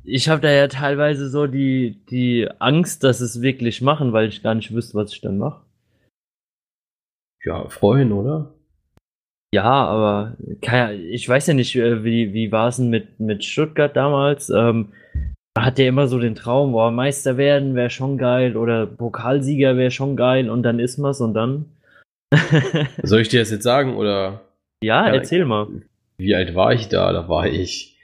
ich 0.02 0.28
habe 0.28 0.40
da 0.40 0.50
ja 0.50 0.66
teilweise 0.66 1.28
so 1.28 1.46
die, 1.46 2.04
die 2.10 2.48
Angst, 2.58 3.04
dass 3.04 3.20
es 3.20 3.42
wirklich 3.42 3.80
machen, 3.80 4.12
weil 4.12 4.28
ich 4.28 4.42
gar 4.42 4.56
nicht 4.56 4.74
wüsste, 4.74 4.94
was 4.94 5.12
ich 5.12 5.20
dann 5.20 5.38
mache. 5.38 5.62
ja, 7.44 7.68
freuen, 7.68 8.10
oder? 8.10 8.52
Ja, 9.52 9.64
aber 9.64 10.36
ich 10.60 11.28
weiß 11.28 11.48
ja 11.48 11.54
nicht, 11.54 11.74
äh, 11.76 12.04
wie, 12.04 12.32
wie 12.32 12.52
war 12.52 12.68
es 12.68 12.76
denn 12.76 12.90
mit, 12.90 13.18
mit 13.20 13.44
Stuttgart 13.44 13.96
damals? 13.96 14.50
Ähm, 14.50 14.92
hat 15.58 15.78
ja 15.78 15.86
immer 15.86 16.06
so 16.06 16.18
den 16.18 16.34
Traum, 16.34 16.72
boah, 16.72 16.90
Meister 16.90 17.36
werden 17.36 17.74
wäre 17.74 17.90
schon 17.90 18.18
geil 18.18 18.56
oder 18.56 18.86
Pokalsieger 18.86 19.76
wäre 19.76 19.90
schon 19.90 20.16
geil 20.16 20.48
und 20.48 20.62
dann 20.62 20.78
ist 20.78 20.98
man's 20.98 21.20
und 21.20 21.34
dann. 21.34 21.66
Soll 23.02 23.22
ich 23.22 23.28
dir 23.28 23.40
das 23.40 23.50
jetzt 23.50 23.64
sagen 23.64 23.96
oder? 23.96 24.42
Ja, 24.82 25.08
ja 25.08 25.14
erzähl 25.14 25.44
mal. 25.44 25.66
Wie 26.18 26.34
alt 26.34 26.54
war 26.54 26.72
ich 26.72 26.88
da? 26.88 27.12
Da 27.12 27.28
war 27.28 27.48
ich 27.48 27.98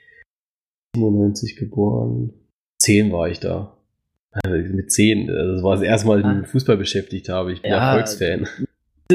97 0.95 1.55
geboren. 1.55 2.33
10 2.79 3.11
war 3.11 3.29
ich 3.29 3.39
da. 3.39 3.77
Also 4.43 4.55
mit 4.73 4.91
10, 4.91 5.29
also 5.29 5.53
das 5.53 5.63
war 5.63 5.75
das 5.75 5.83
erste 5.83 6.07
Mal, 6.07 6.21
dass 6.21 6.29
ich 6.29 6.33
mich 6.33 6.41
mit 6.41 6.51
Fußball 6.51 6.77
beschäftigt 6.77 7.29
habe. 7.29 7.53
Ich 7.53 7.61
bin 7.61 7.71
ja, 7.71 7.91
Erfolgsfan. 7.91 8.47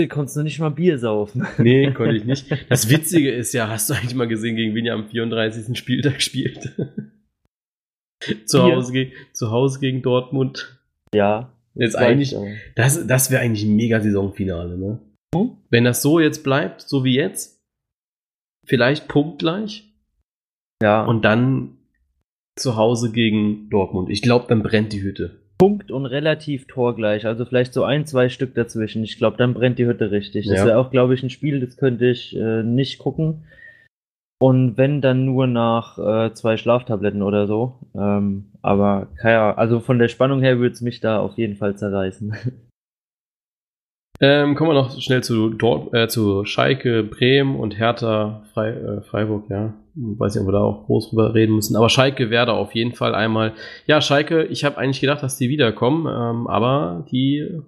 Konntest 0.09 0.37
du 0.37 0.43
nicht 0.43 0.59
mal 0.59 0.71
Bier 0.71 0.99
saufen? 0.99 1.47
Nee, 1.59 1.93
konnte 1.93 2.17
ich 2.17 2.25
nicht. 2.25 2.47
Das 2.69 2.89
Witzige 2.89 3.31
ist 3.31 3.53
ja, 3.53 3.69
hast 3.69 3.91
du 3.91 3.95
eigentlich 3.95 4.15
mal 4.15 4.27
gesehen, 4.27 4.57
gegen 4.57 4.75
wen 4.75 4.87
ihr 4.87 4.95
am 4.95 5.07
34. 5.07 5.77
Spieltag 5.77 6.23
spielt? 6.23 6.73
zu, 8.47 8.63
Hause 8.63 8.93
gegen, 8.93 9.13
zu 9.33 9.51
Hause 9.51 9.81
gegen 9.81 10.03
Dortmund. 10.03 10.79
Ja. 11.15 11.53
Jetzt 11.75 11.97
eigentlich, 11.97 12.37
das, 12.75 13.07
das 13.07 13.31
wäre 13.31 13.41
eigentlich 13.41 13.65
ein 13.65 13.77
mega 13.77 14.01
Saisonfinale, 14.01 14.77
ne? 14.77 14.99
Hm? 15.35 15.57
Wenn 15.71 15.85
das 15.85 16.03
so 16.03 16.21
jetzt 16.21 16.45
bleibt, 16.45 16.83
so 16.83 17.03
wie 17.05 17.15
jetzt, 17.15 17.63
vielleicht 18.67 19.09
punktgleich. 19.09 19.91
Ja. 20.83 21.05
Und 21.05 21.25
dann 21.25 21.79
zu 22.59 22.77
Hause 22.77 23.11
gegen 23.11 23.71
Dortmund. 23.71 24.11
Ich 24.11 24.21
glaube, 24.21 24.47
dann 24.49 24.63
brennt 24.63 24.93
die 24.93 25.03
Hütte. 25.03 25.43
Punkt 25.59 25.93
und 25.93 26.07
relativ 26.07 26.67
torgleich, 26.67 27.25
also 27.25 27.45
vielleicht 27.45 27.73
so 27.73 27.85
ein, 27.85 28.05
zwei 28.05 28.29
Stück 28.29 28.55
dazwischen. 28.55 29.05
Ich 29.05 29.17
glaube, 29.17 29.37
dann 29.37 29.55
brennt 29.55 29.79
die 29.79 29.87
Hütte 29.87 30.11
richtig. 30.11 30.49
Das 30.49 30.59
ja. 30.59 30.67
wäre 30.67 30.79
auch, 30.79 30.91
glaube 30.91 31.15
ich, 31.15 31.23
ein 31.23 31.31
Spiel, 31.31 31.61
das 31.61 31.77
könnte 31.77 32.07
ich 32.07 32.37
äh, 32.37 32.65
nicht 32.65 32.99
gucken. 32.99 33.45
Und 34.43 34.77
wenn 34.77 35.01
dann 35.01 35.25
nur 35.25 35.47
nach 35.47 35.99
äh, 35.99 36.35
zwei 36.35 36.57
Schlaftabletten 36.57 37.23
oder 37.23 37.47
so. 37.47 37.79
Ähm, 37.95 38.47
aber 38.61 39.07
ja, 39.23 39.55
also 39.55 39.79
von 39.79 40.01
der 40.01 40.09
Spannung 40.09 40.41
her 40.41 40.59
würde 40.59 40.73
es 40.73 40.81
mich 40.81 40.99
da 40.99 41.21
auf 41.21 41.39
jeden 41.39 41.55
Fall 41.55 41.77
zerreißen. 41.77 42.35
Ähm, 44.25 44.55
kommen 44.55 44.71
wir 44.71 44.75
noch 44.75 45.01
schnell 45.01 45.25
zu, 45.25 45.49
Dort, 45.49 45.93
äh, 45.95 46.07
zu 46.07 46.45
Schalke, 46.45 47.03
Bremen 47.03 47.57
und 47.57 47.77
Hertha 47.77 48.45
Frei, 48.55 48.69
äh, 48.69 49.01
Freiburg, 49.01 49.51
ja. 49.51 49.75
Weiß 49.97 50.37
nicht, 50.37 50.43
ob 50.43 50.49
wir 50.49 50.53
da 50.53 50.61
auch 50.61 50.87
groß 50.87 51.11
drüber 51.11 51.35
reden 51.35 51.57
müssen. 51.57 51.75
Aber 51.75 51.89
Schalke 51.89 52.31
Werder 52.31 52.53
auf 52.53 52.73
jeden 52.73 52.93
Fall 52.93 53.17
einmal. 53.17 53.53
Ja, 53.87 54.01
Schalke, 54.01 54.45
ich 54.45 54.65
habe 54.65 54.79
eigentlich 54.79 55.01
gedacht, 55.01 55.25
dass 55.25 55.39
die 55.39 55.49
wiederkommen, 55.49 56.07
ähm, 56.07 56.47
aber 56.47 57.05
die 57.11 57.63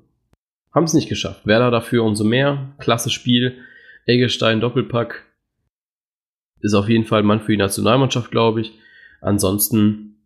haben 0.73 0.85
es 0.85 0.95
nicht 0.95 1.09
geschafft. 1.09 1.45
Werder 1.45 1.73
dafür 1.73 2.05
umso 2.05 2.23
mehr. 2.23 2.69
Klasse 2.79 3.11
Spiel. 3.11 3.57
Eggestein 4.07 4.61
Doppelpack. 4.61 5.25
Ist 6.65 6.73
auf 6.73 6.89
jeden 6.89 7.05
Fall 7.05 7.23
Mann 7.23 7.41
für 7.41 7.53
die 7.53 7.59
Nationalmannschaft, 7.59 8.31
glaube 8.31 8.63
ich. 8.63 8.73
Ansonsten 9.21 10.17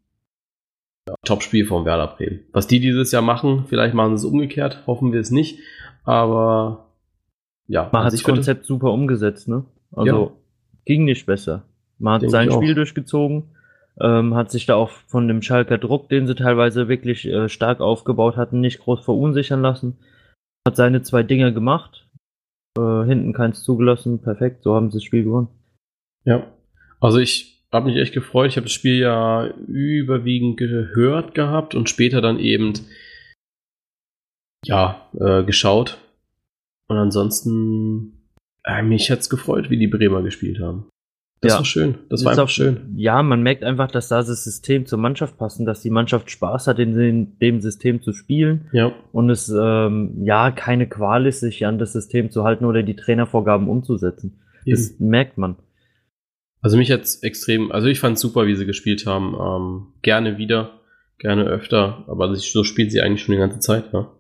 ja, 1.09 1.15
Topspiel 1.25 1.67
von 1.67 1.85
Werder 1.85 2.07
Bremen. 2.07 2.45
Was 2.53 2.69
die 2.69 2.79
dieses 2.79 3.11
Jahr 3.11 3.23
machen, 3.23 3.65
vielleicht 3.67 3.93
machen 3.93 4.17
sie 4.17 4.25
es 4.25 4.33
umgekehrt, 4.33 4.87
hoffen 4.87 5.13
wir 5.13 5.19
es 5.19 5.33
nicht. 5.33 5.59
Aber 6.05 6.93
ja. 7.67 7.91
Man 7.93 8.05
hat 8.05 8.13
das 8.13 8.23
Konzept 8.23 8.67
super 8.67 8.93
umgesetzt, 8.93 9.49
ne? 9.49 9.65
Also 9.91 10.27
ja. 10.27 10.31
ging 10.85 11.05
nicht 11.05 11.27
besser. 11.27 11.65
Man 11.99 12.15
hat 12.15 12.23
Denk 12.23 12.31
sein 12.31 12.53
Spiel 12.53 12.77
durchgezogen, 12.77 13.57
ähm, 14.01 14.37
hat 14.37 14.53
sich 14.53 14.65
da 14.65 14.77
auch 14.77 14.91
von 14.91 15.27
dem 15.27 15.43
Schalker 15.43 15.79
Druck, 15.79 16.09
den 16.09 16.29
sie 16.29 16.37
teilweise 16.37 16.87
wirklich 16.87 17.27
äh, 17.27 17.49
stark 17.49 17.81
aufgebaut 17.81 18.37
hatten, 18.37 18.61
nicht 18.61 18.79
groß 18.79 19.05
verunsichern 19.05 19.61
lassen. 19.61 19.99
Hat 20.65 20.77
seine 20.77 21.03
zwei 21.03 21.25
Dinger 21.25 21.51
gemacht, 21.51 22.09
äh, 22.79 23.05
hinten 23.07 23.33
keins 23.33 23.65
zugelassen, 23.65 24.21
perfekt, 24.21 24.63
so 24.63 24.77
haben 24.77 24.93
sie 24.93 24.99
das 24.99 25.05
Spiel 25.05 25.25
gewonnen. 25.25 25.49
Ja, 26.25 26.47
also 27.01 27.19
ich 27.19 27.65
habe 27.73 27.91
mich 27.91 28.01
echt 28.01 28.15
gefreut. 28.15 28.51
Ich 28.51 28.57
habe 28.57 28.65
das 28.65 28.73
Spiel 28.73 28.99
ja 28.99 29.47
überwiegend 29.67 30.57
gehört 30.57 31.35
gehabt 31.35 31.75
und 31.75 31.89
später 31.89 32.21
dann 32.21 32.39
eben 32.39 32.73
ja, 34.65 35.09
äh, 35.19 35.45
geschaut. 35.45 35.99
Und 36.89 36.97
ansonsten, 36.97 38.31
äh, 38.65 38.83
mich 38.83 39.11
hat's 39.11 39.29
gefreut, 39.29 39.71
wie 39.71 39.77
die 39.77 39.87
Bremer 39.87 40.23
gespielt 40.23 40.61
haben. 40.61 40.89
Das 41.41 41.53
ja. 41.53 41.59
war 41.59 41.65
schön. 41.65 41.99
Das, 42.09 42.25
war 42.25 42.33
einfach 42.33 42.45
auch, 42.45 42.49
schön. 42.49 42.95
Ja, 42.97 43.23
man 43.23 43.43
merkt 43.43 43.63
einfach, 43.63 43.89
dass 43.91 44.09
da 44.09 44.17
das 44.17 44.43
System 44.43 44.87
zur 44.87 44.99
Mannschaft 44.99 45.39
passt 45.39 45.61
und 45.61 45.67
dass 45.67 45.83
die 45.83 45.91
Mannschaft 45.91 46.31
Spaß 46.31 46.67
hat, 46.67 46.81
in 46.81 47.39
dem 47.39 47.61
System 47.61 48.03
zu 48.03 48.13
spielen. 48.13 48.69
Ja. 48.73 48.93
Und 49.13 49.31
es 49.31 49.49
ähm, 49.49 50.25
ja 50.25 50.51
keine 50.51 50.89
Qual 50.89 51.27
ist, 51.27 51.41
sich 51.41 51.65
an 51.65 51.79
das 51.79 51.93
System 51.93 52.33
zu 52.33 52.43
halten 52.43 52.65
oder 52.65 52.83
die 52.83 52.97
Trainervorgaben 52.97 53.69
umzusetzen. 53.69 54.41
Eben. 54.65 54.77
Das 54.77 54.99
merkt 54.99 55.39
man. 55.39 55.57
Also 56.61 56.77
mich 56.77 56.89
jetzt 56.89 57.23
extrem, 57.23 57.71
also 57.71 57.87
ich 57.87 58.01
fand 58.01 58.19
super, 58.19 58.47
wie 58.47 58.57
sie 58.57 58.67
gespielt 58.67 59.07
haben. 59.07 59.35
Ähm, 59.35 59.87
gerne 60.03 60.39
wieder, 60.39 60.81
gerne 61.19 61.45
öfter, 61.45 62.05
aber 62.09 62.35
so 62.35 62.65
spielt 62.65 62.91
sie 62.91 63.01
eigentlich 63.01 63.23
schon 63.23 63.35
die 63.35 63.39
ganze 63.41 63.61
Zeit, 63.61 63.93
ja. 63.93 64.13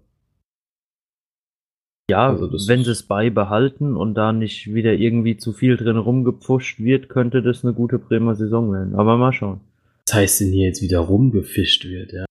Ja, 2.11 2.31
also 2.31 2.51
wenn 2.68 2.85
sie 2.85 2.90
es 2.90 3.03
beibehalten 3.03 3.94
und 3.94 4.14
da 4.14 4.33
nicht 4.33 4.72
wieder 4.72 4.94
irgendwie 4.94 5.37
zu 5.37 5.53
viel 5.53 5.77
drin 5.77 5.98
rumgepfuscht 5.98 6.81
wird, 6.81 7.11
könnte 7.11 7.42
das 7.42 7.64
eine 7.64 7.74
gute 7.74 7.98
Bremer 7.98 8.35
Saison 8.35 8.72
werden. 8.72 8.94
Aber 8.94 9.18
mal 9.18 9.33
schauen. 9.33 9.61
Was 10.07 10.14
heißt 10.14 10.40
denn 10.40 10.53
hier 10.53 10.66
jetzt 10.66 10.81
wieder 10.81 11.01
rumgefischt 11.01 11.85
wird, 11.85 12.12
ja? 12.12 12.24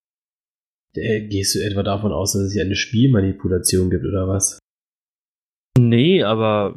Gehst 0.95 1.53
du 1.53 1.59
etwa 1.59 1.83
davon 1.83 2.11
aus, 2.11 2.33
dass 2.33 2.41
es 2.41 2.53
hier 2.53 2.63
eine 2.63 2.75
Spielmanipulation 2.75 3.91
gibt 3.91 4.03
oder 4.03 4.27
was? 4.27 4.57
Nee, 5.77 6.23
aber 6.23 6.75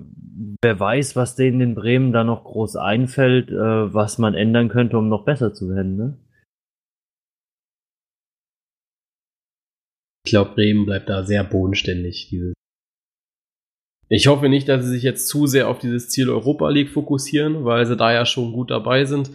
wer 0.63 0.79
weiß, 0.79 1.17
was 1.17 1.37
denen 1.37 1.61
in 1.61 1.75
Bremen 1.75 2.13
da 2.13 2.25
noch 2.25 2.45
groß 2.45 2.77
einfällt, 2.77 3.51
äh, 3.51 3.95
was 3.95 4.19
man 4.19 4.35
ändern 4.35 4.69
könnte, 4.69 4.99
um 4.99 5.09
noch 5.09 5.25
besser 5.25 5.55
zu 5.55 5.69
werden, 5.71 5.97
ne? 5.97 6.19
Ich 10.27 10.33
glaube, 10.33 10.55
Bremen 10.55 10.85
bleibt 10.85 11.09
da 11.09 11.25
sehr 11.25 11.43
bodenständig, 11.45 12.29
dieses 12.29 12.55
ich 14.13 14.27
hoffe 14.27 14.49
nicht, 14.49 14.69
dass 14.69 14.85
sie 14.85 14.91
sich 14.91 15.05
jetzt 15.05 15.29
zu 15.29 15.47
sehr 15.47 15.69
auf 15.69 15.79
dieses 15.79 16.11
Ziel 16.11 16.31
Europa 16.31 16.69
League 16.69 16.91
fokussieren, 16.91 17.65
weil 17.65 17.87
sie 17.87 17.97
da 17.97 18.13
ja 18.13 18.27
schon 18.27 18.53
gut 18.53 18.73
dabei 18.73 19.05
sind. 19.05 19.31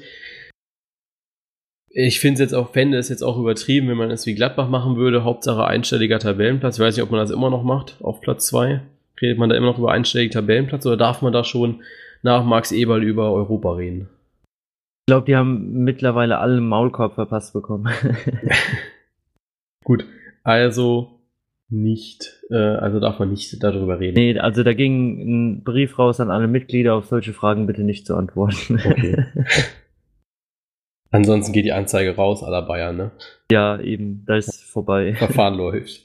Ich 1.89 2.19
finde 2.19 2.33
es 2.33 2.39
jetzt 2.41 2.53
auch, 2.53 2.73
fände 2.73 2.97
es 2.97 3.07
jetzt 3.07 3.21
auch 3.21 3.37
übertrieben, 3.37 3.87
wenn 3.87 3.95
man 3.95 4.11
es 4.11 4.25
wie 4.25 4.35
Gladbach 4.35 4.67
machen 4.67 4.97
würde. 4.97 5.23
Hauptsache 5.23 5.63
einstelliger 5.63 6.19
Tabellenplatz. 6.19 6.75
Ich 6.75 6.83
weiß 6.83 6.97
nicht, 6.97 7.03
ob 7.03 7.09
man 7.11 7.21
das 7.21 7.31
immer 7.31 7.49
noch 7.49 7.63
macht, 7.63 8.01
auf 8.01 8.19
Platz 8.19 8.47
2. 8.47 8.81
Redet 9.21 9.37
man 9.37 9.49
da 9.49 9.55
immer 9.55 9.67
noch 9.67 9.79
über 9.79 9.91
einstelligen 9.91 10.33
Tabellenplatz 10.33 10.85
oder 10.85 10.97
darf 10.97 11.21
man 11.21 11.33
da 11.33 11.43
schon 11.43 11.83
nach 12.21 12.43
Max 12.43 12.71
Eberl 12.71 13.03
über 13.03 13.31
Europa 13.31 13.73
reden? 13.73 14.09
Ich 15.07 15.11
glaube, 15.11 15.25
die 15.27 15.35
haben 15.35 15.83
mittlerweile 15.83 16.39
alle 16.39 16.57
einen 16.57 16.67
Maulkorb 16.67 17.13
verpasst 17.13 17.53
bekommen. 17.53 17.87
Gut, 19.83 20.05
also 20.43 21.19
nicht, 21.69 22.41
äh, 22.49 22.55
also 22.55 22.99
darf 22.99 23.19
man 23.19 23.29
nicht 23.29 23.63
darüber 23.63 23.99
reden. 23.99 24.15
Nee, 24.15 24.39
also 24.39 24.63
da 24.63 24.73
ging 24.73 25.19
ein 25.19 25.63
Brief 25.63 25.99
raus 25.99 26.19
an 26.19 26.31
alle 26.31 26.47
Mitglieder, 26.47 26.95
auf 26.95 27.05
solche 27.05 27.33
Fragen 27.33 27.67
bitte 27.67 27.83
nicht 27.83 28.07
zu 28.07 28.15
antworten. 28.15 28.79
Okay. 28.83 29.25
Ansonsten 31.11 31.53
geht 31.53 31.65
die 31.65 31.71
Anzeige 31.71 32.15
raus 32.15 32.43
aller 32.43 32.63
Bayern, 32.63 32.97
ne? 32.97 33.11
Ja, 33.51 33.79
eben, 33.79 34.23
da 34.25 34.35
ist 34.35 34.63
vorbei. 34.63 35.13
Verfahren 35.15 35.55
läuft. 35.55 36.03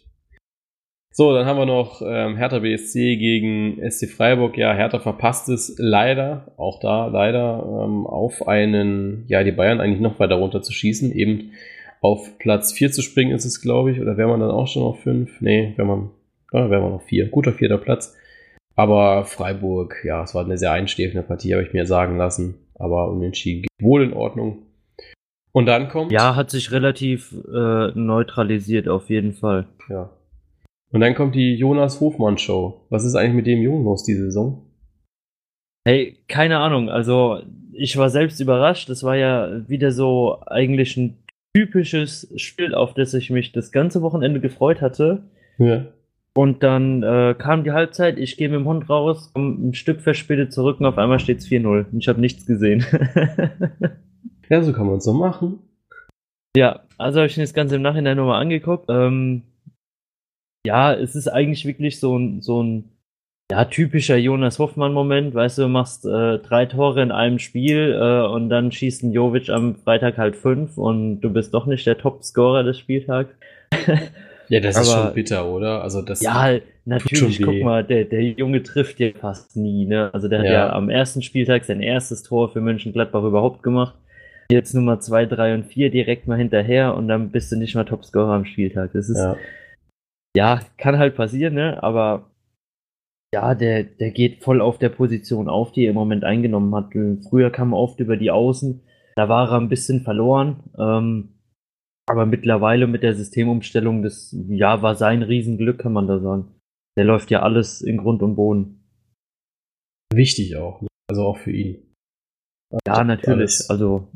So, 1.12 1.34
dann 1.34 1.44
haben 1.44 1.58
wir 1.58 1.66
noch 1.66 2.02
ähm, 2.06 2.36
Hertha 2.36 2.60
BSC 2.60 3.16
gegen 3.16 3.78
SC 3.90 4.08
Freiburg. 4.08 4.56
Ja, 4.56 4.72
Hertha 4.74 5.00
verpasst 5.00 5.48
es 5.48 5.74
leider, 5.76 6.52
auch 6.56 6.78
da 6.78 7.06
leider, 7.06 7.84
ähm, 7.84 8.06
auf 8.06 8.46
einen, 8.46 9.24
ja, 9.26 9.42
die 9.42 9.50
Bayern 9.50 9.80
eigentlich 9.80 10.00
noch 10.00 10.20
weiter 10.20 10.36
runter 10.36 10.62
zu 10.62 10.72
schießen. 10.72 11.10
Eben 11.10 11.50
auf 12.00 12.38
Platz 12.38 12.72
4 12.72 12.92
zu 12.92 13.02
springen 13.02 13.34
ist 13.34 13.44
es, 13.44 13.60
glaube 13.60 13.90
ich. 13.90 14.00
Oder 14.00 14.16
wäre 14.16 14.28
man 14.28 14.38
dann 14.38 14.52
auch 14.52 14.68
schon 14.68 14.84
auf 14.84 15.00
5? 15.00 15.40
Nee, 15.40 15.72
wäre 15.76 15.88
man, 15.88 16.10
ja, 16.52 16.70
wäre 16.70 16.80
man 16.80 16.92
auf 16.92 17.02
4. 17.04 17.28
Guter 17.28 17.52
vierter 17.52 17.78
Platz. 17.78 18.16
Aber 18.76 19.24
Freiburg, 19.24 19.96
ja, 20.04 20.22
es 20.22 20.34
war 20.34 20.44
eine 20.44 20.58
sehr 20.58 20.72
einstehende 20.72 21.22
Partie, 21.22 21.54
habe 21.54 21.64
ich 21.64 21.72
mir 21.72 21.86
sagen 21.86 22.18
lassen. 22.18 22.54
Aber 22.76 23.10
unentschieden 23.10 23.62
geht 23.62 23.84
wohl 23.84 24.04
in 24.04 24.12
Ordnung. 24.12 24.62
Und 25.52 25.66
dann 25.66 25.88
kommt. 25.88 26.12
Ja, 26.12 26.36
hat 26.36 26.50
sich 26.50 26.70
relativ 26.70 27.34
äh, 27.52 27.88
neutralisiert, 27.94 28.88
auf 28.88 29.10
jeden 29.10 29.32
Fall. 29.32 29.66
Ja. 29.88 30.10
Und 30.92 31.00
dann 31.00 31.14
kommt 31.14 31.34
die 31.34 31.54
Jonas 31.54 32.00
Hofmann 32.00 32.38
Show. 32.38 32.86
Was 32.90 33.04
ist 33.04 33.14
eigentlich 33.14 33.34
mit 33.34 33.46
dem 33.46 33.62
Jungen 33.62 33.84
los 33.84 34.04
diese 34.04 34.24
Saison? 34.24 34.66
Hey, 35.84 36.18
keine 36.28 36.58
Ahnung. 36.58 36.90
Also, 36.90 37.40
ich 37.72 37.96
war 37.96 38.10
selbst 38.10 38.40
überrascht. 38.40 38.88
Das 38.88 39.04
war 39.04 39.16
ja 39.16 39.68
wieder 39.68 39.92
so 39.92 40.40
eigentlich 40.46 40.96
ein 40.96 41.18
typisches 41.54 42.32
Spiel, 42.36 42.74
auf 42.74 42.94
das 42.94 43.14
ich 43.14 43.30
mich 43.30 43.52
das 43.52 43.72
ganze 43.72 44.02
Wochenende 44.02 44.40
gefreut 44.40 44.80
hatte. 44.80 45.22
Ja. 45.58 45.86
Und 46.34 46.62
dann 46.62 47.02
äh, 47.02 47.34
kam 47.36 47.64
die 47.64 47.72
Halbzeit, 47.72 48.18
ich 48.18 48.36
gehe 48.36 48.48
mit 48.48 48.60
dem 48.60 48.66
Hund 48.66 48.88
raus, 48.88 49.30
komm 49.34 49.70
ein 49.70 49.74
Stück 49.74 50.00
verspätet 50.00 50.52
zurück 50.52 50.78
und 50.78 50.86
auf 50.86 50.96
einmal 50.96 51.18
steht 51.18 51.38
es 51.38 51.48
4-0. 51.48 51.86
Ich 51.98 52.08
habe 52.08 52.20
nichts 52.20 52.46
gesehen. 52.46 52.84
ja, 54.48 54.62
so 54.62 54.72
kann 54.72 54.86
man 54.86 54.98
es 54.98 55.04
so 55.04 55.12
machen. 55.12 55.58
Ja, 56.56 56.82
also 56.98 57.18
habe 57.18 57.26
ich 57.26 57.36
mir 57.36 57.42
das 57.42 57.54
Ganze 57.54 57.76
im 57.76 57.82
Nachhinein 57.82 58.16
nochmal 58.16 58.40
angeguckt. 58.40 58.86
Ähm, 58.88 59.42
ja, 60.66 60.94
es 60.94 61.14
ist 61.14 61.28
eigentlich 61.28 61.64
wirklich 61.64 62.00
so 62.00 62.18
ein, 62.18 62.42
so 62.42 62.62
ein 62.62 62.90
ja, 63.50 63.64
typischer 63.64 64.16
Jonas 64.16 64.58
Hoffmann-Moment, 64.58 65.34
weißt 65.34 65.58
du, 65.58 65.62
du 65.62 65.68
machst 65.68 66.06
äh, 66.06 66.38
drei 66.38 66.66
Tore 66.66 67.02
in 67.02 67.10
einem 67.10 67.38
Spiel 67.40 67.98
äh, 68.00 68.26
und 68.26 68.48
dann 68.48 68.70
schießt 68.70 69.02
ein 69.02 69.12
Jovic 69.12 69.50
am 69.50 69.74
Freitag 69.74 70.18
halt 70.18 70.36
fünf 70.36 70.78
und 70.78 71.20
du 71.20 71.30
bist 71.30 71.52
doch 71.52 71.66
nicht 71.66 71.84
der 71.86 71.98
Topscorer 71.98 72.62
des 72.62 72.78
Spieltags. 72.78 73.34
ja, 74.48 74.60
das 74.60 74.76
Aber, 74.76 74.84
ist 74.84 74.92
schon 74.92 75.14
bitter, 75.14 75.48
oder? 75.48 75.82
Also 75.82 76.00
das 76.00 76.22
ja, 76.22 76.58
natürlich, 76.84 77.42
guck 77.42 77.60
mal, 77.62 77.82
der, 77.82 78.04
der 78.04 78.22
Junge 78.22 78.62
trifft 78.62 79.00
dir 79.00 79.12
fast 79.14 79.56
nie, 79.56 79.84
ne? 79.84 80.10
Also 80.12 80.28
der 80.28 80.40
ja. 80.40 80.44
hat 80.44 80.52
ja 80.52 80.72
am 80.72 80.88
ersten 80.88 81.22
Spieltag 81.22 81.64
sein 81.64 81.80
erstes 81.80 82.22
Tor 82.22 82.52
für 82.52 82.60
Mönchengladbach 82.60 83.24
überhaupt 83.24 83.64
gemacht. 83.64 83.96
Jetzt 84.52 84.74
Nummer 84.74 85.00
zwei, 85.00 85.26
drei 85.26 85.54
und 85.54 85.64
vier 85.64 85.90
direkt 85.90 86.28
mal 86.28 86.38
hinterher 86.38 86.94
und 86.94 87.08
dann 87.08 87.30
bist 87.30 87.50
du 87.50 87.56
nicht 87.56 87.74
mal 87.74 87.84
Topscorer 87.84 88.32
am 88.32 88.44
Spieltag. 88.44 88.92
Das 88.92 89.08
ist, 89.08 89.18
ja, 89.18 89.36
ja 90.36 90.60
kann 90.76 90.98
halt 90.98 91.16
passieren, 91.16 91.54
ne? 91.54 91.82
Aber 91.82 92.30
ja, 93.32 93.54
der, 93.54 93.84
der 93.84 94.10
geht 94.10 94.42
voll 94.42 94.60
auf 94.60 94.78
der 94.78 94.88
Position 94.88 95.48
auf, 95.48 95.72
die 95.72 95.84
er 95.84 95.90
im 95.90 95.94
Moment 95.94 96.24
eingenommen 96.24 96.74
hat. 96.74 96.92
Früher 97.28 97.50
kam 97.50 97.72
er 97.72 97.78
oft 97.78 98.00
über 98.00 98.16
die 98.16 98.30
Außen, 98.30 98.82
da 99.16 99.28
war 99.28 99.50
er 99.50 99.58
ein 99.58 99.68
bisschen 99.68 100.02
verloren. 100.02 100.64
Ähm, 100.78 101.40
aber 102.08 102.26
mittlerweile 102.26 102.88
mit 102.88 103.04
der 103.04 103.14
Systemumstellung, 103.14 104.02
das 104.02 104.36
ja, 104.48 104.82
war 104.82 104.96
sein 104.96 105.22
Riesenglück, 105.22 105.78
kann 105.78 105.92
man 105.92 106.08
da 106.08 106.18
sagen. 106.18 106.54
Der 106.96 107.04
läuft 107.04 107.30
ja 107.30 107.42
alles 107.42 107.82
in 107.82 107.98
Grund 107.98 108.20
und 108.22 108.34
Boden. 108.34 108.84
Wichtig 110.12 110.56
auch, 110.56 110.80
ne? 110.80 110.88
also 111.08 111.24
auch 111.24 111.38
für 111.38 111.52
ihn. 111.52 111.94
Ja, 112.84 113.04
natürlich. 113.04 113.30
Alles. 113.38 113.70
Also 113.70 114.08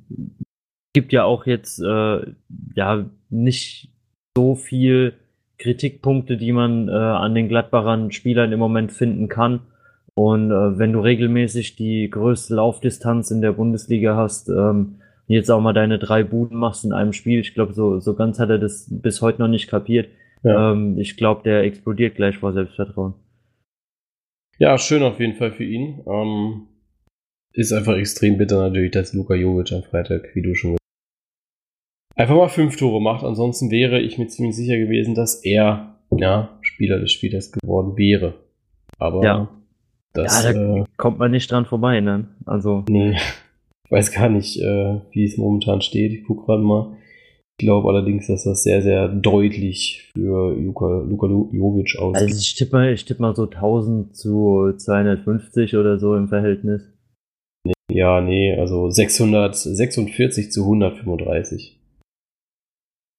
gibt 0.92 1.12
ja 1.12 1.24
auch 1.24 1.46
jetzt 1.46 1.80
äh, 1.80 2.34
ja 2.74 3.10
nicht 3.30 3.92
so 4.36 4.56
viel 4.56 5.14
Kritikpunkte, 5.59 6.36
die 6.36 6.52
man 6.52 6.88
äh, 6.88 6.92
an 6.92 7.34
den 7.34 7.48
Gladbachern 7.48 8.11
Spielern 8.11 8.52
im 8.52 8.59
Moment 8.59 8.92
finden 8.92 9.28
kann. 9.28 9.61
Und 10.14 10.50
äh, 10.50 10.78
wenn 10.78 10.92
du 10.92 11.00
regelmäßig 11.00 11.76
die 11.76 12.09
größte 12.09 12.55
Laufdistanz 12.55 13.30
in 13.30 13.40
der 13.40 13.52
Bundesliga 13.52 14.16
hast, 14.16 14.48
ähm, 14.48 14.96
jetzt 15.26 15.50
auch 15.50 15.61
mal 15.61 15.72
deine 15.72 15.98
drei 15.98 16.22
Buden 16.22 16.59
machst 16.59 16.84
in 16.84 16.92
einem 16.92 17.12
Spiel, 17.12 17.40
ich 17.40 17.55
glaube, 17.55 17.72
so, 17.72 17.98
so 18.00 18.14
ganz 18.14 18.38
hat 18.38 18.50
er 18.50 18.59
das 18.59 18.86
bis 18.90 19.22
heute 19.22 19.40
noch 19.40 19.48
nicht 19.48 19.68
kapiert. 19.68 20.09
Ja. 20.42 20.72
Ähm, 20.72 20.98
ich 20.98 21.16
glaube, 21.16 21.42
der 21.44 21.62
explodiert 21.62 22.14
gleich 22.14 22.38
vor 22.38 22.52
Selbstvertrauen. 22.52 23.14
Ja, 24.59 24.78
schön 24.78 25.02
auf 25.02 25.18
jeden 25.18 25.34
Fall 25.34 25.52
für 25.52 25.64
ihn. 25.64 26.02
Ähm, 26.07 26.68
ist 27.52 27.72
einfach 27.72 27.96
extrem 27.96 28.38
bitter 28.38 28.61
natürlich, 28.61 28.92
dass 28.92 29.14
Luka 29.14 29.34
Jovic 29.34 29.72
am 29.72 29.82
Freitag, 29.82 30.34
wie 30.34 30.42
du 30.42 30.55
schon 30.55 30.76
einfach 32.14 32.36
mal 32.36 32.48
fünf 32.48 32.76
Tore 32.76 33.00
macht. 33.00 33.24
Ansonsten 33.24 33.70
wäre 33.70 34.00
ich 34.00 34.18
mir 34.18 34.26
ziemlich 34.28 34.56
sicher 34.56 34.76
gewesen, 34.76 35.14
dass 35.14 35.44
er 35.44 35.96
ja, 36.16 36.58
Spieler 36.62 36.98
des 36.98 37.12
Spielers 37.12 37.52
geworden 37.52 37.96
wäre. 37.96 38.34
Aber 38.98 39.24
ja, 39.24 39.48
das, 40.12 40.44
ja, 40.44 40.52
da 40.52 40.76
äh, 40.76 40.84
kommt 40.96 41.18
man 41.18 41.30
nicht 41.30 41.50
dran 41.50 41.66
vorbei, 41.66 42.00
ne? 42.00 42.28
Also. 42.46 42.84
Nee, 42.88 43.16
ich 43.84 43.90
weiß 43.90 44.12
gar 44.12 44.28
nicht, 44.28 44.60
äh, 44.60 45.00
wie 45.10 45.24
es 45.24 45.36
momentan 45.36 45.80
steht. 45.80 46.12
Ich 46.12 46.24
gucke 46.24 46.46
gerade 46.46 46.62
mal. 46.62 46.96
Ich 47.56 47.66
glaube 47.66 47.88
allerdings, 47.88 48.26
dass 48.26 48.42
das 48.42 48.64
sehr, 48.64 48.82
sehr 48.82 49.06
deutlich 49.06 50.10
für 50.12 50.56
Luka, 50.56 51.04
Luka 51.08 51.28
Jovic 51.28 51.96
aussieht. 52.00 52.22
Also 52.22 52.36
ich 52.36 52.54
tippe 52.56 52.72
mal, 52.72 52.92
ich 52.92 53.04
tippe 53.04 53.22
mal 53.22 53.36
so 53.36 53.44
1000 53.44 54.16
zu 54.16 54.72
250 54.76 55.76
oder 55.76 56.00
so 56.00 56.16
im 56.16 56.26
Verhältnis. 56.26 56.82
Nee, 57.64 57.74
ja, 57.92 58.20
nee, 58.20 58.56
also 58.58 58.90
646 58.90 60.50
zu 60.50 60.62
135 60.62 61.78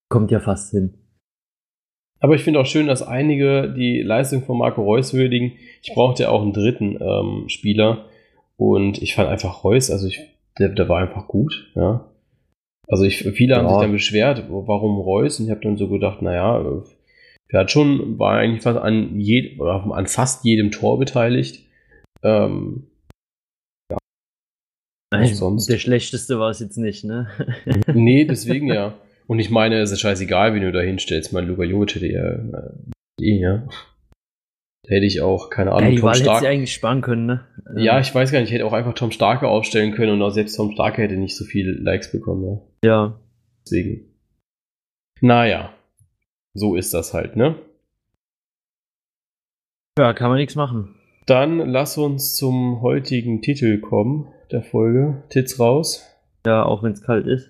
kommt 0.09 0.31
ja 0.31 0.39
fast 0.39 0.71
hin. 0.71 0.93
Aber 2.19 2.35
ich 2.35 2.43
finde 2.43 2.59
auch 2.59 2.65
schön, 2.65 2.87
dass 2.87 3.03
einige 3.03 3.73
die 3.73 4.01
Leistung 4.01 4.43
von 4.43 4.57
Marco 4.57 4.81
Reus 4.81 5.13
würdigen. 5.13 5.53
Ich 5.83 5.93
brauchte 5.93 6.23
ja 6.23 6.29
auch 6.29 6.41
einen 6.41 6.53
dritten 6.53 6.97
ähm, 7.01 7.49
Spieler 7.49 8.05
und 8.57 9.01
ich 9.01 9.15
fand 9.15 9.29
einfach 9.29 9.63
Reus, 9.63 9.91
also 9.91 10.07
ich, 10.07 10.21
der, 10.57 10.69
der 10.69 10.87
war 10.89 10.99
einfach 10.99 11.27
gut, 11.27 11.71
ja. 11.75 12.09
Also 12.87 13.03
ich, 13.03 13.17
viele 13.17 13.55
ja. 13.55 13.57
haben 13.57 13.69
sich 13.69 13.79
dann 13.79 13.91
beschwert, 13.91 14.45
warum 14.49 14.99
Reus? 14.99 15.39
Und 15.39 15.45
ich 15.45 15.51
habe 15.51 15.61
dann 15.61 15.77
so 15.77 15.89
gedacht, 15.89 16.21
naja, 16.21 16.63
er 17.49 17.59
hat 17.59 17.71
schon, 17.71 18.17
war 18.19 18.37
eigentlich 18.37 18.63
fast 18.63 18.79
an, 18.79 19.19
jed, 19.19 19.59
oder 19.59 19.83
an 19.91 20.07
fast 20.07 20.45
jedem 20.45 20.71
Tor 20.71 20.99
beteiligt. 20.99 21.63
Ähm, 22.23 22.87
ja. 23.91 23.97
Nein, 25.11 25.33
sonst. 25.33 25.67
Der 25.67 25.77
schlechteste 25.77 26.39
war 26.39 26.49
es 26.49 26.59
jetzt 26.59 26.77
nicht, 26.77 27.03
ne? 27.03 27.27
nee, 27.93 28.25
deswegen 28.25 28.67
ja. 28.67 28.93
Und 29.27 29.39
ich 29.39 29.49
meine, 29.49 29.79
es 29.79 29.91
ist 29.91 30.01
scheißegal, 30.01 30.53
wie 30.53 30.59
du 30.59 30.71
da 30.71 30.81
hinstellst. 30.81 31.33
Mein 31.33 31.47
Luka 31.47 31.63
Jovic 31.63 31.95
hätte 31.95 32.07
ja, 32.07 32.23
äh, 32.23 33.39
ja. 33.39 33.67
Da 34.83 34.93
hätte 34.93 35.05
ich 35.05 35.21
auch, 35.21 35.49
keine 35.49 35.71
Ahnung, 35.71 35.85
ja, 35.85 35.89
die 35.89 35.97
Tom 35.97 36.05
Wahl 36.05 36.15
Stark. 36.15 36.41
Hätte 36.41 36.49
eigentlich 36.49 36.73
sparen 36.73 37.01
können, 37.01 37.25
ne? 37.25 37.47
Ja, 37.75 37.99
ich 37.99 38.13
weiß 38.13 38.31
gar 38.31 38.39
nicht, 38.39 38.49
ich 38.49 38.53
hätte 38.53 38.67
auch 38.67 38.73
einfach 38.73 38.93
Tom 38.93 39.11
Starke 39.11 39.47
aufstellen 39.47 39.93
können 39.93 40.13
und 40.13 40.21
auch 40.21 40.29
selbst 40.29 40.55
Tom 40.55 40.71
Starke 40.71 41.01
hätte 41.01 41.17
nicht 41.17 41.35
so 41.35 41.43
viele 41.43 41.71
Likes 41.71 42.11
bekommen, 42.11 42.61
ja. 42.83 42.89
Ja. 42.89 43.19
Deswegen. 43.65 44.13
Naja. 45.21 45.73
So 46.53 46.75
ist 46.75 46.93
das 46.93 47.13
halt, 47.13 47.35
ne? 47.35 47.55
Ja, 49.97 50.13
kann 50.13 50.29
man 50.29 50.37
nichts 50.37 50.55
machen. 50.55 50.95
Dann 51.25 51.57
lass 51.57 51.97
uns 51.97 52.35
zum 52.35 52.81
heutigen 52.81 53.41
Titel 53.41 53.79
kommen, 53.79 54.27
der 54.51 54.61
Folge. 54.61 55.23
Tits 55.29 55.59
raus. 55.59 56.05
Ja, 56.45 56.63
auch 56.63 56.83
wenn 56.83 56.91
es 56.91 57.01
kalt 57.01 57.25
ist. 57.25 57.49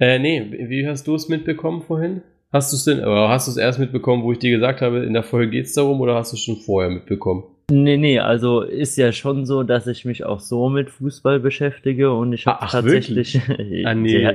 Äh, 0.00 0.18
nee, 0.18 0.42
wie 0.50 0.88
hast 0.88 1.06
du 1.06 1.14
es 1.14 1.28
mitbekommen 1.28 1.82
vorhin? 1.82 2.22
Hast 2.52 2.72
du 2.72 2.76
es 2.76 2.84
denn, 2.84 3.00
oder 3.00 3.28
hast 3.28 3.46
du 3.46 3.52
es 3.52 3.58
erst 3.58 3.78
mitbekommen, 3.78 4.24
wo 4.24 4.32
ich 4.32 4.38
dir 4.38 4.50
gesagt 4.50 4.80
habe, 4.80 5.04
in 5.04 5.12
der 5.12 5.22
Folge 5.22 5.50
geht 5.50 5.66
es 5.66 5.74
darum, 5.74 6.00
oder 6.00 6.16
hast 6.16 6.32
du 6.32 6.36
es 6.36 6.42
schon 6.42 6.56
vorher 6.56 6.90
mitbekommen? 6.90 7.44
Nee, 7.70 7.98
nee, 7.98 8.18
also 8.18 8.62
ist 8.62 8.96
ja 8.96 9.12
schon 9.12 9.44
so, 9.46 9.62
dass 9.62 9.86
ich 9.86 10.04
mich 10.04 10.24
auch 10.24 10.40
so 10.40 10.68
mit 10.70 10.90
Fußball 10.90 11.38
beschäftige 11.38 12.12
und 12.12 12.32
ich 12.32 12.46
habe 12.46 12.66
tatsächlich. 12.66 13.40
ah, 13.84 13.94
nee. 13.94 14.22
ja, 14.22 14.32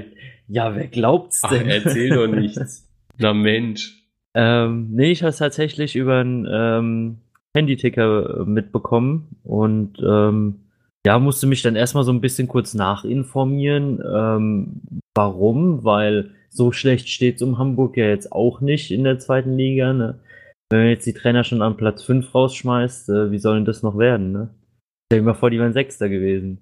ja, 0.47 0.75
wer 0.75 0.87
glaubt's 0.87 1.41
denn? 1.41 1.63
Ach, 1.65 1.83
erzähl 1.83 2.11
doch 2.11 2.27
nichts. 2.33 2.87
Na 3.17 3.33
Mensch. 3.33 4.03
Ähm, 4.35 4.89
nee, 4.91 5.11
ich 5.11 5.23
habe 5.23 5.31
es 5.31 5.37
tatsächlich 5.37 5.95
über 5.95 6.19
einen 6.19 6.47
ähm, 6.49 7.17
Handyticker 7.53 8.45
mitbekommen 8.45 9.35
und 9.43 9.97
ähm, 9.99 10.59
ja, 11.05 11.19
musste 11.19 11.47
mich 11.47 11.61
dann 11.61 11.75
erstmal 11.75 12.03
so 12.03 12.13
ein 12.13 12.21
bisschen 12.21 12.47
kurz 12.47 12.73
nachinformieren. 12.73 14.01
Ähm, 14.01 14.81
warum? 15.15 15.83
Weil 15.83 16.31
so 16.49 16.71
schlecht 16.71 17.09
steht 17.09 17.37
es 17.37 17.41
um 17.41 17.57
Hamburg 17.57 17.97
ja 17.97 18.05
jetzt 18.05 18.31
auch 18.31 18.61
nicht 18.61 18.91
in 18.91 19.03
der 19.03 19.19
zweiten 19.19 19.57
Liga. 19.57 19.93
Ne? 19.93 20.19
Wenn 20.69 20.79
man 20.79 20.89
jetzt 20.89 21.05
die 21.05 21.13
Trainer 21.13 21.43
schon 21.43 21.61
an 21.61 21.77
Platz 21.77 22.03
5 22.03 22.33
rausschmeißt, 22.33 23.09
äh, 23.09 23.31
wie 23.31 23.39
soll 23.39 23.55
denn 23.55 23.65
das 23.65 23.83
noch 23.83 23.97
werden? 23.97 24.31
Ne? 24.31 24.49
Stell 25.07 25.19
dir 25.19 25.25
mal 25.25 25.33
vor, 25.33 25.49
die 25.49 25.59
wären 25.59 25.73
Sechster 25.73 26.09
gewesen. 26.09 26.59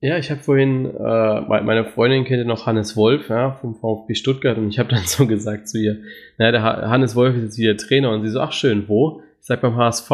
Ja, 0.00 0.18
ich 0.18 0.30
habe 0.30 0.40
vorhin, 0.40 0.84
äh, 0.86 1.40
meine 1.62 1.86
Freundin 1.86 2.24
kennt 2.24 2.46
noch 2.46 2.66
Hannes 2.66 2.94
Wolf 2.94 3.30
ja, 3.30 3.52
vom 3.52 3.74
VfB 3.74 4.14
Stuttgart 4.14 4.58
und 4.58 4.68
ich 4.68 4.78
habe 4.78 4.90
dann 4.90 5.02
so 5.06 5.26
gesagt 5.26 5.68
zu 5.68 5.78
ihr, 5.78 6.02
naja, 6.36 6.52
der 6.52 6.62
Hannes 6.62 7.16
Wolf 7.16 7.36
ist 7.36 7.42
jetzt 7.42 7.58
wieder 7.58 7.76
Trainer 7.76 8.10
und 8.10 8.22
sie 8.22 8.28
so, 8.28 8.40
ach 8.40 8.52
schön, 8.52 8.86
wo? 8.88 9.22
Ich 9.40 9.46
sag 9.46 9.62
beim 9.62 9.76
HSV. 9.76 10.10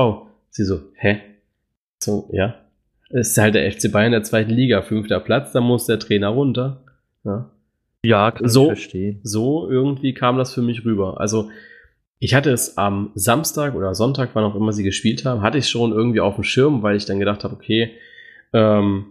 Sie 0.50 0.64
so, 0.64 0.80
hä? 0.94 1.20
So, 2.02 2.28
ja, 2.32 2.54
ist 3.10 3.36
halt 3.36 3.54
der 3.54 3.70
FC 3.70 3.90
Bayern 3.90 4.12
der 4.12 4.22
zweiten 4.22 4.50
Liga, 4.50 4.82
fünfter 4.82 5.20
Platz, 5.20 5.52
da 5.52 5.60
muss 5.60 5.86
der 5.86 5.98
Trainer 5.98 6.28
runter. 6.28 6.84
Ja, 7.24 7.50
ja 8.05 8.30
kann 8.30 8.48
so, 8.48 8.64
ich 8.64 8.78
verstehen. 8.78 9.20
So 9.22 9.68
irgendwie 9.68 10.14
kam 10.14 10.38
das 10.38 10.55
für 10.55 10.62
mich 10.62 10.84
rüber. 10.84 11.20
Also 11.20 11.51
ich 12.18 12.34
hatte 12.34 12.51
es 12.51 12.76
am 12.76 13.12
Samstag 13.14 13.74
oder 13.74 13.94
Sonntag, 13.94 14.30
wann 14.34 14.44
auch 14.44 14.55
immer 14.55 14.72
sie 14.72 14.84
gespielt 14.84 15.24
haben, 15.24 15.42
hatte 15.42 15.59
ich 15.59 15.68
schon 15.68 15.92
irgendwie 15.92 16.20
auf 16.20 16.34
dem 16.34 16.44
Schirm, 16.44 16.82
weil 16.82 16.96
ich 16.96 17.07
dann 17.07 17.18
gedacht 17.18 17.44
habe, 17.44 17.55
okay, 17.55 17.92
ähm, 18.53 19.07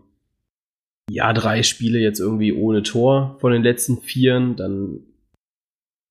ja, 1.10 1.34
drei 1.34 1.64
Spiele 1.64 2.00
jetzt 2.00 2.20
irgendwie 2.20 2.54
ohne 2.54 2.84
Tor 2.84 3.38
von 3.40 3.52
den 3.52 3.64
letzten 3.64 3.98
vieren, 3.98 4.56
dann 4.56 5.00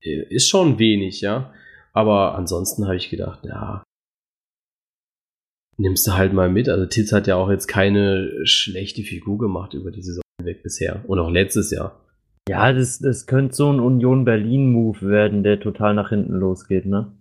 äh, 0.03 0.25
ist 0.29 0.49
schon 0.49 0.79
wenig, 0.79 1.21
ja. 1.21 1.53
Aber 1.93 2.35
ansonsten 2.35 2.87
habe 2.87 2.97
ich 2.97 3.11
gedacht, 3.11 3.45
ja, 3.45 3.85
nimmst 5.77 6.07
du 6.07 6.13
halt 6.13 6.33
mal 6.33 6.49
mit. 6.49 6.69
Also 6.69 6.85
Titz 6.87 7.13
hat 7.13 7.27
ja 7.27 7.37
auch 7.37 7.51
jetzt 7.51 7.69
keine 7.69 8.45
schlechte 8.45 9.03
Figur 9.03 9.39
gemacht 9.39 9.75
über 9.75 9.91
die 9.91 10.03
Saison 10.03 10.23
weg 10.43 10.63
bisher. 10.63 11.05
Und 11.07 11.19
auch 11.19 11.31
letztes 11.31 11.71
Jahr. 11.71 12.08
Ja, 12.49 12.73
das, 12.73 12.99
das 12.99 13.27
könnte 13.27 13.55
so 13.55 13.71
ein 13.71 13.79
Union 13.79 14.25
Berlin-Move 14.25 15.03
werden, 15.03 15.43
der 15.43 15.61
total 15.61 15.95
nach 15.95 16.09
hinten 16.09 16.35
losgeht, 16.35 16.87
ne? 16.87 17.13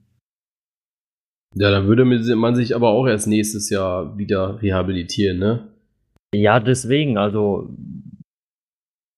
Ja, 1.55 1.71
dann 1.71 1.87
würde 1.87 2.05
man 2.05 2.55
sich 2.55 2.75
aber 2.75 2.89
auch 2.89 3.07
erst 3.07 3.27
nächstes 3.27 3.69
Jahr 3.69 4.17
wieder 4.17 4.61
rehabilitieren, 4.61 5.39
ne? 5.39 5.67
Ja, 6.33 6.59
deswegen, 6.59 7.17
also 7.17 7.69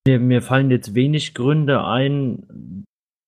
mir, 0.08 0.20
mir 0.20 0.42
fallen 0.42 0.72
jetzt 0.72 0.96
wenig 0.96 1.34
Gründe 1.34 1.84
ein, 1.84 2.86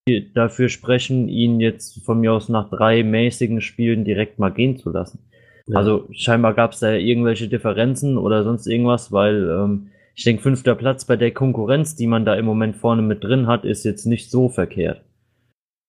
die 0.07 0.33
dafür 0.33 0.69
sprechen, 0.69 1.27
ihn 1.27 1.59
jetzt 1.59 2.03
von 2.05 2.19
mir 2.21 2.33
aus 2.33 2.49
nach 2.49 2.69
drei 2.69 3.03
mäßigen 3.03 3.61
Spielen 3.61 4.05
direkt 4.05 4.39
mal 4.39 4.49
gehen 4.49 4.77
zu 4.77 4.89
lassen. 4.89 5.19
Ja. 5.67 5.77
Also 5.77 6.07
scheinbar 6.11 6.53
gab 6.53 6.71
es 6.71 6.79
da 6.79 6.93
irgendwelche 6.93 7.47
Differenzen 7.47 8.17
oder 8.17 8.43
sonst 8.43 8.65
irgendwas, 8.65 9.11
weil 9.11 9.49
ähm, 9.49 9.89
ich 10.15 10.23
denke, 10.23 10.41
fünfter 10.41 10.75
Platz 10.75 11.05
bei 11.05 11.15
der 11.15 11.31
Konkurrenz, 11.31 11.95
die 11.95 12.07
man 12.07 12.25
da 12.25 12.35
im 12.35 12.45
Moment 12.45 12.75
vorne 12.75 13.01
mit 13.01 13.23
drin 13.23 13.47
hat, 13.47 13.65
ist 13.65 13.83
jetzt 13.83 14.05
nicht 14.05 14.29
so 14.29 14.49
verkehrt. 14.49 15.03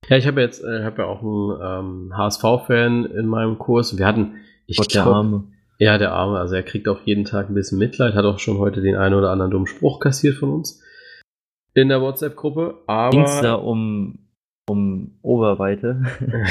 Ja, 0.08 0.16
ich 0.16 0.26
habe 0.26 0.40
jetzt, 0.40 0.64
äh, 0.64 0.84
habe 0.84 1.02
ja 1.02 1.08
auch 1.08 1.22
einen 1.22 2.10
ähm, 2.10 2.16
HSV-Fan 2.16 3.06
in 3.06 3.26
meinem 3.26 3.58
Kurs. 3.58 3.96
Wir 3.98 4.06
hatten, 4.06 4.34
ich 4.66 4.76
Gott, 4.76 4.94
der 4.94 5.04
Arme. 5.04 5.44
Ja, 5.78 5.98
der 5.98 6.12
Arme. 6.12 6.38
Also 6.38 6.54
er 6.54 6.62
kriegt 6.62 6.88
auch 6.88 7.00
jeden 7.04 7.24
Tag 7.24 7.48
ein 7.48 7.54
bisschen 7.54 7.78
Mitleid, 7.78 8.14
hat 8.14 8.24
auch 8.24 8.38
schon 8.38 8.58
heute 8.58 8.80
den 8.80 8.96
einen 8.96 9.14
oder 9.14 9.30
anderen 9.30 9.50
dummen 9.50 9.66
Spruch 9.66 10.00
kassiert 10.00 10.36
von 10.36 10.50
uns 10.50 10.82
in 11.74 11.88
der 11.88 12.00
WhatsApp-Gruppe. 12.00 12.82
Aber 12.86 13.10
Ging 13.10 13.22
es 13.22 13.40
da 13.40 13.54
um, 13.54 14.18
um 14.68 15.18
Oberweite? 15.22 16.02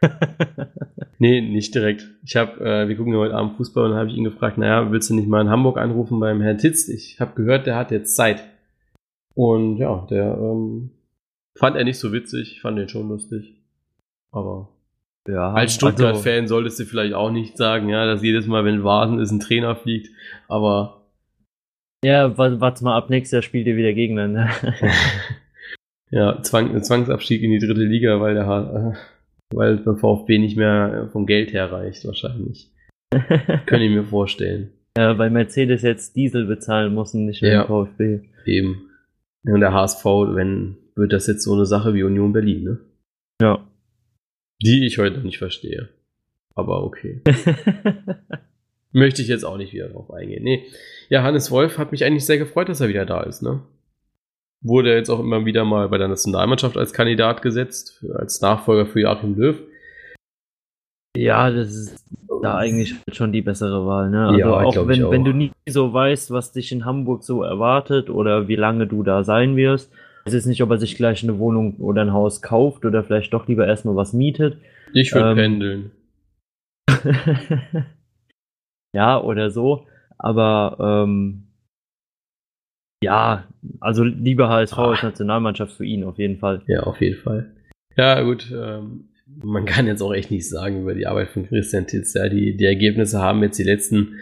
nee, 1.18 1.40
nicht 1.40 1.74
direkt. 1.74 2.08
Ich 2.24 2.36
habe, 2.36 2.64
äh, 2.64 2.88
wir 2.88 2.96
gucken 2.96 3.12
ja 3.12 3.18
heute 3.18 3.34
Abend 3.34 3.56
Fußball 3.56 3.90
und 3.90 3.96
habe 3.96 4.10
ich 4.10 4.16
ihn 4.16 4.24
gefragt, 4.24 4.58
naja, 4.58 4.90
willst 4.90 5.10
du 5.10 5.14
nicht 5.14 5.28
mal 5.28 5.40
in 5.40 5.50
Hamburg 5.50 5.78
anrufen 5.78 6.20
beim 6.20 6.40
Herrn 6.40 6.58
Titz? 6.58 6.88
Ich 6.88 7.20
habe 7.20 7.34
gehört, 7.34 7.66
der 7.66 7.76
hat 7.76 7.90
jetzt 7.90 8.16
Zeit. 8.16 8.44
Und 9.34 9.76
ja, 9.76 10.06
der 10.10 10.36
ähm, 10.38 10.90
fand 11.56 11.76
er 11.76 11.84
nicht 11.84 11.98
so 11.98 12.12
witzig, 12.12 12.52
ich 12.52 12.60
fand 12.60 12.78
den 12.78 12.88
schon 12.88 13.08
lustig. 13.08 13.54
Aber 14.32 14.68
ja, 15.28 15.52
als 15.52 15.74
Stuttgart-Fan 15.74 16.42
also, 16.42 16.54
solltest 16.54 16.80
du 16.80 16.84
vielleicht 16.84 17.14
auch 17.14 17.30
nicht 17.30 17.56
sagen, 17.56 17.88
ja, 17.88 18.06
dass 18.06 18.22
jedes 18.22 18.46
Mal, 18.46 18.64
wenn 18.64 18.84
Vasen 18.84 19.18
ist, 19.18 19.30
ein 19.30 19.40
Trainer 19.40 19.76
fliegt. 19.76 20.08
Aber 20.48 21.00
ja, 22.02 22.36
warte 22.38 22.82
mal 22.82 22.96
ab, 22.96 23.10
nächstes 23.10 23.32
Jahr 23.32 23.42
spielt 23.42 23.66
ihr 23.66 23.76
wieder 23.76 23.92
gegeneinander. 23.92 24.50
ja, 26.10 26.42
Zwang, 26.42 26.82
Zwangsabstieg 26.82 27.42
in 27.42 27.50
die 27.50 27.58
dritte 27.58 27.84
Liga, 27.84 28.20
weil 28.20 28.34
der, 28.34 28.94
äh, 28.94 29.19
weil 29.52 29.78
der 29.78 29.96
VfB 29.96 30.38
nicht 30.38 30.56
mehr 30.56 31.08
vom 31.12 31.26
Geld 31.26 31.52
her 31.52 31.70
reicht, 31.70 32.04
wahrscheinlich. 32.06 32.70
Kann 33.66 33.82
ich 33.82 33.90
mir 33.90 34.04
vorstellen. 34.04 34.70
Ja, 34.96 35.18
weil 35.18 35.30
Mercedes 35.30 35.82
jetzt 35.82 36.16
Diesel 36.16 36.46
bezahlen 36.46 36.94
muss 36.94 37.14
und 37.14 37.26
nicht 37.26 37.42
mehr 37.42 37.52
ja, 37.52 37.66
VfB. 37.66 38.20
Eben. 38.46 38.90
Und 39.44 39.60
der 39.60 39.72
HSV, 39.72 40.04
wenn, 40.04 40.76
wird 40.94 41.12
das 41.12 41.26
jetzt 41.26 41.44
so 41.44 41.54
eine 41.54 41.66
Sache 41.66 41.94
wie 41.94 42.02
Union 42.02 42.32
Berlin, 42.32 42.64
ne? 42.64 42.78
Ja. 43.40 43.66
Die 44.62 44.86
ich 44.86 44.98
heute 44.98 45.20
nicht 45.20 45.38
verstehe. 45.38 45.88
Aber 46.54 46.84
okay. 46.84 47.22
Möchte 48.92 49.22
ich 49.22 49.28
jetzt 49.28 49.44
auch 49.44 49.56
nicht 49.56 49.72
wieder 49.72 49.88
drauf 49.88 50.12
eingehen. 50.12 50.42
Nee. 50.42 50.64
Ja, 51.08 51.22
Hannes 51.22 51.50
Wolf 51.50 51.78
hat 51.78 51.92
mich 51.92 52.04
eigentlich 52.04 52.26
sehr 52.26 52.38
gefreut, 52.38 52.68
dass 52.68 52.80
er 52.80 52.88
wieder 52.88 53.06
da 53.06 53.22
ist, 53.22 53.42
ne? 53.42 53.62
Wurde 54.62 54.94
jetzt 54.94 55.08
auch 55.08 55.20
immer 55.20 55.46
wieder 55.46 55.64
mal 55.64 55.88
bei 55.88 55.98
der 55.98 56.08
Nationalmannschaft 56.08 56.76
als 56.76 56.92
Kandidat 56.92 57.40
gesetzt, 57.40 58.04
als 58.14 58.40
Nachfolger 58.40 58.86
für 58.86 59.00
Joachim 59.00 59.34
Löw. 59.36 59.56
Ja, 61.16 61.50
das 61.50 61.74
ist 61.74 62.04
da 62.42 62.56
eigentlich 62.56 62.94
schon 63.12 63.32
die 63.32 63.42
bessere 63.42 63.86
Wahl, 63.86 64.10
ne? 64.10 64.28
Also 64.28 64.38
ja, 64.38 64.50
auch 64.50 64.86
wenn, 64.86 65.04
auch. 65.04 65.10
wenn 65.10 65.24
du 65.24 65.32
nie 65.32 65.50
so 65.68 65.92
weißt, 65.92 66.30
was 66.30 66.52
dich 66.52 66.72
in 66.72 66.84
Hamburg 66.84 67.24
so 67.24 67.42
erwartet 67.42 68.10
oder 68.10 68.48
wie 68.48 68.56
lange 68.56 68.86
du 68.86 69.02
da 69.02 69.24
sein 69.24 69.56
wirst, 69.56 69.92
weiß 70.24 70.34
jetzt 70.34 70.46
nicht, 70.46 70.62
ob 70.62 70.70
er 70.70 70.78
sich 70.78 70.96
gleich 70.96 71.22
eine 71.22 71.38
Wohnung 71.38 71.76
oder 71.76 72.02
ein 72.02 72.12
Haus 72.12 72.42
kauft 72.42 72.84
oder 72.84 73.02
vielleicht 73.02 73.32
doch 73.32 73.48
lieber 73.48 73.66
erstmal 73.66 73.96
was 73.96 74.12
mietet. 74.12 74.58
Ich 74.92 75.12
würde 75.14 75.30
ähm, 75.30 75.36
pendeln. 75.36 75.90
ja, 78.92 79.20
oder 79.20 79.50
so. 79.50 79.86
Aber 80.18 80.76
ähm, 81.06 81.49
ja, 83.02 83.44
also 83.80 84.04
lieber 84.04 84.48
HSV 84.48 84.78
ah. 84.78 84.90
als 84.90 85.02
Nationalmannschaft 85.02 85.72
für 85.72 85.84
ihn 85.84 86.04
auf 86.04 86.18
jeden 86.18 86.38
Fall. 86.38 86.62
Ja, 86.66 86.82
auf 86.82 87.00
jeden 87.00 87.20
Fall. 87.20 87.50
Ja, 87.96 88.20
gut. 88.22 88.50
Ähm, 88.52 89.08
man 89.42 89.64
kann 89.64 89.86
jetzt 89.86 90.02
auch 90.02 90.12
echt 90.12 90.30
nichts 90.30 90.50
sagen 90.50 90.82
über 90.82 90.94
die 90.94 91.06
Arbeit 91.06 91.28
von 91.28 91.46
Christian 91.46 91.86
Titz. 91.86 92.14
Ja, 92.14 92.28
die, 92.28 92.56
die 92.56 92.64
Ergebnisse 92.64 93.20
haben 93.20 93.42
jetzt 93.42 93.58
die 93.58 93.64
letzten 93.64 94.16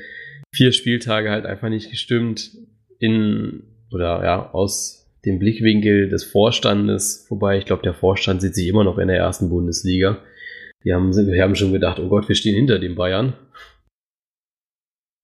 vier 0.54 0.72
Spieltage 0.72 1.30
halt 1.30 1.46
einfach 1.46 1.68
nicht 1.68 1.90
gestimmt. 1.90 2.52
In, 3.00 3.62
oder 3.92 4.24
ja, 4.24 4.50
aus 4.52 4.98
dem 5.24 5.38
Blickwinkel 5.38 6.08
des 6.08 6.24
Vorstandes, 6.24 7.26
wobei 7.28 7.58
ich 7.58 7.64
glaube, 7.64 7.82
der 7.82 7.94
Vorstand 7.94 8.40
sieht 8.40 8.54
sich 8.54 8.68
immer 8.68 8.84
noch 8.84 8.98
in 8.98 9.08
der 9.08 9.18
ersten 9.18 9.48
Bundesliga. 9.48 10.18
Die 10.84 10.94
haben, 10.94 11.14
wir 11.14 11.42
haben 11.42 11.54
schon 11.54 11.72
gedacht, 11.72 11.98
oh 11.98 12.08
Gott, 12.08 12.28
wir 12.28 12.36
stehen 12.36 12.54
hinter 12.54 12.78
den 12.78 12.94
Bayern. 12.94 13.34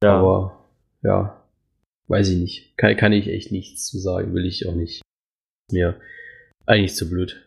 Ja. 0.03 0.19
Aber 0.19 0.69
ja, 1.03 1.44
weiß 2.09 2.29
ich 2.31 2.39
nicht. 2.39 2.77
Kann, 2.77 2.97
kann 2.97 3.13
ich 3.13 3.29
echt 3.29 3.53
nichts 3.53 3.87
zu 3.87 3.99
sagen, 3.99 4.35
will 4.35 4.47
ich 4.47 4.67
auch 4.67 4.75
nicht. 4.75 5.03
Mir 5.73 6.01
eigentlich 6.67 6.95
zu 6.95 7.09
blöd. 7.09 7.45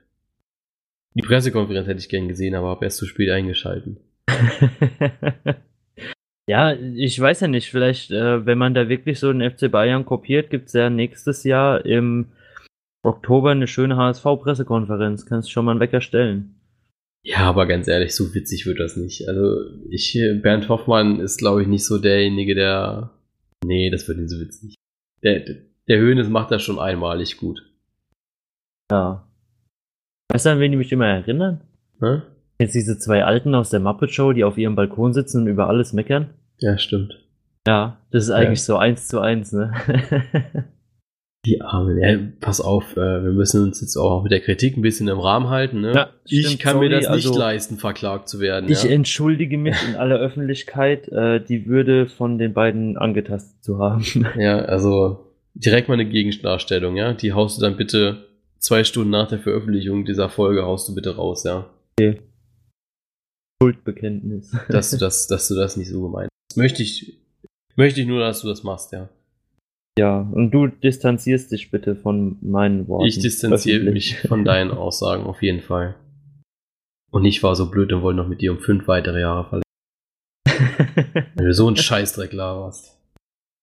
Die 1.15 1.21
Pressekonferenz 1.21 1.87
hätte 1.87 1.99
ich 1.99 2.09
gern 2.09 2.27
gesehen, 2.27 2.55
aber 2.55 2.67
habe 2.69 2.85
erst 2.85 2.97
zu 2.97 3.05
spät 3.05 3.31
eingeschalten. 3.31 3.97
ja, 6.47 6.73
ich 6.73 7.19
weiß 7.19 7.41
ja 7.41 7.47
nicht, 7.47 7.71
vielleicht, 7.71 8.11
äh, 8.11 8.45
wenn 8.45 8.57
man 8.57 8.73
da 8.73 8.87
wirklich 8.87 9.19
so 9.19 9.31
den 9.31 9.49
FC 9.49 9.71
Bayern 9.71 10.05
kopiert, 10.05 10.49
gibt 10.49 10.67
es 10.67 10.73
ja 10.73 10.89
nächstes 10.89 11.43
Jahr 11.43 11.85
im 11.85 12.27
Oktober 13.03 13.51
eine 13.51 13.67
schöne 13.67 13.97
HSV-Pressekonferenz. 13.97 15.25
Kannst 15.25 15.47
du 15.47 15.51
schon 15.51 15.65
mal 15.65 15.71
einen 15.71 15.79
Wecker 15.79 16.01
stellen. 16.01 16.55
Ja, 17.23 17.39
aber 17.39 17.65
ganz 17.65 17.87
ehrlich, 17.87 18.15
so 18.15 18.33
witzig 18.33 18.65
wird 18.65 18.79
das 18.79 18.95
nicht. 18.95 19.27
Also, 19.27 19.59
ich, 19.89 20.17
Bernd 20.41 20.69
Hoffmann 20.69 21.19
ist, 21.19 21.37
glaube 21.37 21.61
ich, 21.61 21.67
nicht 21.67 21.85
so 21.85 21.97
derjenige, 21.97 22.55
der. 22.55 23.11
Nee, 23.67 23.89
das 23.89 24.07
wird 24.07 24.17
nicht 24.17 24.29
so 24.29 24.39
witzig. 24.39 24.75
Der, 25.23 25.43
der 25.89 25.97
Höhnes 25.99 26.29
macht 26.29 26.51
das 26.51 26.63
schon 26.63 26.79
einmalig 26.79 27.37
gut. 27.37 27.61
Ja. 28.89 29.27
Weißt 30.31 30.45
du, 30.45 30.51
an 30.51 30.59
wen 30.59 30.71
die 30.71 30.77
mich 30.77 30.91
immer 30.93 31.07
erinnern? 31.07 31.61
Hm? 31.99 32.21
Jetzt 32.59 32.75
diese 32.75 32.97
zwei 32.97 33.25
Alten 33.25 33.53
aus 33.55 33.69
der 33.69 33.81
Muppet 33.81 34.11
Show, 34.11 34.31
die 34.31 34.45
auf 34.45 34.57
ihrem 34.57 34.75
Balkon 34.75 35.11
sitzen 35.13 35.41
und 35.41 35.47
über 35.47 35.67
alles 35.67 35.91
meckern? 35.91 36.29
Ja, 36.59 36.77
stimmt. 36.77 37.21
Ja, 37.67 37.97
das 38.11 38.23
ist 38.23 38.31
eigentlich 38.31 38.59
ja. 38.59 38.65
so 38.65 38.77
eins 38.77 39.09
zu 39.09 39.19
eins, 39.19 39.51
ne? 39.51 39.73
Die 41.45 41.61
Armen. 41.61 41.97
Ja, 42.01 42.17
pass 42.39 42.59
auf, 42.59 42.97
äh, 42.97 43.23
wir 43.23 43.31
müssen 43.31 43.63
uns 43.63 43.79
jetzt 43.79 43.95
auch 43.95 44.23
mit 44.23 44.31
der 44.31 44.41
Kritik 44.41 44.75
ein 44.75 44.81
bisschen 44.81 45.07
im 45.07 45.19
Rahmen 45.19 45.49
halten. 45.49 45.81
Ne? 45.81 45.93
Ja, 45.93 46.09
ich 46.25 46.45
stimmt, 46.45 46.61
kann 46.61 46.73
sorry, 46.73 46.89
mir 46.89 46.95
das 46.95 47.09
nicht 47.09 47.27
also, 47.27 47.39
leisten, 47.39 47.77
verklagt 47.77 48.27
zu 48.27 48.39
werden. 48.39 48.69
Ich 48.69 48.83
ja? 48.83 48.89
entschuldige 48.89 49.57
mich 49.57 49.77
in 49.87 49.95
aller 49.95 50.17
Öffentlichkeit, 50.17 51.07
äh, 51.09 51.39
die 51.39 51.67
Würde 51.67 52.07
von 52.07 52.37
den 52.37 52.53
beiden 52.53 52.97
angetastet 52.97 53.63
zu 53.63 53.79
haben. 53.79 54.03
Ja, 54.37 54.59
also 54.59 55.33
direkt 55.53 55.87
mal 55.87 55.95
eine 55.95 56.09
Gegendarstellung, 56.09 56.95
ja. 56.97 57.13
Die 57.13 57.33
haust 57.33 57.57
du 57.57 57.61
dann 57.61 57.77
bitte 57.77 58.27
zwei 58.59 58.83
Stunden 58.83 59.11
nach 59.11 59.29
der 59.29 59.39
Veröffentlichung 59.39 60.05
dieser 60.05 60.29
Folge 60.29 60.63
haust 60.63 60.89
du 60.89 60.95
bitte 60.95 61.15
raus, 61.15 61.43
ja. 61.43 61.69
Okay. 61.99 62.19
Schuldbekenntnis. 63.61 64.55
dass 64.69 64.91
du 64.91 64.97
das, 64.97 65.27
dass 65.27 65.47
du 65.47 65.55
das 65.55 65.77
nicht 65.77 65.89
so 65.89 66.01
gemeint 66.01 66.29
hast. 66.29 66.57
Möchte 66.57 66.83
ich, 66.83 67.17
möchte 67.75 68.01
ich 68.01 68.07
nur, 68.07 68.19
dass 68.19 68.41
du 68.41 68.47
das 68.47 68.63
machst, 68.63 68.91
ja. 68.91 69.09
Ja, 69.97 70.19
und 70.19 70.51
du 70.51 70.67
distanzierst 70.67 71.51
dich 71.51 71.71
bitte 71.71 71.95
von 71.95 72.37
meinen 72.41 72.87
Worten. 72.87 73.05
Ich 73.05 73.19
distanziere 73.19 73.91
mich 73.91 74.19
von 74.21 74.45
deinen 74.45 74.71
Aussagen 74.71 75.23
auf 75.23 75.41
jeden 75.41 75.61
Fall. 75.61 75.95
Und 77.11 77.25
ich 77.25 77.41
war 77.41 77.55
so 77.55 77.71
blöd 77.71 77.91
und 77.93 78.01
wollte 78.01 78.17
noch 78.17 78.27
mit 78.27 78.41
dir 78.41 78.51
um 78.51 78.59
fünf 78.59 78.87
weitere 78.87 79.21
Jahre 79.21 79.45
verlängern. 79.45 79.63
Wenn 81.35 81.45
du 81.45 81.53
so 81.53 81.67
einen 81.67 81.77
Scheißdreck 81.77 82.33
laberst. 82.33 82.97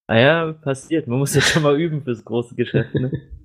Ah 0.06 0.18
ja, 0.18 0.52
passiert. 0.52 1.06
Man 1.06 1.18
muss 1.18 1.34
ja 1.34 1.40
schon 1.40 1.62
mal 1.62 1.80
üben 1.80 2.02
fürs 2.02 2.24
große 2.24 2.54
Geschäft, 2.54 2.94
ne? 2.94 3.10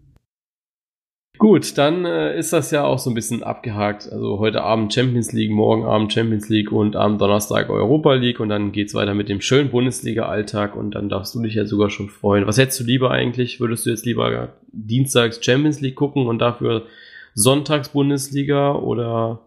Gut, 1.40 1.78
dann 1.78 2.04
äh, 2.04 2.38
ist 2.38 2.52
das 2.52 2.70
ja 2.72 2.84
auch 2.84 3.00
so 3.00 3.10
ein 3.10 3.14
bisschen 3.14 3.44
abgehakt. 3.44 4.12
Also 4.12 4.40
heute 4.40 4.62
Abend 4.62 4.94
Champions 4.94 5.32
League, 5.32 5.52
morgen 5.52 5.86
Abend 5.86 6.12
Champions 6.12 6.50
League 6.50 6.70
und 6.70 6.98
am 6.98 7.18
Donnerstag 7.18 7.70
Europa 7.70 8.14
League 8.16 8.42
und 8.42 8.50
dann 8.50 8.74
geht's 8.74 8.94
weiter 8.94 9.14
mit 9.14 9.30
dem 9.30 9.40
schönen 9.40 9.72
Bundesliga-Alltag 9.72 10.76
und 10.76 10.96
dann 10.96 11.08
darfst 11.08 11.34
du 11.34 11.42
dich 11.42 11.54
ja 11.56 11.64
sogar 11.64 11.92
schon 11.92 12.10
freuen. 12.10 12.46
Was 12.46 12.58
hättest 12.58 12.82
du 12.82 12.84
lieber 12.84 13.12
eigentlich? 13.12 13.62
Würdest 13.62 13.86
du 13.86 13.90
jetzt 13.90 14.06
lieber 14.06 14.50
Dienstags 14.74 15.40
Champions 15.42 15.80
League 15.80 15.96
gucken 15.96 16.28
und 16.28 16.40
dafür 16.40 16.88
Sonntags 17.36 17.88
Bundesliga 17.88 18.76
oder 18.76 19.40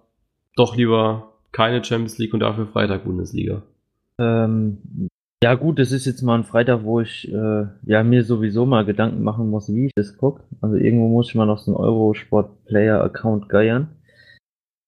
doch 0.56 0.74
lieber 0.74 1.34
keine 1.52 1.84
Champions 1.84 2.16
League 2.16 2.32
und 2.32 2.40
dafür 2.40 2.68
Freitag 2.68 3.04
Bundesliga? 3.04 3.60
Ähm, 4.18 4.78
ja 5.42 5.54
gut, 5.54 5.78
das 5.80 5.90
ist 5.90 6.06
jetzt 6.06 6.22
mal 6.22 6.38
ein 6.38 6.44
Freitag, 6.44 6.84
wo 6.84 7.00
ich 7.00 7.30
äh, 7.32 7.66
ja 7.84 8.04
mir 8.04 8.22
sowieso 8.22 8.64
mal 8.64 8.84
Gedanken 8.84 9.22
machen 9.22 9.50
muss, 9.50 9.72
wie 9.74 9.86
ich 9.86 9.92
das 9.94 10.16
gucke. 10.16 10.44
Also 10.60 10.76
irgendwo 10.76 11.08
muss 11.08 11.28
ich 11.28 11.34
mal 11.34 11.46
noch 11.46 11.58
so 11.58 11.72
einen 11.72 11.84
Eurosport-Player-Account 11.84 13.48
geiern. 13.48 13.88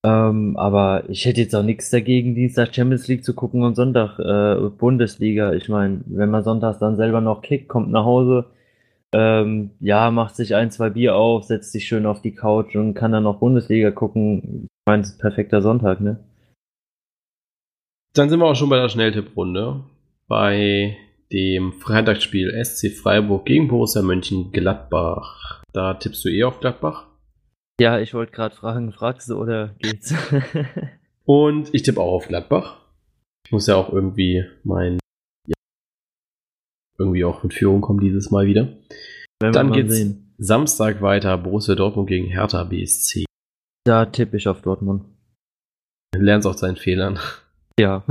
Ähm, 0.06 0.56
aber 0.56 1.08
ich 1.08 1.24
hätte 1.24 1.40
jetzt 1.40 1.56
auch 1.56 1.64
nichts 1.64 1.90
dagegen, 1.90 2.34
Dienstag 2.36 2.74
Champions 2.74 3.08
League 3.08 3.24
zu 3.24 3.34
gucken 3.34 3.62
und 3.64 3.74
Sonntag 3.74 4.18
äh, 4.20 4.68
Bundesliga. 4.68 5.54
Ich 5.54 5.68
meine, 5.68 6.02
wenn 6.06 6.30
man 6.30 6.44
sonntags 6.44 6.78
dann 6.78 6.96
selber 6.96 7.20
noch 7.20 7.42
kickt, 7.42 7.68
kommt 7.68 7.90
nach 7.90 8.04
Hause, 8.04 8.44
ähm, 9.12 9.70
ja, 9.80 10.10
macht 10.12 10.36
sich 10.36 10.54
ein, 10.54 10.70
zwei 10.70 10.90
Bier 10.90 11.16
auf, 11.16 11.44
setzt 11.44 11.72
sich 11.72 11.88
schön 11.88 12.06
auf 12.06 12.22
die 12.22 12.34
Couch 12.34 12.76
und 12.76 12.94
kann 12.94 13.12
dann 13.12 13.24
noch 13.24 13.40
Bundesliga 13.40 13.90
gucken. 13.90 14.66
Ich 14.66 14.86
meine, 14.86 15.02
es 15.02 15.10
ist 15.10 15.16
ein 15.16 15.20
perfekter 15.20 15.62
Sonntag, 15.62 16.00
ne? 16.00 16.18
Dann 18.14 18.28
sind 18.28 18.38
wir 18.38 18.46
auch 18.46 18.54
schon 18.54 18.68
bei 18.68 18.78
der 18.78 18.88
Schnelltipprunde 18.88 19.84
bei 20.26 20.96
dem 21.32 21.72
Freitagsspiel 21.72 22.52
SC 22.64 22.90
Freiburg 22.90 23.46
gegen 23.46 23.68
Borussia 23.68 24.02
Mönchengladbach. 24.02 25.62
Da 25.72 25.94
tippst 25.94 26.24
du 26.24 26.28
eh 26.28 26.44
auf 26.44 26.60
Gladbach? 26.60 27.06
Ja, 27.80 27.98
ich 27.98 28.14
wollte 28.14 28.32
gerade 28.32 28.54
fragen, 28.54 28.92
fragst 28.92 29.28
du 29.28 29.36
oder 29.36 29.74
geht's? 29.78 30.14
Und 31.24 31.74
ich 31.74 31.82
tippe 31.82 32.00
auch 32.00 32.12
auf 32.12 32.28
Gladbach. 32.28 32.80
Ich 33.46 33.52
muss 33.52 33.66
ja 33.66 33.74
auch 33.76 33.92
irgendwie 33.92 34.44
mein 34.62 34.98
ja, 35.46 35.54
irgendwie 36.98 37.24
auch 37.24 37.42
in 37.42 37.50
Führung 37.50 37.80
kommen 37.80 38.00
dieses 38.00 38.30
Mal 38.30 38.46
wieder. 38.46 38.76
Dann 39.40 39.72
geht's 39.72 39.96
sehen. 39.96 40.34
Samstag 40.38 41.02
weiter 41.02 41.36
Borussia 41.38 41.74
Dortmund 41.74 42.08
gegen 42.08 42.26
Hertha 42.26 42.64
BSC. 42.64 43.24
Da 43.84 44.06
tippe 44.06 44.36
ich 44.36 44.48
auf 44.48 44.62
Dortmund. 44.62 45.04
Lernst 46.16 46.46
aus 46.46 46.60
seinen 46.60 46.76
Fehlern. 46.76 47.18
Ja. 47.78 48.04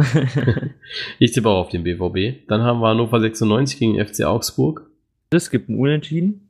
ich 1.20 1.32
tippe 1.32 1.50
auch 1.50 1.66
auf 1.66 1.70
den 1.70 1.84
BVB. 1.84 2.48
Dann 2.48 2.62
haben 2.62 2.80
wir 2.80 2.90
Hannover 2.90 3.20
96 3.20 3.80
gegen 3.80 4.06
FC 4.06 4.26
Augsburg. 4.26 4.90
Es 5.30 5.50
gibt 5.50 5.70
ein 5.70 5.80
Unentschieden. 5.80 6.50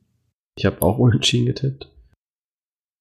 Ich 0.56 0.66
habe 0.66 0.82
auch 0.82 0.98
Unentschieden 0.98 1.46
getippt. 1.46 1.88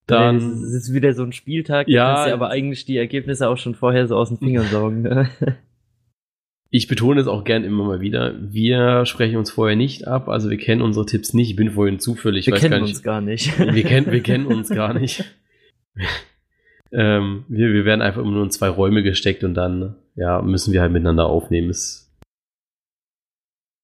Dann 0.08 0.38
es 0.38 0.74
ist 0.74 0.94
wieder 0.94 1.14
so 1.14 1.24
ein 1.24 1.32
Spieltag, 1.32 1.88
ja, 1.88 2.14
kannst 2.14 2.28
ja 2.28 2.34
aber 2.34 2.50
eigentlich 2.50 2.86
die 2.86 2.98
Ergebnisse 2.98 3.48
auch 3.48 3.58
schon 3.58 3.74
vorher 3.74 4.06
so 4.08 4.18
aus 4.18 4.30
den 4.30 4.38
Fingern 4.38 4.68
saugen. 4.68 5.04
Ne? 5.04 5.30
ich 6.70 6.88
betone 6.88 7.22
es 7.22 7.28
auch 7.28 7.46
gern 7.46 7.64
immer 7.64 7.86
mal 7.86 8.02
wieder. 8.02 8.36
Wir 8.52 9.06
sprechen 9.06 9.38
uns 9.38 9.50
vorher 9.50 9.78
nicht 9.78 10.06
ab, 10.06 10.28
also 10.28 10.50
wir 10.50 10.58
kennen 10.58 10.82
unsere 10.82 11.06
Tipps 11.06 11.34
nicht. 11.34 11.52
Ich 11.52 11.56
bin 11.56 11.72
vorhin 11.72 12.00
zufällig. 12.00 12.48
Wir 12.48 12.56
kennen 12.56 12.84
uns 12.84 13.02
gar 13.02 13.22
nicht. 13.22 13.58
Wir 13.58 13.84
kennen, 13.84 14.12
wir 14.12 14.22
kennen 14.22 14.46
uns 14.46 14.70
gar 14.76 14.94
nicht. 14.94 15.24
Ähm, 16.94 17.46
wir, 17.48 17.74
wir 17.74 17.86
werden 17.86 18.02
einfach 18.02 18.22
immer 18.22 18.32
nur 18.32 18.44
in 18.44 18.52
zwei 18.52 18.70
Räume 18.70 19.04
gesteckt 19.04 19.44
und 19.44 19.56
dann 19.56 19.96
ja, 20.16 20.42
müssen 20.42 20.74
wir 20.74 20.82
halt 20.82 20.92
miteinander 20.92 21.26
aufnehmen. 21.26 21.70
Es, 21.70 22.14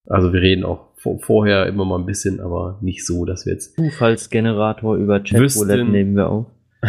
also 0.06 0.32
wir 0.32 0.40
reden 0.40 0.64
auch 0.64 0.90
vor, 0.96 1.18
vorher 1.18 1.66
immer 1.66 1.84
mal 1.84 1.98
ein 1.98 2.06
bisschen, 2.06 2.40
aber 2.40 2.78
nicht 2.80 3.06
so, 3.06 3.24
dass 3.24 3.46
wir 3.46 3.54
jetzt. 3.54 3.76
Zufallsgenerator 3.76 4.96
über 4.96 5.20
Chatroulette 5.20 5.84
nehmen 5.84 6.14
wir 6.14 6.28
auf. 6.28 6.46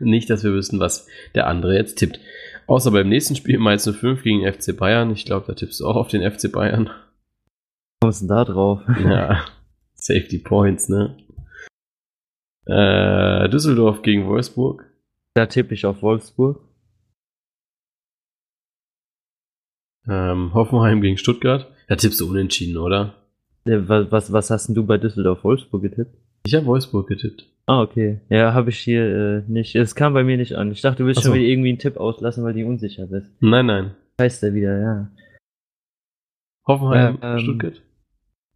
nicht, 0.00 0.30
dass 0.30 0.44
wir 0.44 0.54
wissen, 0.54 0.80
was 0.80 1.06
der 1.34 1.46
andere 1.46 1.74
jetzt 1.74 1.96
tippt. 1.96 2.20
Außer 2.66 2.90
beim 2.90 3.08
nächsten 3.08 3.34
Spiel 3.34 3.58
Mainz 3.58 3.88
05 3.90 4.22
gegen 4.22 4.50
FC 4.50 4.76
Bayern. 4.76 5.10
Ich 5.10 5.24
glaube, 5.24 5.46
da 5.46 5.54
tippst 5.54 5.80
du 5.80 5.86
auch 5.86 5.96
auf 5.96 6.08
den 6.08 6.30
FC 6.30 6.52
Bayern. 6.52 6.90
Kommst 8.00 8.22
du 8.22 8.26
denn 8.26 8.36
da 8.36 8.44
drauf? 8.44 8.82
ja, 9.04 9.44
Safety 9.94 10.38
Points, 10.38 10.88
ne? 10.88 11.16
Äh, 12.66 13.48
Düsseldorf 13.48 14.02
gegen 14.02 14.26
Wolfsburg. 14.26 14.87
Da 15.38 15.46
tippe 15.46 15.72
ich 15.72 15.86
auf 15.86 16.02
Wolfsburg. 16.02 16.60
Ähm, 20.08 20.52
Hoffenheim 20.52 21.00
gegen 21.00 21.16
Stuttgart. 21.16 21.72
Da 21.86 21.94
tippst 21.94 22.20
du 22.20 22.28
unentschieden, 22.28 22.76
oder? 22.76 23.14
Was, 23.64 24.10
was, 24.10 24.32
was 24.32 24.50
hast 24.50 24.66
denn 24.66 24.74
du 24.74 24.84
bei 24.84 24.98
Düsseldorf 24.98 25.44
Wolfsburg 25.44 25.82
getippt? 25.82 26.16
Ich 26.44 26.56
habe 26.56 26.66
Wolfsburg 26.66 27.06
getippt. 27.06 27.46
Ah, 27.66 27.82
okay. 27.82 28.20
Ja, 28.30 28.52
habe 28.52 28.70
ich 28.70 28.80
hier 28.80 29.04
äh, 29.04 29.42
nicht. 29.46 29.76
Es 29.76 29.94
kam 29.94 30.12
bei 30.12 30.24
mir 30.24 30.38
nicht 30.38 30.56
an. 30.56 30.72
Ich 30.72 30.80
dachte, 30.80 31.04
du 31.04 31.06
willst 31.06 31.22
so. 31.22 31.28
schon 31.28 31.38
wieder 31.38 31.46
irgendwie 31.46 31.68
einen 31.68 31.78
Tipp 31.78 31.98
auslassen, 31.98 32.42
weil 32.42 32.54
die 32.54 32.64
unsicher 32.64 33.06
bist. 33.06 33.30
Nein, 33.38 33.66
nein. 33.66 33.94
Heißt 34.20 34.42
er 34.42 34.54
wieder, 34.54 34.80
ja. 34.80 35.08
Hoffenheim, 36.66 37.16
ähm, 37.22 37.38
Stuttgart? 37.38 37.80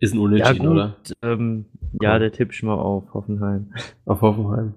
Ist 0.01 0.15
ein 0.15 0.19
Unentschieden, 0.19 0.65
ja, 0.65 0.69
gut, 0.69 1.15
oder? 1.23 1.33
Ähm, 1.33 1.67
ja, 2.01 2.19
der 2.19 2.33
tipp 2.33 2.51
ich 2.53 2.65
mal 2.65 2.75
auf 2.75 3.15
Hoffenheim. 3.15 3.73
Auf 4.05 4.21
Hoffenheim? 4.21 4.75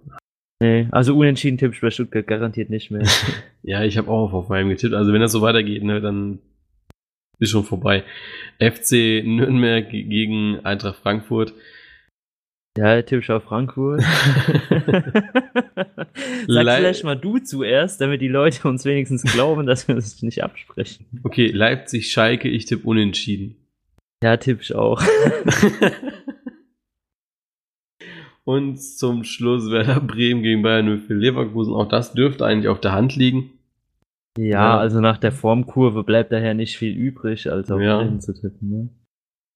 Nee, 0.62 0.88
also 0.92 1.16
unentschieden 1.16 1.58
tipp 1.58 1.74
ich 1.74 1.82
bei 1.82 1.92
Stuttgart 1.92 2.28
garantiert 2.28 2.70
nicht 2.70 2.90
mehr. 2.90 3.06
ja, 3.64 3.84
ich 3.84 3.98
habe 3.98 4.10
auch 4.10 4.26
auf 4.26 4.32
Hoffenheim 4.32 4.70
getippt. 4.70 4.94
Also 4.94 5.12
wenn 5.12 5.22
das 5.22 5.32
so 5.32 5.42
weitergeht, 5.42 5.84
ne, 5.84 6.00
dann 6.00 6.40
ist 7.40 7.52
schon 7.52 7.66
vorbei. 7.66 8.04
FC 8.60 9.24
Nürnberg 9.26 9.90
gegen 9.90 10.64
Eintracht 10.64 11.00
Frankfurt. 11.00 11.54
Ja, 12.78 13.02
typisch 13.02 13.30
auf 13.30 13.44
Frankfurt. 13.44 14.02
Sag 16.48 16.48
vielleicht 16.48 17.04
mal 17.04 17.16
du 17.16 17.40
zuerst, 17.40 18.02
damit 18.02 18.22
die 18.22 18.28
Leute 18.28 18.68
uns 18.68 18.86
wenigstens 18.86 19.24
glauben, 19.24 19.66
dass 19.66 19.88
wir 19.88 19.96
uns 19.96 20.22
nicht 20.22 20.44
absprechen. 20.44 21.06
Okay, 21.24 21.48
Leipzig, 21.48 22.12
Schalke, 22.12 22.50
ich 22.50 22.66
tippe 22.66 22.88
unentschieden. 22.88 23.56
Ja, 24.24 24.38
typisch 24.38 24.74
auch. 24.74 25.02
Und 28.46 28.78
zum 28.78 29.24
Schluss 29.24 29.72
Werder 29.72 30.00
Bremen 30.00 30.44
gegen 30.44 30.62
Bayern 30.62 31.00
für 31.00 31.16
Leverkusen. 31.16 31.74
Auch 31.74 31.88
das 31.88 32.14
dürfte 32.14 32.46
eigentlich 32.46 32.70
auf 32.70 32.80
der 32.80 32.94
Hand 32.94 33.16
liegen. 33.16 33.52
Ja, 34.38 34.46
ja. 34.46 34.78
also 34.78 35.00
nach 35.00 35.18
der 35.18 35.32
Formkurve 35.32 36.04
bleibt 36.04 36.32
daher 36.32 36.54
nicht 36.54 36.78
viel 36.78 36.96
übrig, 36.96 37.52
als 37.52 37.72
auf 37.72 37.82
ja. 37.82 37.98
Bremen 37.98 38.22
zu 38.22 38.34
tippen. 38.34 38.70
Ne? 38.70 38.90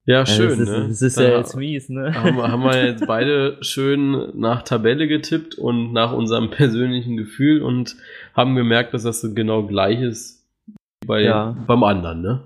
Ja, 0.06 0.26
schön, 0.26 0.50
das 0.50 0.60
ist, 0.60 0.70
ne? 0.70 0.88
Das 0.88 1.02
ist 1.04 1.20
ja 1.20 1.38
jetzt 1.38 1.56
mies, 1.56 1.90
ne? 1.90 2.14
Haben 2.16 2.38
wir, 2.38 2.52
haben 2.52 2.64
wir 2.64 2.86
jetzt 2.86 3.06
beide 3.06 3.58
schön 3.62 4.32
nach 4.34 4.64
Tabelle 4.64 5.08
getippt 5.08 5.56
und 5.56 5.94
nach 5.94 6.14
unserem 6.14 6.50
persönlichen 6.52 7.16
Gefühl 7.18 7.62
und 7.62 7.96
haben 8.34 8.56
gemerkt, 8.56 8.94
dass 8.94 9.04
das 9.04 9.22
so 9.22 9.34
genau 9.34 9.68
gleich 9.68 10.02
ist 10.02 10.48
bei, 11.06 11.22
ja. 11.22 11.56
beim 11.68 11.84
anderen, 11.84 12.22
ne? 12.22 12.42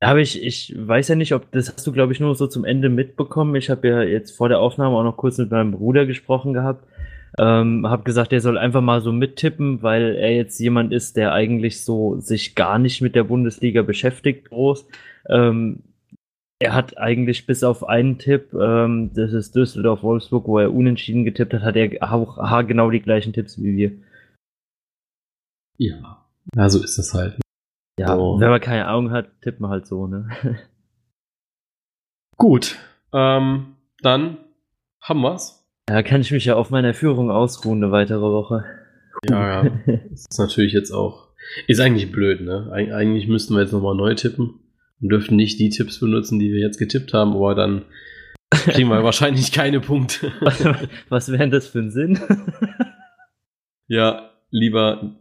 Ja, 0.00 0.10
aber 0.10 0.20
ich, 0.20 0.42
ich 0.42 0.74
weiß 0.76 1.08
ja 1.08 1.14
nicht, 1.16 1.34
ob 1.34 1.50
das 1.50 1.72
hast 1.72 1.86
du, 1.86 1.92
glaube 1.92 2.12
ich, 2.12 2.20
nur 2.20 2.34
so 2.34 2.46
zum 2.46 2.64
Ende 2.64 2.88
mitbekommen. 2.88 3.56
Ich 3.56 3.68
habe 3.68 3.88
ja 3.88 4.02
jetzt 4.02 4.36
vor 4.36 4.48
der 4.48 4.60
Aufnahme 4.60 4.96
auch 4.96 5.02
noch 5.02 5.16
kurz 5.16 5.38
mit 5.38 5.50
meinem 5.50 5.72
Bruder 5.72 6.06
gesprochen 6.06 6.52
gehabt. 6.52 6.84
Ähm, 7.38 7.86
habe 7.86 8.04
gesagt, 8.04 8.32
er 8.32 8.40
soll 8.40 8.58
einfach 8.58 8.80
mal 8.80 9.00
so 9.00 9.12
mittippen, 9.12 9.82
weil 9.82 10.14
er 10.16 10.34
jetzt 10.34 10.58
jemand 10.60 10.92
ist, 10.92 11.16
der 11.16 11.32
eigentlich 11.32 11.84
so 11.84 12.18
sich 12.20 12.54
gar 12.54 12.78
nicht 12.78 13.02
mit 13.02 13.14
der 13.14 13.24
Bundesliga 13.24 13.82
beschäftigt 13.82 14.48
groß. 14.48 14.86
Ähm, 15.28 15.82
er 16.60 16.74
hat 16.74 16.98
eigentlich 16.98 17.46
bis 17.46 17.62
auf 17.62 17.88
einen 17.88 18.18
Tipp, 18.18 18.52
ähm, 18.54 19.12
das 19.14 19.32
ist 19.32 19.54
Düsseldorf-Wolfsburg, 19.54 20.46
wo 20.46 20.58
er 20.58 20.72
unentschieden 20.72 21.24
getippt 21.24 21.54
hat, 21.54 21.62
hat 21.62 21.76
er 21.76 22.12
auch 22.12 22.66
genau 22.66 22.90
die 22.90 23.02
gleichen 23.02 23.32
Tipps 23.32 23.62
wie 23.62 23.76
wir. 23.76 23.92
Ja, 25.76 26.24
ja 26.56 26.68
so 26.68 26.82
ist 26.82 26.98
das 26.98 27.14
halt. 27.14 27.38
Ja, 27.98 28.16
so. 28.16 28.38
wenn 28.40 28.50
man 28.50 28.60
keine 28.60 28.88
Augen 28.88 29.10
hat, 29.10 29.40
tippt 29.42 29.60
man 29.60 29.70
halt 29.70 29.86
so, 29.86 30.06
ne? 30.06 30.28
Gut, 32.36 32.76
ähm, 33.12 33.74
dann 34.02 34.38
haben 35.00 35.20
wir's. 35.22 35.66
Ja, 35.90 36.02
kann 36.02 36.20
ich 36.20 36.30
mich 36.30 36.44
ja 36.44 36.54
auf 36.54 36.70
meiner 36.70 36.94
Führung 36.94 37.30
ausruhen 37.30 37.82
eine 37.82 37.92
weitere 37.92 38.20
Woche. 38.20 38.64
Ja, 39.28 39.64
ja. 39.64 39.70
Das 40.10 40.26
ist 40.30 40.38
natürlich 40.38 40.72
jetzt 40.72 40.92
auch. 40.92 41.28
Ist 41.66 41.80
eigentlich 41.80 42.12
blöd, 42.12 42.40
ne? 42.40 42.70
Eig 42.72 42.92
eigentlich 42.92 43.26
müssten 43.26 43.54
wir 43.54 43.62
jetzt 43.62 43.72
nochmal 43.72 43.94
neu 43.94 44.14
tippen 44.14 44.60
und 45.00 45.08
dürfen 45.08 45.36
nicht 45.36 45.58
die 45.58 45.70
Tipps 45.70 45.98
benutzen, 45.98 46.38
die 46.38 46.52
wir 46.52 46.60
jetzt 46.60 46.78
getippt 46.78 47.14
haben, 47.14 47.32
aber 47.32 47.54
dann 47.54 47.84
kriegen 48.50 48.88
wir 48.88 49.02
wahrscheinlich 49.04 49.52
keine 49.52 49.80
Punkte. 49.80 50.32
Was 51.08 51.32
wäre 51.32 51.48
das 51.48 51.66
für 51.68 51.78
ein 51.80 51.90
Sinn? 51.90 52.20
ja, 53.86 54.30
lieber 54.50 55.16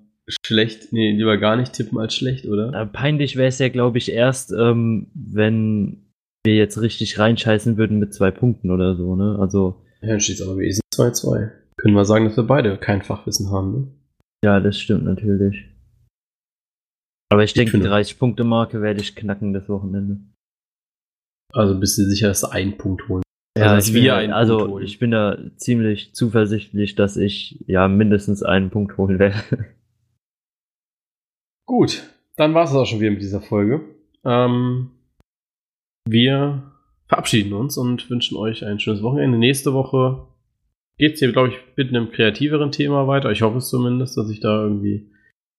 schlecht, 0.46 0.92
nee, 0.92 1.12
lieber 1.12 1.38
gar 1.38 1.56
nicht 1.56 1.74
tippen 1.74 1.98
als 1.98 2.16
schlecht, 2.16 2.46
oder? 2.48 2.86
Peinlich 2.86 3.36
wäre 3.36 3.48
es 3.48 3.60
ja, 3.60 3.70
glaube 3.70 3.98
ich, 3.98 4.12
erst, 4.12 4.52
ähm, 4.52 5.08
wenn 5.14 6.08
wir 6.46 6.56
jetzt 6.56 6.80
richtig 6.82 7.20
reinscheißen 7.20 7.78
würden 7.78 8.00
mit 8.00 8.14
zwei 8.14 8.32
Punkten 8.32 8.72
oder 8.72 8.96
so, 8.96 9.16
ne? 9.16 9.38
Also. 9.40 9.84
Ja, 10.02 10.10
dann 10.10 10.20
steht 10.20 10.40
es 10.40 10.48
aber 10.48 10.58
wie 10.58 10.70
2-2. 10.94 11.52
Können 11.78 11.94
wir 11.94 12.06
sagen, 12.06 12.26
dass 12.26 12.38
wir 12.38 12.44
beide 12.44 12.78
kein 12.78 13.02
Fachwissen 13.02 13.52
haben, 13.52 13.72
ne? 13.72 13.88
Ja, 14.44 14.60
das 14.60 14.80
stimmt 14.80 15.04
natürlich. 15.04 15.66
Aber 17.30 17.44
ich, 17.44 17.52
ich 17.52 17.54
denke, 17.56 17.78
die 17.78 17.86
30-Punkte-Marke 17.86 18.82
werde 18.82 19.02
ich 19.02 19.16
knacken 19.16 19.54
das 19.54 19.68
Wochenende. 19.68 20.20
Also 21.54 21.80
bist 21.80 21.98
du 21.98 22.04
sicher, 22.04 22.28
dass 22.28 22.42
du 22.42 22.48
einen 22.48 22.78
Punkt 22.78 23.08
holen? 23.10 23.24
Ja, 23.58 23.74
also, 23.74 23.94
wir 23.94 24.16
einen 24.16 24.34
also 24.34 24.58
Punkt 24.58 24.72
holen. 24.74 24.86
ich 24.86 25.00
bin 25.00 25.12
da 25.12 25.38
ziemlich 25.56 26.14
zuversichtlich, 26.14 26.96
dass 26.96 27.18
ich 27.18 27.64
ja 27.68 27.88
mindestens 27.88 28.44
einen 28.44 28.70
Punkt 28.70 28.98
holen 28.98 29.20
werde. 29.20 29.66
Gut, 31.68 32.10
dann 32.38 32.54
war 32.54 32.64
es 32.64 32.74
auch 32.74 32.86
schon 32.86 33.02
wieder 33.02 33.12
mit 33.12 33.22
dieser 33.22 33.42
Folge. 33.42 33.82
Ähm, 34.24 34.92
wir 36.08 36.64
verabschieden 37.08 37.52
uns 37.54 37.78
und 37.78 38.10
wünschen 38.10 38.38
euch 38.38 38.66
ein 38.66 38.80
schönes 38.80 39.04
Wochenende. 39.04 39.38
Nächste 39.38 39.74
Woche 39.74 40.28
geht 40.98 41.16
es 41.16 41.20
hier, 41.20 41.34
glaube 41.34 41.50
ich, 41.50 41.56
mit 41.76 41.90
einem 41.90 42.10
kreativeren 42.10 42.72
Thema 42.72 43.06
weiter. 43.08 43.32
Ich 43.32 43.42
hoffe 43.42 43.58
es 43.58 43.68
zumindest, 43.68 44.18
dass 44.18 44.30
ich 44.30 44.40
da 44.40 44.64
irgendwie 44.64 45.12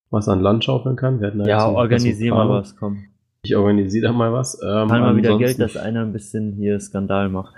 was 0.09 0.27
an 0.27 0.41
Land 0.41 0.63
schaufeln 0.63 0.95
kann. 0.95 1.21
Wir 1.21 1.27
hatten 1.27 1.45
ja, 1.45 1.69
organisier 1.69 2.33
mal 2.33 2.49
was, 2.49 2.75
komm. 2.75 3.05
Ich 3.43 3.55
organisiere 3.55 4.07
da 4.07 4.13
mal 4.13 4.33
was. 4.33 4.59
Ähm, 4.63 4.87
mal 4.87 5.15
wieder 5.15 5.37
Geld, 5.37 5.59
dass 5.59 5.77
einer 5.77 6.01
ein 6.01 6.11
bisschen 6.11 6.53
hier 6.53 6.79
Skandal 6.79 7.29
macht. 7.29 7.53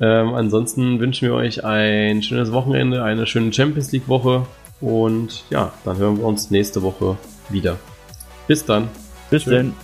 ähm, 0.00 0.34
ansonsten 0.34 1.00
wünschen 1.00 1.26
wir 1.26 1.34
euch 1.34 1.64
ein 1.64 2.22
schönes 2.22 2.52
Wochenende, 2.52 3.02
eine 3.02 3.26
schöne 3.26 3.50
Champions 3.50 3.90
League 3.92 4.08
Woche 4.08 4.46
und 4.80 5.44
ja, 5.50 5.72
dann 5.84 5.96
hören 5.96 6.18
wir 6.18 6.24
uns 6.24 6.50
nächste 6.50 6.82
Woche 6.82 7.16
wieder. 7.48 7.78
Bis 8.46 8.64
dann. 8.64 8.88
Bis 9.30 9.44
dann. 9.44 9.74